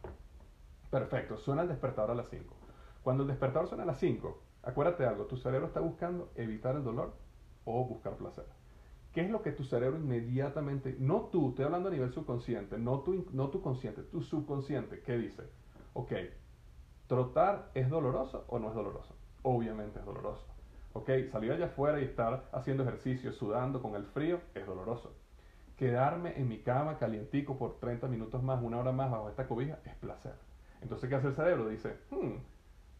Perfecto, 0.91 1.37
suena 1.37 1.61
el 1.61 1.69
despertador 1.69 2.11
a 2.11 2.15
las 2.15 2.29
5. 2.29 2.53
Cuando 3.01 3.23
el 3.23 3.29
despertador 3.29 3.69
suena 3.69 3.83
a 3.83 3.87
las 3.87 3.99
5, 3.99 4.41
acuérdate 4.63 5.03
de 5.03 5.09
algo, 5.09 5.25
tu 5.25 5.37
cerebro 5.37 5.67
está 5.67 5.79
buscando 5.79 6.31
evitar 6.35 6.75
el 6.75 6.83
dolor 6.83 7.13
o 7.63 7.85
buscar 7.85 8.17
placer. 8.17 8.45
¿Qué 9.13 9.21
es 9.21 9.29
lo 9.29 9.41
que 9.41 9.53
tu 9.53 9.63
cerebro 9.63 9.97
inmediatamente, 9.97 10.97
no 10.99 11.29
tú, 11.31 11.49
estoy 11.49 11.65
hablando 11.65 11.87
a 11.87 11.91
nivel 11.93 12.11
subconsciente, 12.11 12.77
no 12.77 12.99
tu, 12.99 13.25
no 13.31 13.49
tu 13.49 13.61
consciente, 13.61 14.03
tu 14.03 14.21
subconsciente, 14.21 15.01
¿qué 15.01 15.17
dice? 15.17 15.43
Ok, 15.93 16.11
¿trotar 17.07 17.71
es 17.73 17.89
doloroso 17.89 18.43
o 18.49 18.59
no 18.59 18.67
es 18.67 18.75
doloroso? 18.75 19.15
Obviamente 19.43 19.99
es 19.99 20.05
doloroso. 20.05 20.45
Ok, 20.91 21.09
salir 21.31 21.53
allá 21.53 21.67
afuera 21.67 22.01
y 22.01 22.03
estar 22.03 22.49
haciendo 22.51 22.83
ejercicio, 22.83 23.31
sudando 23.31 23.81
con 23.81 23.95
el 23.95 24.05
frío, 24.07 24.41
es 24.55 24.65
doloroso. 24.65 25.15
Quedarme 25.77 26.37
en 26.37 26.49
mi 26.49 26.59
cama 26.59 26.97
calientico 26.97 27.57
por 27.57 27.79
30 27.79 28.09
minutos 28.09 28.43
más, 28.43 28.61
una 28.61 28.79
hora 28.79 28.91
más 28.91 29.09
bajo 29.09 29.29
esta 29.29 29.47
cobija, 29.47 29.79
es 29.85 29.95
placer. 29.95 30.50
Entonces, 30.81 31.09
¿qué 31.09 31.15
hace 31.15 31.27
el 31.27 31.35
cerebro? 31.35 31.69
Dice, 31.69 31.97
hmm, 32.09 32.35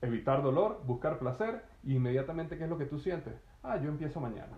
evitar 0.02 0.42
dolor, 0.42 0.82
buscar 0.86 1.20
placer, 1.20 1.64
y 1.84 1.96
inmediatamente, 1.96 2.58
¿qué 2.58 2.66
es 2.66 2.70
lo 2.70 2.78
que 2.78 2.86
tú 2.86 3.00
sientes? 3.00 3.34
Ah, 3.64 3.78
yo 3.78 3.90
empiezo 3.90 4.20
mañana. 4.20 4.58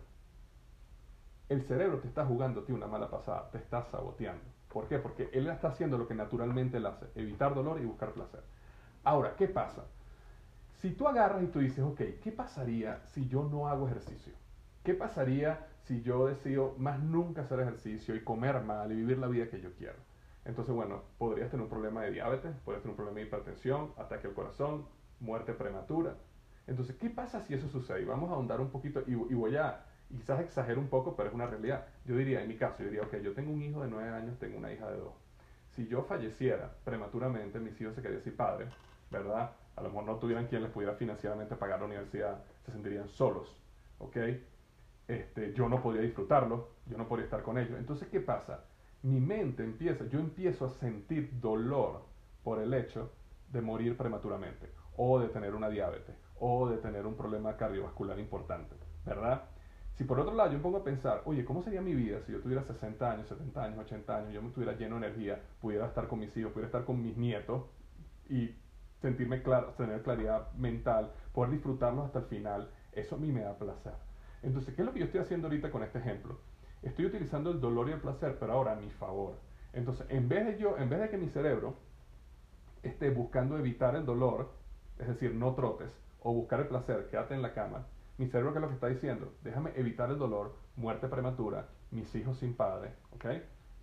El 1.50 1.64
cerebro 1.64 2.00
te 2.00 2.08
está 2.08 2.26
jugando 2.26 2.66
una 2.70 2.88
mala 2.88 3.10
pasada, 3.10 3.50
te 3.52 3.58
está 3.58 3.84
saboteando. 3.84 4.44
¿Por 4.70 4.88
qué? 4.88 4.98
Porque 4.98 5.30
él 5.34 5.48
está 5.48 5.70
haciendo 5.70 5.98
lo 5.98 6.08
que 6.08 6.16
naturalmente 6.16 6.78
él 6.78 6.86
hace, 6.86 7.06
evitar 7.16 7.54
dolor 7.54 7.80
y 7.80 7.86
buscar 7.86 8.14
placer. 8.14 8.42
Ahora, 9.04 9.36
¿qué 9.36 9.48
pasa? 9.48 9.84
Si 10.82 10.92
tú 10.92 11.08
agarras 11.08 11.44
y 11.44 11.48
tú 11.48 11.60
dices, 11.60 11.84
ok, 11.84 12.02
¿qué 12.22 12.32
pasaría 12.32 13.02
si 13.06 13.28
yo 13.28 13.44
no 13.44 13.68
hago 13.68 13.88
ejercicio? 13.88 14.34
¿Qué 14.84 14.94
pasaría 14.94 15.68
si 15.84 16.02
yo 16.02 16.28
decido 16.28 16.76
más 16.78 17.00
nunca 17.00 17.42
hacer 17.42 17.60
ejercicio 17.60 18.16
y 18.16 18.24
comer 18.24 18.62
mal 18.62 18.92
y 18.92 18.96
vivir 18.96 19.18
la 19.18 19.28
vida 19.28 19.50
que 19.50 19.62
yo 19.62 19.74
quiero? 19.74 19.98
Entonces, 20.45 20.75
bueno, 20.75 21.03
podrías 21.17 21.49
tener 21.49 21.63
un 21.63 21.69
problema 21.69 22.03
de 22.03 22.12
diabetes, 22.12 22.53
podrías 22.65 22.82
tener 22.82 22.91
un 22.91 22.97
problema 22.97 23.19
de 23.19 23.25
hipertensión, 23.27 23.93
ataque 23.97 24.27
al 24.27 24.34
corazón, 24.34 24.86
muerte 25.19 25.53
prematura. 25.53 26.15
Entonces, 26.67 26.95
¿qué 26.97 27.10
pasa 27.10 27.41
si 27.41 27.53
eso 27.53 27.67
sucede? 27.69 28.06
Vamos 28.06 28.29
a 28.29 28.34
ahondar 28.34 28.62
un 28.62 28.69
poquito 28.69 29.03
y, 29.08 29.15
voy 29.15 29.56
a, 29.56 29.86
quizás 30.10 30.41
exagero 30.41 30.79
un 30.79 30.88
poco, 30.88 31.15
pero 31.15 31.29
es 31.29 31.36
una 31.36 31.47
realidad. 31.47 31.88
Yo 32.06 32.15
diría, 32.15 32.41
en 32.41 32.47
mi 32.47 32.58
caso, 32.58 32.79
yo 32.79 32.86
diría, 32.86 33.03
ok, 33.03 33.17
yo 33.17 33.34
tengo 33.34 33.51
un 33.51 33.62
hijo 33.62 33.82
de 33.82 33.89
nueve 33.89 34.10
años, 34.10 34.38
tengo 34.39 34.58
una 34.58 34.71
hija 34.71 34.89
de 34.89 34.97
dos. 34.97 35.13
Si 35.71 35.88
yo 35.88 36.03
falleciera 36.03 36.71
prematuramente, 36.84 37.60
mis 37.60 37.79
hijos 37.82 37.95
se 37.95 38.01
quedarían 38.01 38.23
sin 38.23 38.36
padre, 38.36 38.67
¿verdad? 39.10 39.51
A 39.75 39.82
lo 39.82 39.89
mejor 39.89 40.06
no 40.06 40.15
tuvieran 40.17 40.47
quien 40.47 40.62
les 40.62 40.71
pudiera 40.71 40.93
financieramente 40.93 41.56
pagar 41.56 41.79
la 41.79 41.86
universidad, 41.86 42.43
se 42.65 42.71
sentirían 42.71 43.08
solos, 43.08 43.60
¿ok? 43.99 44.17
Este, 45.08 45.53
yo 45.53 45.67
no 45.67 45.82
podría 45.82 46.03
disfrutarlo, 46.03 46.69
yo 46.86 46.97
no 46.97 47.08
podría 47.08 47.25
estar 47.25 47.41
con 47.41 47.58
ellos. 47.58 47.77
Entonces, 47.79 48.08
¿qué 48.10 48.19
pasa? 48.19 48.65
Mi 49.04 49.20
mente 49.20 49.63
empieza, 49.63 50.08
yo 50.08 50.20
empiezo 50.20 50.66
a 50.66 50.70
sentir 50.70 51.39
dolor 51.39 52.04
por 52.44 52.60
el 52.60 52.74
hecho 52.74 53.12
de 53.52 53.62
morir 53.62 53.98
prematuramente, 53.98 54.70
o 54.98 55.20
de 55.20 55.28
tener 55.28 55.54
una 55.54 55.70
diabetes, 55.70 56.16
o 56.39 56.70
de 56.70 56.78
tener 56.78 57.06
un 57.06 57.16
problema 57.16 57.56
cardiovascular 57.58 58.18
importante, 58.18 58.76
¿verdad? 59.06 59.44
Si 59.96 60.06
por 60.06 60.20
otro 60.20 60.34
lado 60.34 60.52
yo 60.52 60.58
me 60.58 60.63
pongo 60.63 60.78
a 60.78 60.84
pensar, 60.84 61.22
oye, 61.26 61.46
¿cómo 61.46 61.62
sería 61.62 61.82
mi 61.82 61.94
vida 61.94 62.22
si 62.22 62.32
yo 62.32 62.42
tuviera 62.42 62.63
60 62.63 63.12
años, 63.12 63.28
70 63.28 63.63
años, 63.63 63.80
80 63.80 64.18
años, 64.18 64.34
yo 64.34 64.42
me 64.42 64.48
estuviera 64.48 64.74
lleno 64.74 65.00
de 65.00 65.08
energía, 65.08 65.39
pudiera 65.62 65.86
estar 65.86 66.08
con 66.08 66.20
mis 66.20 66.36
hijos, 66.36 66.52
pudiera 66.52 66.68
estar 66.68 66.86
con 66.86 67.04
mis 67.04 67.16
nietos 67.18 67.63
y 68.30 68.56
sentirme 69.02 69.44
claro, 69.44 69.74
tener 69.78 70.02
claridad 70.02 70.52
mental, 70.54 71.12
poder 71.34 71.52
disfrutarlos 71.52 72.06
hasta 72.06 72.20
el 72.20 72.26
final, 72.26 72.72
eso 72.94 73.16
a 73.16 73.20
mí 73.20 73.32
me 73.32 73.42
da 73.42 73.58
placer. 73.58 73.94
Entonces, 74.42 74.74
¿qué 74.74 74.82
es 74.82 74.86
lo 74.86 74.94
que 74.94 75.00
yo 75.00 75.06
estoy 75.06 75.20
haciendo 75.20 75.48
ahorita 75.48 75.72
con 75.72 75.84
este 75.84 76.00
ejemplo? 76.00 76.39
Estoy 76.84 77.06
utilizando 77.06 77.52
el 77.52 77.60
dolor 77.60 77.89
y 77.89 77.93
el 77.93 78.02
placer, 78.02 78.38
pero 78.39 78.54
ahora 78.54 78.74
a 78.74 78.76
mi 78.76 78.89
favor. 78.91 79.36
Entonces, 79.74 80.06
en 80.10 80.30
vez 80.30 80.46
de 80.46 80.58
yo, 80.58 80.78
en 80.78 80.89
vez 80.89 81.00
de 81.00 81.10
que 81.10 81.17
mi 81.17 81.30
cerebro 81.30 81.76
esté 82.84 83.10
buscando 83.10 83.58
evitar 83.58 83.96
el 83.96 84.06
dolor, 84.06 84.52
es 85.00 85.08
decir, 85.08 85.34
no 85.34 85.56
trotes, 85.56 85.91
o 86.22 86.34
buscar 86.34 86.60
el 86.60 86.67
placer, 86.67 87.08
quédate 87.10 87.34
en 87.34 87.41
la 87.41 87.54
cama, 87.54 87.86
mi 88.17 88.28
cerebro 88.28 88.54
que 88.54 88.60
es 88.60 88.62
lo 88.62 88.67
que 88.67 88.76
está 88.76 88.88
diciendo, 88.88 89.34
déjame 89.43 89.72
evitar 89.76 90.10
el 90.12 90.19
dolor, 90.19 90.56
muerte 90.76 91.08
prematura, 91.08 91.67
mis 91.91 92.13
hijos 92.15 92.38
sin 92.38 92.54
padre, 92.54 92.91
¿ok? 93.12 93.26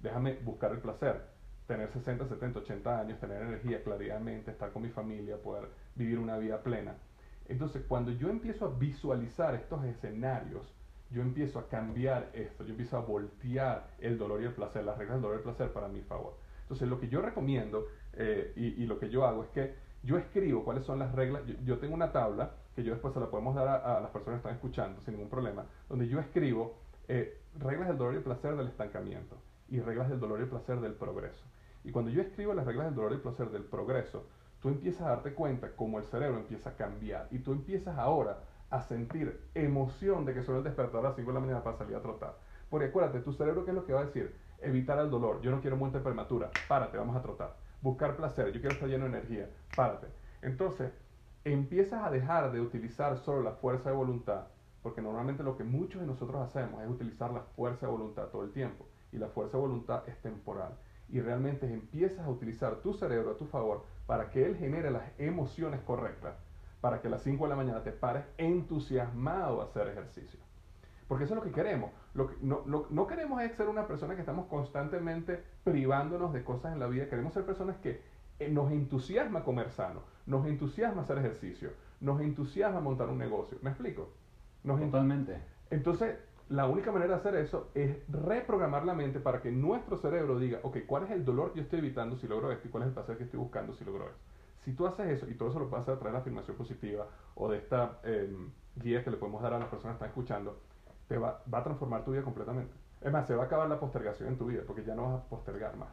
Déjame 0.01 0.35
buscar 0.35 0.71
el 0.73 0.79
placer, 0.79 1.21
tener 1.67 1.91
60, 1.91 2.27
70, 2.27 2.61
80 2.61 3.01
años, 3.01 3.21
tener 3.21 3.43
energía, 3.43 3.83
claridad 3.83 4.19
de 4.19 4.25
mente, 4.25 4.51
estar 4.51 4.73
con 4.73 4.83
mi 4.83 4.89
familia, 4.91 5.43
poder 5.43 5.69
vivir 5.95 6.19
una 6.19 6.39
vida 6.39 6.63
plena. 6.63 6.95
Entonces, 7.49 7.83
cuando 7.89 8.13
yo 8.13 8.29
empiezo 8.29 8.65
a 8.67 8.79
visualizar 8.79 9.55
estos 9.55 9.85
escenarios, 9.85 10.73
yo 11.11 11.23
empiezo 11.23 11.59
a 11.59 11.69
cambiar 11.69 12.31
esto, 12.33 12.65
yo 12.65 12.71
empiezo 12.71 12.97
a 12.97 13.01
voltear 13.01 13.89
el 13.99 14.17
dolor 14.17 14.43
y 14.43 14.47
el 14.47 14.53
placer, 14.53 14.85
las 14.85 14.97
reglas 14.97 15.17
del 15.17 15.23
dolor 15.23 15.37
y 15.37 15.39
el 15.39 15.45
placer 15.45 15.73
para 15.73 15.89
mi 15.89 16.03
favor. 16.03 16.37
Entonces 16.63 16.89
lo 16.89 17.01
que 17.01 17.09
yo 17.09 17.21
recomiendo 17.21 17.87
eh, 18.13 18.53
y, 18.57 18.87
lo 18.87 18.99
que 18.99 19.11
yo 19.11 19.25
hago 19.27 19.43
es 19.43 19.51
que 19.51 19.75
yo 20.03 20.19
escribo 20.19 20.65
cuáles 20.65 20.85
son 20.85 20.99
las 20.99 21.13
reglas, 21.13 21.43
yo, 21.65 21.79
tengo 21.79 21.95
una 21.95 22.13
tabla 22.13 22.53
que 22.75 22.85
yo 22.85 22.93
después 22.93 23.13
se 23.13 23.21
la 23.21 23.29
podemos 23.29 23.55
dar 23.55 23.69
a, 23.69 24.01
las 24.01 24.11
personas 24.11 24.37
que 24.41 24.49
están 24.49 24.55
escuchando 24.55 25.01
sin 25.01 25.15
ningún 25.15 25.29
problema, 25.29 25.67
donde 25.89 26.07
yo 26.07 26.21
escribo 26.21 26.77
eh, 27.09 27.41
reglas 27.59 27.89
del 27.89 27.99
dolor 27.99 28.15
y 28.15 28.19
el 28.19 28.23
placer 28.23 28.57
del 28.57 28.69
estancamiento 28.69 29.37
y 29.69 29.81
reglas 29.81 30.09
del 30.09 30.21
dolor 30.21 30.39
y 30.39 30.45
el 30.45 30.49
placer 30.49 30.81
del 30.81 30.95
progreso. 30.95 31.45
Y 31.83 31.91
cuando 31.91 32.11
yo 32.11 32.23
escribo 32.23 32.55
las 32.55 32.67
reglas 32.67 32.87
del 32.87 32.95
dolor 32.95 33.13
y 33.13 33.15
el 33.17 33.21
placer 33.21 33.51
del 33.51 33.65
progreso, 33.65 34.27
tú 34.61 34.69
empiezas 34.69 35.03
a 35.03 35.11
darte 35.11 35.35
cuenta 35.35 35.75
cómo 35.75 35.99
el 35.99 36.05
cerebro 36.05 36.39
empieza 36.39 36.71
a 36.71 36.77
cambiar 36.77 37.27
y 37.31 37.39
tú 37.41 37.53
empiezas 37.53 37.99
ahora 37.99 38.39
a 38.71 38.81
sentir 38.83 39.49
emoción 39.55 40.25
de 40.25 40.33
que 40.33 40.43
suena 40.43 40.59
el 40.59 40.65
despertador 40.65 41.05
a 41.05 41.09
las 41.11 41.17
5 41.17 41.29
de 41.29 41.35
la 41.35 41.41
mañana 41.41 41.63
para 41.63 41.77
salir 41.77 41.97
a 41.97 42.01
trotar. 42.01 42.37
Porque 42.69 42.87
acuérdate, 42.87 43.21
tu 43.21 43.33
cerebro, 43.33 43.65
¿qué 43.65 43.73
es 43.73 43.75
lo 43.75 43.85
que 43.85 43.93
va 43.93 44.01
a 44.01 44.05
decir? 44.05 44.35
Evitar 44.61 44.99
el 45.01 45.11
dolor. 45.11 45.41
Yo 45.41 45.51
no 45.51 45.61
quiero 45.61 45.77
muerte 45.77 45.99
prematura. 45.99 46.51
Párate, 46.69 46.97
vamos 46.97 47.17
a 47.17 47.23
trotar. 47.23 47.57
Buscar 47.83 48.17
placer. 48.17 48.53
Yo 48.53 48.61
quiero 48.61 48.75
estar 48.75 48.89
lleno 48.89 49.05
de 49.05 49.11
energía. 49.11 49.51
Párate. 49.75 50.07
Entonces, 50.43 50.93
empiezas 51.45 52.05
a 52.05 52.11
dejar 52.11 52.53
de 52.53 52.61
utilizar 52.61 53.19
solo 53.19 53.43
la 53.43 53.53
fuerza 53.53 53.91
de 53.91 53.97
voluntad. 53.97 54.45
Porque 54.83 55.03
normalmente 55.03 55.43
lo 55.43 55.57
que 55.57 55.65
muchos 55.65 56.01
de 56.01 56.07
nosotros 56.07 56.41
hacemos 56.41 56.83
es 56.83 56.89
utilizar 56.89 57.33
la 57.33 57.41
fuerza 57.41 57.87
de 57.87 57.93
voluntad 57.93 58.29
todo 58.29 58.45
el 58.45 58.53
tiempo. 58.53 58.87
Y 59.13 59.19
la 59.19 59.29
fuerza 59.29 59.57
de 59.57 59.63
voluntad 59.63 60.09
es 60.09 60.17
temporal. 60.23 60.79
Y 61.09 61.21
realmente 61.21 61.67
empiezas 61.73 62.25
a 62.25 62.31
utilizar 62.31 62.77
tu 62.77 62.95
cerebro 62.95 63.33
a 63.33 63.37
tu 63.37 63.47
favor 63.47 63.83
para 64.07 64.31
que 64.31 64.47
él 64.47 64.57
genere 64.57 64.93
las 64.93 65.03
emociones 65.19 65.81
correctas, 65.81 66.37
para 66.81 67.01
que 67.01 67.09
a 67.09 67.11
las 67.11 67.23
5 67.23 67.45
de 67.45 67.51
la 67.51 67.57
mañana 67.57 67.83
te 67.83 67.93
pares 67.93 68.25
entusiasmado 68.39 69.61
a 69.61 69.65
hacer 69.65 69.89
ejercicio. 69.89 70.41
Porque 71.09 71.25
eso 71.25 71.35
es 71.35 71.39
lo 71.39 71.45
que 71.45 71.53
queremos. 71.53 71.91
Lo 72.15 72.29
que, 72.29 72.37
no, 72.41 72.63
no 72.67 73.07
queremos 73.07 73.43
es 73.43 73.53
ser 73.57 73.69
una 73.69 73.87
persona 73.87 74.15
que 74.15 74.21
estamos 74.21 74.47
constantemente 74.47 75.43
privándonos 75.65 76.33
de 76.33 76.45
cosas 76.45 76.73
en 76.73 76.79
la 76.79 76.87
vida. 76.87 77.09
Queremos 77.09 77.33
ser 77.33 77.45
personas 77.45 77.77
que 77.79 78.01
eh, 78.39 78.49
nos 78.49 78.71
entusiasma 78.73 79.45
comer 79.45 79.71
sano, 79.71 80.03
nos 80.27 80.47
entusiasma 80.47 81.03
hacer 81.03 81.19
ejercicio, 81.19 81.71
nos 82.01 82.21
entusiasma 82.21 82.81
montar 82.81 83.09
un 83.09 83.19
negocio. 83.19 83.59
¿Me 83.61 83.71
explico? 83.71 84.09
Totalmente. 84.65 85.41
Entonces, 85.71 86.17
la 86.49 86.67
única 86.67 86.91
manera 86.91 87.15
de 87.15 87.21
hacer 87.21 87.35
eso 87.37 87.71
es 87.75 87.97
reprogramar 88.09 88.85
la 88.85 88.95
mente 88.95 89.21
para 89.21 89.41
que 89.41 89.53
nuestro 89.53 89.97
cerebro 89.99 90.39
diga, 90.39 90.61
ok, 90.63 90.79
¿cuál 90.87 91.05
es 91.05 91.11
el 91.11 91.25
dolor 91.25 91.53
que 91.53 91.59
yo 91.59 91.63
estoy 91.63 91.79
evitando 91.81 92.17
si 92.17 92.27
logro 92.27 92.51
esto 92.51 92.67
y 92.67 92.71
cuál 92.71 92.85
es 92.85 92.89
el 92.89 92.95
placer 92.95 93.17
que 93.17 93.25
estoy 93.25 93.39
buscando 93.39 93.73
si 93.75 93.85
logro 93.85 94.07
esto? 94.07 94.19
Si 94.65 94.73
tú 94.73 94.87
haces 94.87 95.09
eso, 95.09 95.29
y 95.29 95.35
todo 95.35 95.51
eso 95.51 95.59
lo 95.59 95.69
puedes 95.69 95.83
hacer 95.83 95.95
a 95.95 95.99
través 95.99 96.13
de 96.13 96.19
la 96.19 96.21
afirmación 96.21 96.57
positiva 96.57 97.07
o 97.35 97.51
de 97.51 97.59
esta 97.59 97.99
em, 98.05 98.51
guía 98.77 99.03
que 99.03 99.11
le 99.11 99.17
podemos 99.17 99.43
dar 99.43 99.55
a 99.55 99.59
las 99.59 99.69
personas 99.69 99.97
que 99.97 100.05
están 100.05 100.09
escuchando, 100.11 100.61
te 101.09 101.19
va, 101.19 101.43
va 101.53 101.59
a 101.59 101.65
transformar 101.65 102.05
tu 102.05 102.13
vida 102.13 102.23
completamente. 102.23 102.73
Es 103.01 103.11
más, 103.11 103.27
se 103.27 103.35
va 103.35 103.45
a 103.45 103.47
acabar 103.47 103.69
la 103.69 103.81
postergación 103.81 104.29
en 104.29 104.39
tu 104.39 104.47
vida 104.47 104.63
porque 104.67 104.85
ya 104.85 104.95
no 104.95 105.05
vas 105.05 105.23
a 105.23 105.25
postergar 105.29 105.77
más. 105.77 105.89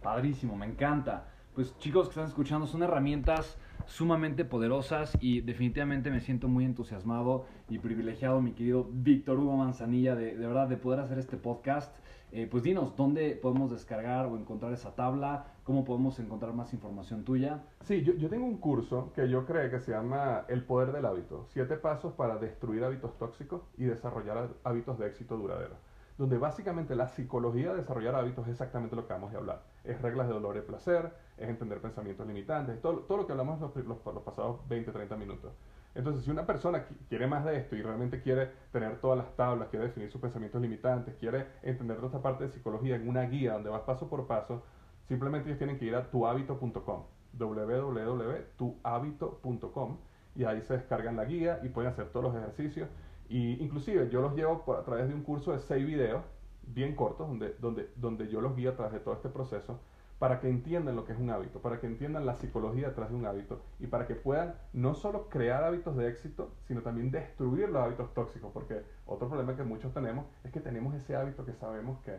Padrísimo, 0.00 0.56
me 0.56 0.66
encanta. 0.66 1.31
Pues 1.54 1.76
chicos 1.78 2.06
que 2.06 2.12
están 2.12 2.28
escuchando, 2.28 2.66
son 2.66 2.82
herramientas 2.82 3.58
sumamente 3.84 4.46
poderosas 4.46 5.18
y 5.20 5.42
definitivamente 5.42 6.10
me 6.10 6.20
siento 6.20 6.48
muy 6.48 6.64
entusiasmado 6.64 7.44
y 7.68 7.78
privilegiado, 7.78 8.40
mi 8.40 8.52
querido 8.52 8.88
Víctor 8.90 9.38
Hugo 9.38 9.58
Manzanilla, 9.58 10.16
de, 10.16 10.34
de 10.34 10.46
verdad 10.46 10.66
de 10.66 10.78
poder 10.78 11.00
hacer 11.00 11.18
este 11.18 11.36
podcast. 11.36 11.94
Eh, 12.30 12.48
pues 12.50 12.62
dinos, 12.62 12.96
¿dónde 12.96 13.32
podemos 13.36 13.70
descargar 13.70 14.24
o 14.24 14.38
encontrar 14.38 14.72
esa 14.72 14.94
tabla? 14.94 15.44
¿Cómo 15.64 15.84
podemos 15.84 16.18
encontrar 16.20 16.54
más 16.54 16.72
información 16.72 17.22
tuya? 17.22 17.60
Sí, 17.82 18.02
yo, 18.02 18.14
yo 18.14 18.30
tengo 18.30 18.46
un 18.46 18.56
curso 18.56 19.12
que 19.14 19.28
yo 19.28 19.44
creo 19.44 19.70
que 19.70 19.78
se 19.78 19.92
llama 19.92 20.46
El 20.48 20.64
Poder 20.64 20.90
del 20.92 21.04
Hábito. 21.04 21.44
Siete 21.50 21.76
pasos 21.76 22.14
para 22.14 22.38
destruir 22.38 22.82
hábitos 22.82 23.18
tóxicos 23.18 23.60
y 23.76 23.84
desarrollar 23.84 24.48
hábitos 24.64 24.98
de 24.98 25.06
éxito 25.06 25.36
duradero 25.36 25.76
donde 26.22 26.38
básicamente 26.38 26.94
la 26.94 27.08
psicología 27.08 27.72
de 27.72 27.78
desarrollar 27.78 28.14
hábitos 28.14 28.46
es 28.46 28.52
exactamente 28.52 28.94
lo 28.94 29.08
que 29.08 29.12
vamos 29.12 29.34
a 29.34 29.38
hablar. 29.38 29.62
Es 29.82 30.00
reglas 30.00 30.28
de 30.28 30.34
dolor 30.34 30.56
y 30.56 30.60
placer, 30.60 31.12
es 31.36 31.48
entender 31.48 31.80
pensamientos 31.80 32.24
limitantes, 32.28 32.80
todo, 32.80 33.00
todo 33.00 33.18
lo 33.18 33.26
que 33.26 33.32
hablamos 33.32 33.60
los, 33.60 33.74
los, 33.84 33.98
pasados 34.22 34.60
20, 34.68 34.92
30 34.92 35.16
minutos. 35.16 35.50
Entonces, 35.96 36.24
si 36.24 36.30
una 36.30 36.46
persona 36.46 36.84
quiere 37.08 37.26
más 37.26 37.44
de 37.44 37.56
esto 37.56 37.74
y 37.74 37.82
realmente 37.82 38.22
quiere 38.22 38.52
tener 38.70 39.00
todas 39.00 39.18
las 39.18 39.34
tablas, 39.34 39.66
quiere 39.66 39.86
definir 39.86 40.12
sus 40.12 40.20
pensamientos 40.20 40.62
limitantes, 40.62 41.16
quiere 41.16 41.48
entender 41.64 41.96
toda 41.96 42.06
esta 42.06 42.22
parte 42.22 42.44
de 42.44 42.50
psicología 42.50 42.94
en 42.94 43.08
una 43.08 43.22
guía 43.22 43.54
donde 43.54 43.70
vas 43.70 43.82
paso 43.82 44.08
por 44.08 44.28
paso, 44.28 44.62
simplemente 45.08 45.48
ellos 45.48 45.58
tienen 45.58 45.76
que 45.76 45.86
ir 45.86 45.96
a 45.96 46.08
tuhabito.com, 46.08 47.02
www.tuhabito.com, 47.32 49.98
y 50.36 50.44
ahí 50.44 50.62
se 50.62 50.74
descargan 50.74 51.16
la 51.16 51.24
guía 51.24 51.58
y 51.64 51.68
pueden 51.68 51.90
hacer 51.90 52.10
todos 52.10 52.32
los 52.32 52.36
ejercicios 52.36 52.88
y 53.32 53.64
inclusive 53.64 54.10
yo 54.10 54.20
los 54.20 54.34
llevo 54.34 54.62
a 54.74 54.84
través 54.84 55.08
de 55.08 55.14
un 55.14 55.22
curso 55.22 55.52
de 55.52 55.60
seis 55.60 55.86
videos 55.86 56.22
bien 56.66 56.94
cortos 56.94 57.26
donde, 57.26 57.56
donde, 57.60 57.88
donde 57.96 58.28
yo 58.28 58.42
los 58.42 58.54
guío 58.54 58.72
a 58.72 58.76
través 58.76 58.92
de 58.92 59.00
todo 59.00 59.14
este 59.14 59.30
proceso 59.30 59.80
para 60.18 60.38
que 60.38 60.50
entiendan 60.50 60.96
lo 60.96 61.06
que 61.06 61.14
es 61.14 61.18
un 61.18 61.30
hábito, 61.30 61.62
para 61.62 61.80
que 61.80 61.86
entiendan 61.86 62.26
la 62.26 62.34
psicología 62.34 62.88
detrás 62.88 63.08
de 63.08 63.16
un 63.16 63.24
hábito 63.24 63.62
y 63.80 63.86
para 63.86 64.06
que 64.06 64.16
puedan 64.16 64.56
no 64.74 64.92
solo 64.92 65.30
crear 65.30 65.64
hábitos 65.64 65.96
de 65.96 66.08
éxito, 66.08 66.50
sino 66.68 66.82
también 66.82 67.10
destruir 67.10 67.70
los 67.70 67.82
hábitos 67.82 68.12
tóxicos, 68.12 68.50
porque 68.52 68.82
otro 69.06 69.28
problema 69.28 69.56
que 69.56 69.62
muchos 69.62 69.94
tenemos 69.94 70.26
es 70.44 70.52
que 70.52 70.60
tenemos 70.60 70.94
ese 70.94 71.16
hábito 71.16 71.46
que 71.46 71.54
sabemos 71.54 72.00
que, 72.00 72.18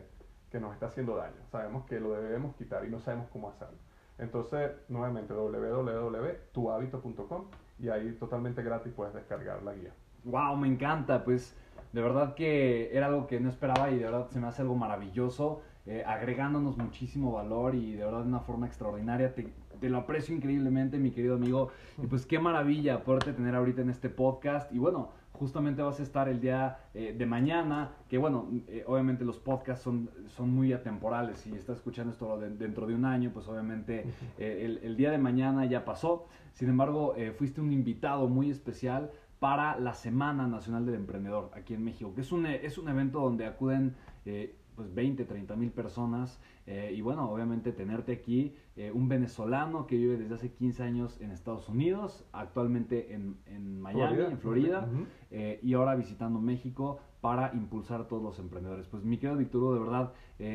que 0.50 0.58
nos 0.58 0.74
está 0.74 0.86
haciendo 0.86 1.14
daño, 1.14 1.46
sabemos 1.52 1.86
que 1.86 2.00
lo 2.00 2.10
debemos 2.10 2.56
quitar 2.56 2.84
y 2.84 2.90
no 2.90 2.98
sabemos 2.98 3.28
cómo 3.32 3.50
hacerlo. 3.50 3.78
Entonces, 4.18 4.72
nuevamente, 4.88 5.32
www.tuhabito.com 5.32 7.44
y 7.78 7.88
ahí 7.88 8.16
totalmente 8.18 8.64
gratis 8.64 8.92
puedes 8.92 9.14
descargar 9.14 9.62
la 9.62 9.74
guía 9.74 9.92
wow, 10.24 10.56
me 10.56 10.68
encanta, 10.68 11.24
pues 11.24 11.54
de 11.94 12.02
verdad 12.02 12.34
que 12.34 12.90
era 12.92 13.06
algo 13.06 13.28
que 13.28 13.38
no 13.38 13.48
esperaba 13.48 13.88
y 13.90 13.98
de 13.98 14.04
verdad 14.04 14.26
se 14.28 14.40
me 14.40 14.48
hace 14.48 14.62
algo 14.62 14.74
maravilloso, 14.74 15.62
eh, 15.86 16.02
agregándonos 16.04 16.76
muchísimo 16.76 17.30
valor 17.30 17.76
y 17.76 17.92
de 17.92 18.04
verdad 18.04 18.22
de 18.22 18.28
una 18.28 18.40
forma 18.40 18.66
extraordinaria. 18.66 19.32
Te, 19.32 19.52
lo 19.88 19.98
aprecio 19.98 20.34
increíblemente, 20.34 20.98
mi 20.98 21.12
querido 21.12 21.36
amigo. 21.36 21.68
Y 22.02 22.06
pues 22.06 22.26
qué 22.26 22.40
maravilla 22.40 23.04
poderte 23.04 23.32
tener 23.32 23.54
ahorita 23.54 23.82
en 23.82 23.90
este 23.90 24.08
podcast. 24.08 24.72
Y 24.72 24.78
bueno, 24.78 25.10
justamente 25.32 25.82
vas 25.82 26.00
a 26.00 26.02
estar 26.02 26.28
el 26.28 26.40
día 26.40 26.78
eh, 26.94 27.14
de 27.16 27.26
mañana, 27.26 27.92
que 28.08 28.18
bueno, 28.18 28.48
eh, 28.66 28.82
obviamente 28.88 29.24
los 29.24 29.38
podcasts 29.38 29.84
son, 29.84 30.10
son 30.26 30.50
muy 30.50 30.72
atemporales. 30.72 31.38
Si 31.38 31.54
estás 31.54 31.76
escuchando 31.76 32.12
esto 32.12 32.40
dentro 32.40 32.86
de 32.86 32.94
un 32.94 33.04
año, 33.04 33.30
pues 33.32 33.46
obviamente 33.46 34.06
el, 34.38 34.80
el, 34.82 34.96
día 34.96 35.12
de 35.12 35.18
mañana 35.18 35.66
ya 35.66 35.84
pasó. 35.84 36.26
Sin 36.54 36.70
embargo, 36.70 37.14
fuiste 37.36 37.60
un 37.60 37.72
invitado 37.72 38.28
muy 38.28 38.50
especial 38.50 39.10
para 39.44 39.78
la 39.78 39.92
Semana 39.92 40.46
Nacional 40.46 40.86
del 40.86 40.94
Emprendedor 40.94 41.50
aquí 41.52 41.74
en 41.74 41.84
México, 41.84 42.14
que 42.14 42.22
es 42.22 42.32
un, 42.32 42.46
es 42.46 42.78
un 42.78 42.88
evento 42.88 43.20
donde 43.20 43.44
acuden 43.44 43.94
eh, 44.24 44.56
pues 44.74 44.94
20, 44.94 45.22
30 45.26 45.54
mil 45.56 45.70
personas 45.70 46.40
eh, 46.66 46.94
y 46.96 47.02
bueno, 47.02 47.30
obviamente 47.30 47.70
tenerte 47.72 48.12
aquí, 48.12 48.54
eh, 48.74 48.90
un 48.90 49.06
venezolano 49.06 49.86
que 49.86 49.98
vive 49.98 50.16
desde 50.16 50.34
hace 50.34 50.50
15 50.50 50.82
años 50.82 51.20
en 51.20 51.30
Estados 51.30 51.68
Unidos, 51.68 52.24
actualmente 52.32 53.12
en, 53.12 53.36
en 53.44 53.82
Miami, 53.82 54.22
en 54.22 54.38
Florida, 54.38 54.88
y 55.30 55.74
ahora 55.74 55.94
visitando 55.94 56.40
México 56.40 57.00
para 57.20 57.52
impulsar 57.52 58.00
a 58.00 58.08
todos 58.08 58.22
los 58.22 58.38
emprendedores. 58.38 58.88
Pues 58.88 59.04
mi 59.04 59.18
querido 59.18 59.36
Víctor 59.36 59.74
de 59.74 59.80
verdad, 59.80 60.14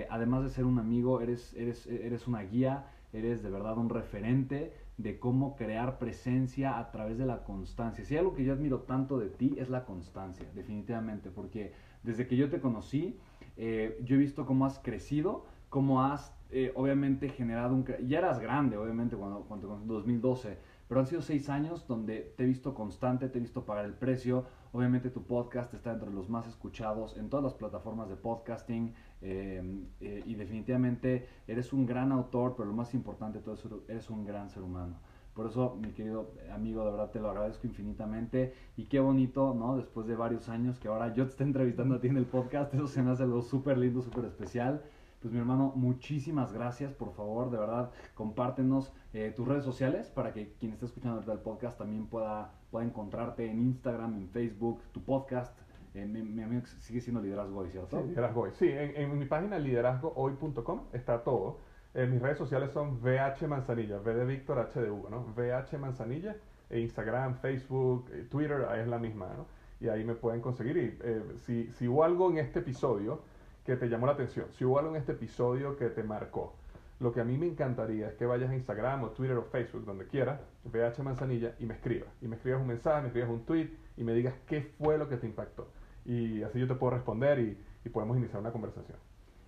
además 0.09 0.41
de 0.41 0.49
ser 0.49 0.65
un 0.65 0.79
amigo, 0.79 1.21
eres, 1.21 1.53
eres, 1.53 1.85
eres 1.85 2.27
una 2.27 2.41
guía, 2.41 2.87
eres 3.13 3.43
de 3.43 3.51
verdad 3.51 3.77
un 3.77 3.89
referente 3.89 4.73
de 4.99 5.17
cómo 5.17 5.55
crear 5.55 5.97
presencia 5.97 6.77
a 6.77 6.91
través 6.91 7.17
de 7.17 7.25
la 7.25 7.45
constancia. 7.45 8.03
Si 8.03 8.13
hay 8.13 8.19
algo 8.19 8.35
que 8.35 8.43
yo 8.43 8.51
admiro 8.51 8.81
tanto 8.81 9.17
de 9.17 9.29
ti 9.29 9.55
es 9.57 9.69
la 9.69 9.85
constancia, 9.85 10.45
definitivamente, 10.53 11.29
porque 11.31 11.71
desde 12.03 12.27
que 12.27 12.35
yo 12.35 12.49
te 12.49 12.59
conocí, 12.59 13.17
eh, 13.55 13.97
yo 14.03 14.17
he 14.17 14.19
visto 14.19 14.45
cómo 14.45 14.65
has 14.65 14.77
crecido, 14.79 15.45
cómo 15.69 16.03
has 16.03 16.35
eh, 16.51 16.73
obviamente 16.75 17.29
generado 17.29 17.75
un... 17.75 17.85
Ya 18.07 18.17
eras 18.17 18.39
grande, 18.39 18.75
obviamente, 18.75 19.15
cuando, 19.15 19.45
cuando 19.47 19.73
en 19.77 19.87
2012, 19.87 20.57
pero 20.89 20.99
han 20.99 21.07
sido 21.07 21.21
seis 21.21 21.49
años 21.49 21.87
donde 21.87 22.33
te 22.35 22.43
he 22.43 22.47
visto 22.47 22.73
constante, 22.73 23.29
te 23.29 23.37
he 23.37 23.41
visto 23.41 23.63
pagar 23.63 23.85
el 23.85 23.93
precio. 23.93 24.47
Obviamente 24.71 25.09
tu 25.09 25.23
podcast 25.23 25.73
está 25.73 25.91
entre 25.91 26.11
los 26.11 26.29
más 26.29 26.47
escuchados 26.47 27.17
en 27.17 27.29
todas 27.29 27.43
las 27.43 27.53
plataformas 27.55 28.07
de 28.07 28.15
podcasting 28.15 28.93
eh, 29.21 29.83
eh, 29.99 30.23
y 30.25 30.35
definitivamente 30.35 31.27
eres 31.47 31.73
un 31.73 31.85
gran 31.85 32.11
autor, 32.11 32.55
pero 32.55 32.69
lo 32.69 32.75
más 32.75 32.93
importante 32.93 33.39
de 33.39 33.43
todo 33.43 33.55
eso, 33.55 33.83
eres 33.87 34.09
un 34.09 34.25
gran 34.25 34.49
ser 34.49 34.61
humano. 34.63 34.95
Por 35.33 35.47
eso, 35.47 35.77
mi 35.81 35.91
querido 35.93 36.31
amigo, 36.53 36.83
de 36.83 36.91
verdad 36.91 37.11
te 37.11 37.19
lo 37.19 37.29
agradezco 37.29 37.65
infinitamente. 37.65 38.53
Y 38.75 38.85
qué 38.85 38.99
bonito, 38.99 39.53
¿no? 39.53 39.77
Después 39.77 40.05
de 40.05 40.15
varios 40.15 40.49
años 40.49 40.79
que 40.79 40.89
ahora 40.89 41.13
yo 41.13 41.23
te 41.23 41.31
esté 41.31 41.43
entrevistando 41.45 41.95
a 41.95 42.01
ti 42.01 42.07
en 42.07 42.17
el 42.17 42.25
podcast, 42.25 42.73
eso 42.73 42.87
se 42.87 43.01
me 43.01 43.11
hace 43.11 43.23
algo 43.23 43.41
súper 43.41 43.77
lindo, 43.77 44.01
súper 44.01 44.25
especial. 44.25 44.83
Pues 45.21 45.33
mi 45.33 45.39
hermano, 45.39 45.73
muchísimas 45.75 46.53
gracias, 46.53 46.93
por 46.93 47.11
favor, 47.11 47.51
de 47.51 47.57
verdad, 47.57 47.91
compártenos 48.13 48.93
eh, 49.11 49.33
tus 49.35 49.45
redes 49.45 49.65
sociales 49.65 50.09
para 50.09 50.31
que 50.31 50.53
quien 50.53 50.71
esté 50.71 50.85
escuchando 50.85 51.29
el 51.33 51.39
podcast 51.39 51.77
también 51.77 52.07
pueda, 52.07 52.53
pueda 52.71 52.85
encontrarte 52.85 53.45
en 53.45 53.59
Instagram, 53.59 54.15
en 54.15 54.29
Facebook, 54.29 54.81
tu 54.93 55.03
podcast. 55.03 55.59
Eh, 55.93 56.05
mi, 56.05 56.41
amigo 56.41 56.65
sigue 56.65 57.01
siendo 57.01 57.21
Liderazgo 57.21 57.59
Hoy, 57.59 57.69
¿cierto? 57.69 57.99
Sí, 58.01 58.07
Liderazgo 58.07 58.41
Hoy. 58.43 58.51
Sí, 58.53 58.69
en, 58.71 59.19
mi 59.19 59.25
página 59.25 59.59
liderazgohoy.com 59.59 60.83
está 60.93 61.21
todo. 61.21 61.57
Eh, 61.93 62.05
mis 62.05 62.21
redes 62.21 62.37
sociales 62.37 62.71
son 62.71 63.01
VH 63.01 63.45
Manzanilla, 63.45 63.97
V 63.97 64.13
de 64.13 64.23
Víctor, 64.23 64.59
H 64.59 64.79
de 64.79 64.89
Hugo, 64.89 65.09
¿no? 65.09 65.25
VH 65.35 65.77
Manzanilla, 65.79 66.37
e 66.69 66.79
Instagram, 66.79 67.35
Facebook, 67.35 68.09
Twitter, 68.29 68.67
ahí 68.69 68.81
es 68.81 68.87
la 68.87 68.99
misma, 68.99 69.27
¿no? 69.35 69.47
Y 69.81 69.89
ahí 69.89 70.05
me 70.05 70.15
pueden 70.15 70.39
conseguir. 70.39 70.77
Y 70.77 71.37
si, 71.39 71.73
si 71.73 71.89
hubo 71.89 72.05
algo 72.05 72.29
en 72.29 72.37
este 72.37 72.59
episodio 72.59 73.21
que 73.69 73.75
te 73.75 73.87
llamó 73.87 74.07
la 74.07 74.13
atención, 74.13 74.47
si 74.53 74.65
hubo 74.65 74.79
algo 74.79 74.95
en 74.95 74.95
este 74.95 75.11
episodio 75.11 75.77
que 75.77 75.89
te 75.89 76.01
marcó, 76.01 76.55
lo 76.99 77.13
que 77.13 77.21
a 77.21 77.23
mí 77.23 77.37
me 77.37 77.45
encantaría 77.45 78.07
es 78.07 78.15
que 78.15 78.25
vayas 78.25 78.49
a 78.49 78.55
Instagram 78.55 79.03
o 79.03 79.09
Twitter 79.11 79.37
o 79.37 79.43
Facebook, 79.43 79.85
donde 79.85 80.07
quieras, 80.07 80.41
VH 80.65 81.03
Manzanilla, 81.03 81.53
y 81.59 81.67
me 81.67 81.75
escribas. 81.75 82.09
Y 82.19 82.27
me 82.27 82.35
escribas 82.35 82.61
un 82.61 82.67
mensaje, 82.67 83.01
me 83.01 83.07
escribas 83.09 83.29
un 83.29 83.45
tweet 83.45 83.69
y 83.95 84.03
me 84.03 84.13
digas 84.13 84.33
qué 84.47 84.63
fue 84.79 84.97
lo 84.97 85.07
que 85.07 85.17
te 85.17 85.27
impactó. 85.27 85.67
Y 86.03 86.41
así 86.41 86.59
yo 86.59 86.67
te 86.67 86.73
puedo 86.73 86.95
responder 86.95 87.39
y, 87.39 87.89
podemos 87.89 88.17
iniciar 88.17 88.39
una 88.41 88.51
conversación. 88.51 88.97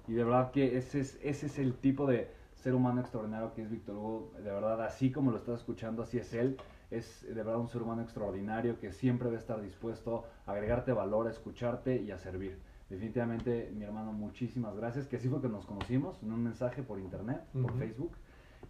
Y 0.08 0.14
de 0.14 0.24
verdad 0.24 0.52
que 0.52 0.78
ese 0.78 1.00
es, 1.00 1.20
ese 1.24 1.48
es 1.48 1.60
el 1.60 1.74
tipo 1.76 2.06
de 2.06 2.30
ser 2.56 2.74
humano 2.76 3.02
extraordinario 3.02 3.54
que 3.54 3.64
es 3.64 3.72
Víctor 3.72 3.96
Hugo. 3.96 4.34
De 4.38 4.52
verdad, 4.52 4.84
así 4.84 5.12
como 5.12 5.32
lo 5.32 5.38
estás 5.38 5.60
escuchando, 5.62 6.04
así 6.04 6.20
es 6.20 6.34
él. 6.34 6.58
Es 6.92 7.26
de 7.28 7.34
verdad 7.34 7.58
un 7.58 7.70
ser 7.70 7.82
humano 7.82 8.04
extraordinario 8.04 8.80
que 8.80 8.92
siempre 8.92 9.30
debe 9.30 9.40
estar 9.40 9.62
dispuesto 9.62 10.26
a 10.46 10.52
agregarte 10.52 10.92
valor, 10.94 11.28
a 11.28 11.32
escucharte 11.32 12.02
y 12.02 12.12
a 12.12 12.18
servir 12.18 12.60
definitivamente, 12.92 13.72
mi 13.74 13.86
hermano, 13.86 14.12
muchísimas 14.12 14.76
gracias. 14.76 15.08
Que 15.08 15.16
así 15.16 15.30
fue 15.30 15.42
que 15.42 15.48
nos 15.48 15.66
conocimos 15.66 16.22
en 16.22 16.32
un 16.32 16.44
mensaje 16.44 16.84
por 16.84 17.00
internet, 17.00 17.42
por 17.54 17.74
Facebook. 17.80 18.12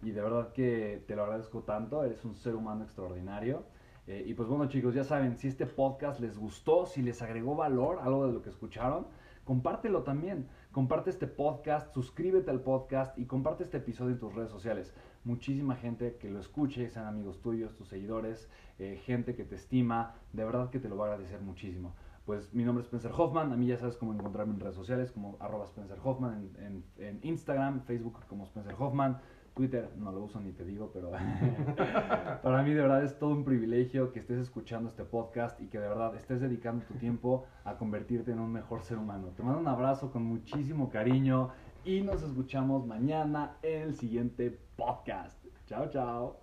Y 0.02 0.12
de 0.12 0.22
verdad 0.22 0.52
que 0.52 1.04
te 1.06 1.16
lo 1.16 1.24
agradezco 1.24 1.62
tanto. 1.62 2.04
Eres 2.04 2.24
un 2.24 2.34
ser 2.34 2.54
humano 2.54 2.84
extraordinario. 2.84 3.64
Eh, 4.06 4.24
y 4.26 4.34
pues 4.34 4.48
bueno, 4.48 4.68
chicos, 4.68 4.94
ya 4.94 5.04
saben, 5.04 5.36
si 5.36 5.48
este 5.48 5.66
podcast 5.66 6.20
les 6.20 6.38
gustó, 6.38 6.86
si 6.86 7.02
les 7.02 7.20
agregó 7.20 7.54
valor, 7.54 7.98
algo 8.02 8.26
de 8.26 8.32
lo 8.32 8.42
que 8.42 8.50
escucharon, 8.50 9.06
compártelo 9.44 10.02
también. 10.02 10.48
Comparte 10.70 11.10
este 11.10 11.26
podcast, 11.26 11.92
suscríbete 11.92 12.50
al 12.50 12.60
podcast 12.60 13.18
y 13.18 13.26
comparte 13.26 13.64
este 13.64 13.78
episodio 13.78 14.12
en 14.12 14.18
tus 14.18 14.34
redes 14.34 14.50
sociales. 14.50 14.94
muchísima 15.24 15.76
gente 15.76 16.16
que 16.16 16.28
lo 16.30 16.40
escuche, 16.40 16.90
sean 16.90 17.06
amigos 17.06 17.40
tuyos, 17.42 17.76
tus 17.76 17.86
seguidores, 17.86 18.48
eh, 18.80 19.00
gente 19.04 19.36
que 19.36 19.44
te 19.44 19.54
estima, 19.54 20.16
de 20.32 20.44
verdad 20.44 20.68
que 20.70 20.80
te 20.80 20.88
lo 20.88 20.96
va 20.96 21.06
a 21.06 21.12
agradecer 21.12 21.40
muchísimo. 21.40 21.94
Pues 22.24 22.54
mi 22.54 22.64
nombre 22.64 22.82
es 22.82 22.86
Spencer 22.86 23.10
Hoffman, 23.16 23.52
a 23.52 23.56
mí 23.56 23.66
ya 23.66 23.76
sabes 23.76 23.96
cómo 23.96 24.12
encontrarme 24.12 24.54
en 24.54 24.60
redes 24.60 24.76
sociales 24.76 25.10
como 25.10 25.36
arroba 25.40 25.64
Spencer 25.64 25.98
Hoffman, 26.02 26.50
en, 26.58 26.84
en 26.98 27.18
Instagram, 27.22 27.82
Facebook 27.82 28.20
como 28.28 28.44
Spencer 28.44 28.74
Hoffman, 28.78 29.18
Twitter 29.54 29.90
no 29.96 30.12
lo 30.12 30.22
uso 30.24 30.40
ni 30.40 30.52
te 30.52 30.64
digo, 30.64 30.90
pero 30.92 31.10
para 32.42 32.62
mí 32.62 32.72
de 32.72 32.80
verdad 32.80 33.04
es 33.04 33.18
todo 33.18 33.30
un 33.30 33.44
privilegio 33.44 34.12
que 34.12 34.20
estés 34.20 34.38
escuchando 34.38 34.88
este 34.88 35.04
podcast 35.04 35.60
y 35.60 35.66
que 35.66 35.78
de 35.78 35.88
verdad 35.88 36.14
estés 36.16 36.40
dedicando 36.40 36.84
tu 36.86 36.94
tiempo 36.94 37.44
a 37.64 37.76
convertirte 37.76 38.32
en 38.32 38.40
un 38.40 38.50
mejor 38.52 38.82
ser 38.82 38.98
humano. 38.98 39.28
Te 39.36 39.42
mando 39.42 39.60
un 39.60 39.68
abrazo 39.68 40.10
con 40.10 40.24
muchísimo 40.24 40.88
cariño 40.88 41.50
y 41.84 42.00
nos 42.00 42.22
escuchamos 42.22 42.86
mañana 42.86 43.56
en 43.62 43.82
el 43.82 43.94
siguiente 43.94 44.58
podcast. 44.76 45.44
Chao, 45.66 45.90
chao. 45.90 46.40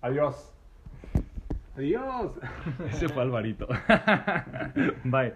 Adiós. 0.00 0.53
Adiós. 1.76 2.32
Ese 2.92 3.08
fue 3.08 3.22
Alvarito. 3.22 3.66
Bye. 5.04 5.34